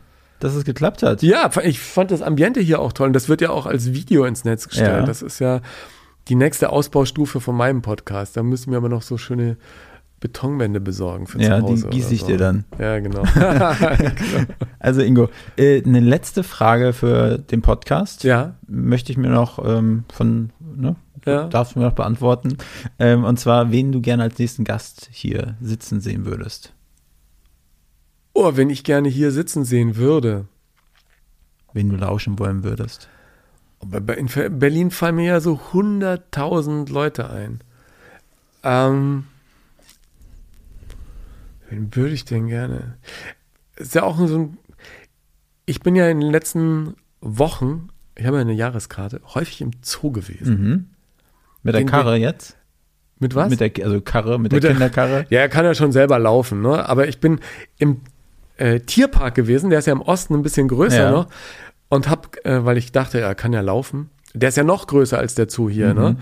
dass 0.43 0.55
es 0.55 0.65
geklappt 0.65 1.03
hat. 1.03 1.21
Ja, 1.23 1.49
ich 1.63 1.79
fand 1.79 2.11
das 2.11 2.21
Ambiente 2.21 2.59
hier 2.59 2.79
auch 2.79 2.93
toll 2.93 3.07
und 3.07 3.13
das 3.13 3.29
wird 3.29 3.41
ja 3.41 3.49
auch 3.51 3.65
als 3.65 3.93
Video 3.93 4.25
ins 4.25 4.43
Netz 4.43 4.67
gestellt. 4.67 4.89
Ja. 5.01 5.05
Das 5.05 5.21
ist 5.21 5.39
ja 5.39 5.61
die 6.27 6.35
nächste 6.35 6.69
Ausbaustufe 6.71 7.39
von 7.39 7.55
meinem 7.55 7.81
Podcast. 7.81 8.35
Da 8.37 8.43
müssen 8.43 8.71
wir 8.71 8.77
aber 8.77 8.89
noch 8.89 9.01
so 9.01 9.17
schöne 9.17 9.57
Betonwände 10.19 10.79
besorgen 10.79 11.25
für 11.25 11.41
Ja, 11.41 11.59
zu 11.59 11.63
Hause. 11.63 11.87
die 11.89 11.97
gieße 11.97 12.13
ich 12.13 12.21
so. 12.21 12.27
dir 12.27 12.37
dann. 12.37 12.65
Ja, 12.77 12.99
genau. 12.99 13.23
Also 14.79 15.01
Ingo, 15.01 15.29
äh, 15.57 15.83
eine 15.83 15.99
letzte 15.99 16.43
Frage 16.43 16.93
für 16.93 17.37
den 17.37 17.61
Podcast. 17.61 18.23
ja, 18.23 18.55
Möchte 18.67 19.11
ich 19.11 19.17
mir 19.17 19.29
noch 19.29 19.63
ähm, 19.65 20.03
von, 20.13 20.51
ne, 20.59 20.95
Ja. 21.25 21.45
darfst 21.47 21.75
du 21.75 21.79
mir 21.79 21.85
noch 21.85 21.93
beantworten. 21.95 22.57
Ähm, 22.99 23.23
und 23.23 23.39
zwar, 23.39 23.71
wen 23.71 23.91
du 23.91 24.01
gerne 24.01 24.23
als 24.23 24.37
nächsten 24.39 24.63
Gast 24.63 25.07
hier 25.11 25.55
sitzen 25.61 26.01
sehen 26.01 26.25
würdest. 26.25 26.73
Oh, 28.41 28.57
wenn 28.57 28.69
ich 28.69 28.83
gerne 28.83 29.09
hier 29.09 29.31
sitzen 29.31 29.63
sehen 29.65 29.95
würde. 29.95 30.45
Wen 31.73 31.89
du 31.89 31.95
lauschen 31.95 32.37
wollen 32.39 32.63
würdest. 32.63 33.07
In 33.81 34.27
Berlin 34.59 34.91
fallen 34.91 35.15
mir 35.15 35.25
ja 35.25 35.39
so 35.39 35.59
100.000 35.73 36.91
Leute 36.91 37.29
ein. 37.29 37.61
Ähm, 38.63 39.25
wen 41.69 41.95
würde 41.95 42.13
ich 42.13 42.25
denn 42.25 42.47
gerne? 42.47 42.97
Ist 43.75 43.95
ja 43.95 44.03
auch 44.03 44.17
so 44.27 44.37
ein. 44.37 44.57
Ich 45.65 45.79
bin 45.81 45.95
ja 45.95 46.09
in 46.09 46.19
den 46.19 46.31
letzten 46.31 46.95
Wochen, 47.21 47.87
ich 48.15 48.25
habe 48.25 48.37
ja 48.37 48.41
eine 48.41 48.53
Jahreskarte, 48.53 49.21
häufig 49.33 49.61
im 49.61 49.71
Zoo 49.81 50.11
gewesen. 50.11 50.61
Mhm. 50.61 50.85
Mit 51.63 51.73
der 51.73 51.81
Den- 51.81 51.87
Karre 51.87 52.17
jetzt? 52.17 52.57
Mit 53.19 53.35
was? 53.35 53.49
Mit 53.51 53.59
der, 53.59 53.71
also 53.85 54.01
Karre, 54.01 54.39
mit 54.39 54.51
der 54.51 54.57
Mit 54.57 54.63
der- 54.63 54.71
Kinderkarre? 54.71 55.25
Ja, 55.29 55.39
er 55.41 55.49
kann 55.49 55.63
ja 55.63 55.75
schon 55.75 55.91
selber 55.91 56.17
laufen, 56.19 56.61
ne? 56.61 56.87
Aber 56.89 57.07
ich 57.07 57.19
bin 57.19 57.39
im 57.77 58.01
äh, 58.61 58.79
Tierpark 58.79 59.35
gewesen, 59.35 59.69
der 59.69 59.79
ist 59.79 59.87
ja 59.87 59.93
im 59.93 60.01
Osten 60.01 60.35
ein 60.35 60.43
bisschen 60.43 60.67
größer 60.67 61.03
Ja. 61.03 61.11
noch. 61.11 61.27
Und 61.89 62.09
hab, 62.09 62.37
äh, 62.45 62.63
weil 62.63 62.77
ich 62.77 62.91
dachte, 62.91 63.19
er 63.19 63.35
kann 63.35 63.51
ja 63.53 63.61
laufen. 63.61 64.09
Der 64.33 64.49
ist 64.49 64.55
ja 64.57 64.63
noch 64.63 64.87
größer 64.87 65.17
als 65.17 65.35
der 65.35 65.49
Zoo 65.49 65.69
hier, 65.69 65.93
ne? 65.93 66.15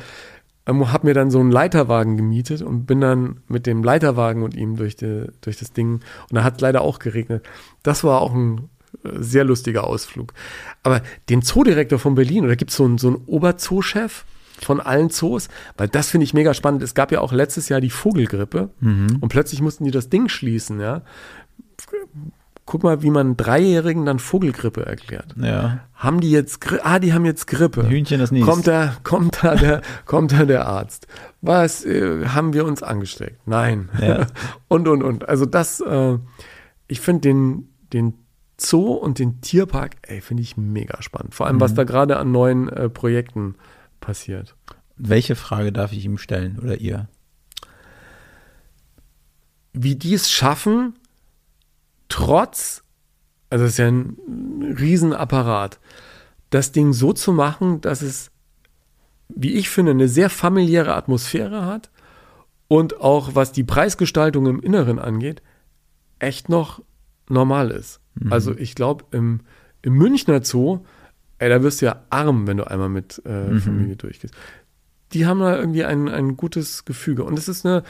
Ähm, 0.65 0.91
hab 0.91 1.03
mir 1.03 1.13
dann 1.13 1.29
so 1.31 1.39
einen 1.39 1.51
Leiterwagen 1.51 2.17
gemietet 2.17 2.61
und 2.61 2.85
bin 2.85 3.01
dann 3.01 3.41
mit 3.47 3.65
dem 3.67 3.83
Leiterwagen 3.83 4.41
und 4.43 4.55
ihm 4.55 4.75
durch, 4.77 4.95
die, 4.95 5.27
durch 5.41 5.57
das 5.57 5.73
Ding. 5.73 5.93
Und 6.29 6.33
da 6.35 6.43
hat 6.43 6.59
leider 6.61 6.81
auch 6.81 6.97
geregnet. 6.99 7.43
Das 7.83 8.03
war 8.03 8.21
auch 8.21 8.33
ein 8.33 8.69
äh, 9.03 9.09
sehr 9.19 9.43
lustiger 9.43 9.83
Ausflug. 9.85 10.33
Aber 10.81 11.01
den 11.29 11.41
Zoodirektor 11.43 11.99
von 11.99 12.15
Berlin, 12.15 12.45
oder 12.45 12.55
gibt 12.55 12.71
es 12.71 12.77
so 12.77 12.85
einen, 12.85 12.97
so 12.97 13.07
einen 13.09 13.17
Oberzoo-Chef 13.27 14.25
von 14.61 14.79
allen 14.81 15.09
Zoos? 15.11 15.49
Weil 15.77 15.87
das 15.87 16.09
finde 16.09 16.23
ich 16.25 16.33
mega 16.33 16.53
spannend. 16.55 16.81
Es 16.83 16.93
gab 16.95 17.11
ja 17.11 17.21
auch 17.21 17.31
letztes 17.31 17.69
Jahr 17.69 17.79
die 17.81 17.89
Vogelgrippe 17.91 18.69
und 19.21 19.29
plötzlich 19.29 19.61
mussten 19.61 19.85
die 19.85 19.91
das 19.91 20.09
Ding 20.09 20.29
schließen, 20.29 20.79
ja. 20.79 21.01
Guck 22.65 22.83
mal, 22.83 23.01
wie 23.01 23.09
man 23.09 23.35
Dreijährigen 23.35 24.05
dann 24.05 24.19
Vogelgrippe 24.19 24.85
erklärt. 24.85 25.33
Ja. 25.37 25.79
Haben 25.95 26.19
die 26.19 26.29
jetzt, 26.29 26.61
Gri 26.61 26.79
ah, 26.83 26.99
die 26.99 27.13
haben 27.13 27.25
jetzt 27.25 27.47
Grippe. 27.47 27.89
Hühnchen, 27.89 28.19
das 28.19 28.31
niest. 28.31 28.47
Kommt 28.47 28.67
da, 28.67 28.95
kommt 29.03 29.43
da 29.43 29.55
der, 29.55 29.81
kommt 30.05 30.31
da 30.33 30.45
der 30.45 30.67
Arzt. 30.67 31.07
Was 31.41 31.83
äh, 31.83 32.27
haben 32.27 32.53
wir 32.53 32.65
uns 32.65 32.83
angesteckt? 32.83 33.47
Nein. 33.47 33.89
Ja. 33.99 34.27
und, 34.67 34.87
und, 34.87 35.01
und. 35.01 35.27
Also 35.27 35.45
das, 35.47 35.79
äh, 35.79 36.19
ich 36.87 37.01
finde 37.01 37.21
den, 37.21 37.69
den 37.91 38.13
Zoo 38.57 38.93
und 38.93 39.17
den 39.17 39.41
Tierpark, 39.41 39.95
ey, 40.03 40.21
finde 40.21 40.43
ich 40.43 40.55
mega 40.55 41.01
spannend. 41.01 41.33
Vor 41.33 41.47
allem, 41.47 41.55
Mhm. 41.55 41.61
was 41.61 41.73
da 41.73 41.85
gerade 41.85 42.17
an 42.17 42.31
neuen 42.31 42.69
äh, 42.69 42.87
Projekten 42.87 43.55
passiert. 43.99 44.55
Welche 44.95 45.35
Frage 45.35 45.71
darf 45.71 45.91
ich 45.91 46.05
ihm 46.05 46.17
stellen 46.17 46.59
oder 46.59 46.79
ihr? 46.79 47.07
wie 49.73 49.95
die 49.95 50.13
es 50.13 50.29
schaffen, 50.31 50.95
trotz, 52.09 52.83
also 53.49 53.65
es 53.65 53.71
ist 53.71 53.77
ja 53.77 53.87
ein 53.87 54.17
Riesenapparat, 54.77 55.79
das 56.49 56.71
Ding 56.71 56.93
so 56.93 57.13
zu 57.13 57.31
machen, 57.31 57.81
dass 57.81 58.01
es, 58.01 58.31
wie 59.29 59.53
ich 59.53 59.69
finde, 59.69 59.91
eine 59.91 60.07
sehr 60.07 60.29
familiäre 60.29 60.95
Atmosphäre 60.95 61.65
hat 61.65 61.89
und 62.67 62.99
auch 62.99 63.35
was 63.35 63.51
die 63.51 63.63
Preisgestaltung 63.63 64.47
im 64.47 64.59
Inneren 64.59 64.99
angeht, 64.99 65.41
echt 66.17 66.49
noch 66.49 66.81
normal 67.29 67.71
ist. 67.71 68.01
Also 68.31 68.55
ich 68.55 68.75
glaube, 68.75 69.05
im, 69.11 69.41
im 69.81 69.93
Münchner 69.93 70.43
Zoo, 70.43 70.79
ey, 71.37 71.49
da 71.49 71.63
wirst 71.63 71.81
du 71.81 71.85
ja 71.85 72.03
arm, 72.09 72.47
wenn 72.47 72.57
du 72.57 72.67
einmal 72.67 72.89
mit 72.89 73.23
äh, 73.25 73.59
Familie 73.59 73.95
durchgehst. 73.95 74.33
Die 75.13 75.25
haben 75.25 75.39
da 75.39 75.57
irgendwie 75.57 75.85
ein, 75.85 76.09
ein 76.09 76.35
gutes 76.37 76.85
Gefüge. 76.85 77.23
Und 77.23 77.37
es 77.39 77.47
ist 77.47 77.65
eine, 77.65 77.83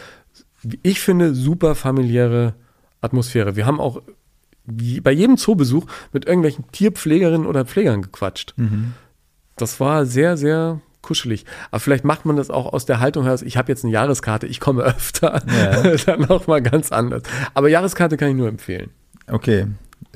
wie 0.61 0.79
ich 0.83 0.99
finde, 0.99 1.33
super 1.33 1.75
familiäre 1.75 2.53
Atmosphäre. 3.01 3.55
Wir 3.55 3.65
haben 3.65 3.79
auch 3.79 4.01
bei 4.65 5.11
jedem 5.11 5.37
Zoobesuch 5.37 5.85
mit 6.13 6.25
irgendwelchen 6.25 6.65
Tierpflegerinnen 6.71 7.47
oder 7.47 7.65
Pflegern 7.65 8.01
gequatscht. 8.03 8.53
Das 9.55 9.79
war 9.79 10.05
sehr, 10.05 10.37
sehr 10.37 10.79
kuschelig. 11.01 11.45
Aber 11.71 11.79
vielleicht 11.79 12.03
macht 12.03 12.25
man 12.25 12.35
das 12.35 12.49
auch 12.49 12.71
aus 12.71 12.85
der 12.85 12.99
Haltung 12.99 13.23
heraus, 13.23 13.41
ich 13.41 13.57
habe 13.57 13.71
jetzt 13.71 13.83
eine 13.83 13.93
Jahreskarte, 13.93 14.45
ich 14.47 14.59
komme 14.59 14.83
öfter. 14.83 15.41
Ja. 15.47 15.95
Dann 16.05 16.25
auch 16.29 16.45
mal 16.47 16.61
ganz 16.61 16.91
anders. 16.91 17.23
Aber 17.53 17.69
Jahreskarte 17.69 18.17
kann 18.17 18.29
ich 18.29 18.35
nur 18.35 18.47
empfehlen. 18.47 18.91
Okay. 19.27 19.67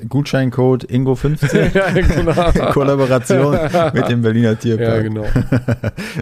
Gutscheincode 0.08 0.84
Ingo15 0.90 1.72
ja, 1.74 1.90
genau. 1.90 2.70
Kollaboration 2.72 3.58
mit 3.92 4.08
dem 4.08 4.22
Berliner 4.22 4.50
Ja, 4.50 4.54
Tierpark. 4.56 5.02
genau. 5.04 5.24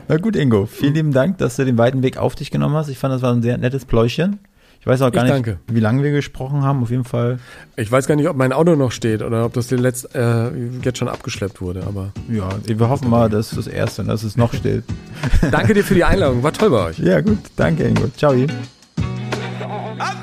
Na 0.08 0.16
gut, 0.18 0.36
Ingo, 0.36 0.66
vielen 0.66 0.94
lieben 0.94 1.12
Dank, 1.12 1.38
dass 1.38 1.56
du 1.56 1.64
den 1.64 1.78
weiten 1.78 2.02
Weg 2.02 2.16
auf 2.18 2.34
dich 2.34 2.50
genommen 2.50 2.74
hast. 2.76 2.88
Ich 2.88 2.98
fand, 2.98 3.14
das 3.14 3.22
war 3.22 3.32
ein 3.32 3.42
sehr 3.42 3.56
nettes 3.58 3.84
Pläuschen. 3.84 4.40
Ich 4.82 4.86
weiß 4.88 5.00
auch 5.02 5.12
gar 5.12 5.24
Ich 5.24 5.30
nicht, 5.32 5.46
danke. 5.46 5.60
wie 5.68 5.78
lange 5.78 6.02
wir 6.02 6.10
gesprochen 6.10 6.64
haben. 6.64 6.82
Auf 6.82 6.90
jeden 6.90 7.04
Fall, 7.04 7.38
Ich 7.76 7.92
weiß 7.92 8.08
gar 8.08 8.16
nicht, 8.16 8.28
ob 8.28 8.36
mein 8.36 8.52
Auto 8.52 8.74
noch 8.74 8.90
steht 8.90 9.22
oder 9.22 9.44
ob 9.44 9.52
das 9.52 9.70
letzt, 9.70 10.12
äh, 10.16 10.48
jetzt 10.82 10.98
schon 10.98 11.06
abgeschleppt 11.06 11.60
wurde. 11.60 11.84
Aber 11.86 12.10
ja, 12.28 12.48
wir 12.64 12.88
hoffen 12.88 13.08
mal, 13.08 13.30
dass 13.30 13.50
das 13.50 13.68
Erste, 13.68 14.02
dass 14.02 14.24
es 14.24 14.36
noch 14.36 14.52
steht. 14.52 14.82
danke 15.52 15.74
dir 15.74 15.84
für 15.84 15.94
die 15.94 16.02
Einladung. 16.02 16.42
War 16.42 16.52
toll 16.52 16.70
bei 16.70 16.86
euch. 16.86 16.98
Ja, 16.98 17.20
gut, 17.20 17.38
danke, 17.54 17.84
Ingo. 17.84 18.08
Ciao. 18.16 18.32
I've 18.32 18.48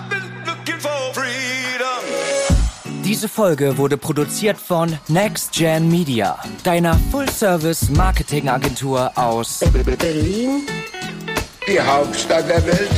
been 0.09 0.19
looking 0.45 0.77
for 0.77 0.91
freedom. 1.13 2.03
Diese 3.05 3.29
Folge 3.29 3.77
wurde 3.77 3.95
produziert 3.95 4.57
von 4.57 4.91
Next 5.07 5.53
Gen 5.53 5.89
Media, 5.89 6.37
deiner 6.65 6.99
Full-Service-Marketing-Agentur 7.11 9.17
aus 9.17 9.61
Berlin, 9.97 10.63
Die 11.65 11.79
Hauptstadt 11.79 12.49
der 12.49 12.65
Welt. 12.67 12.89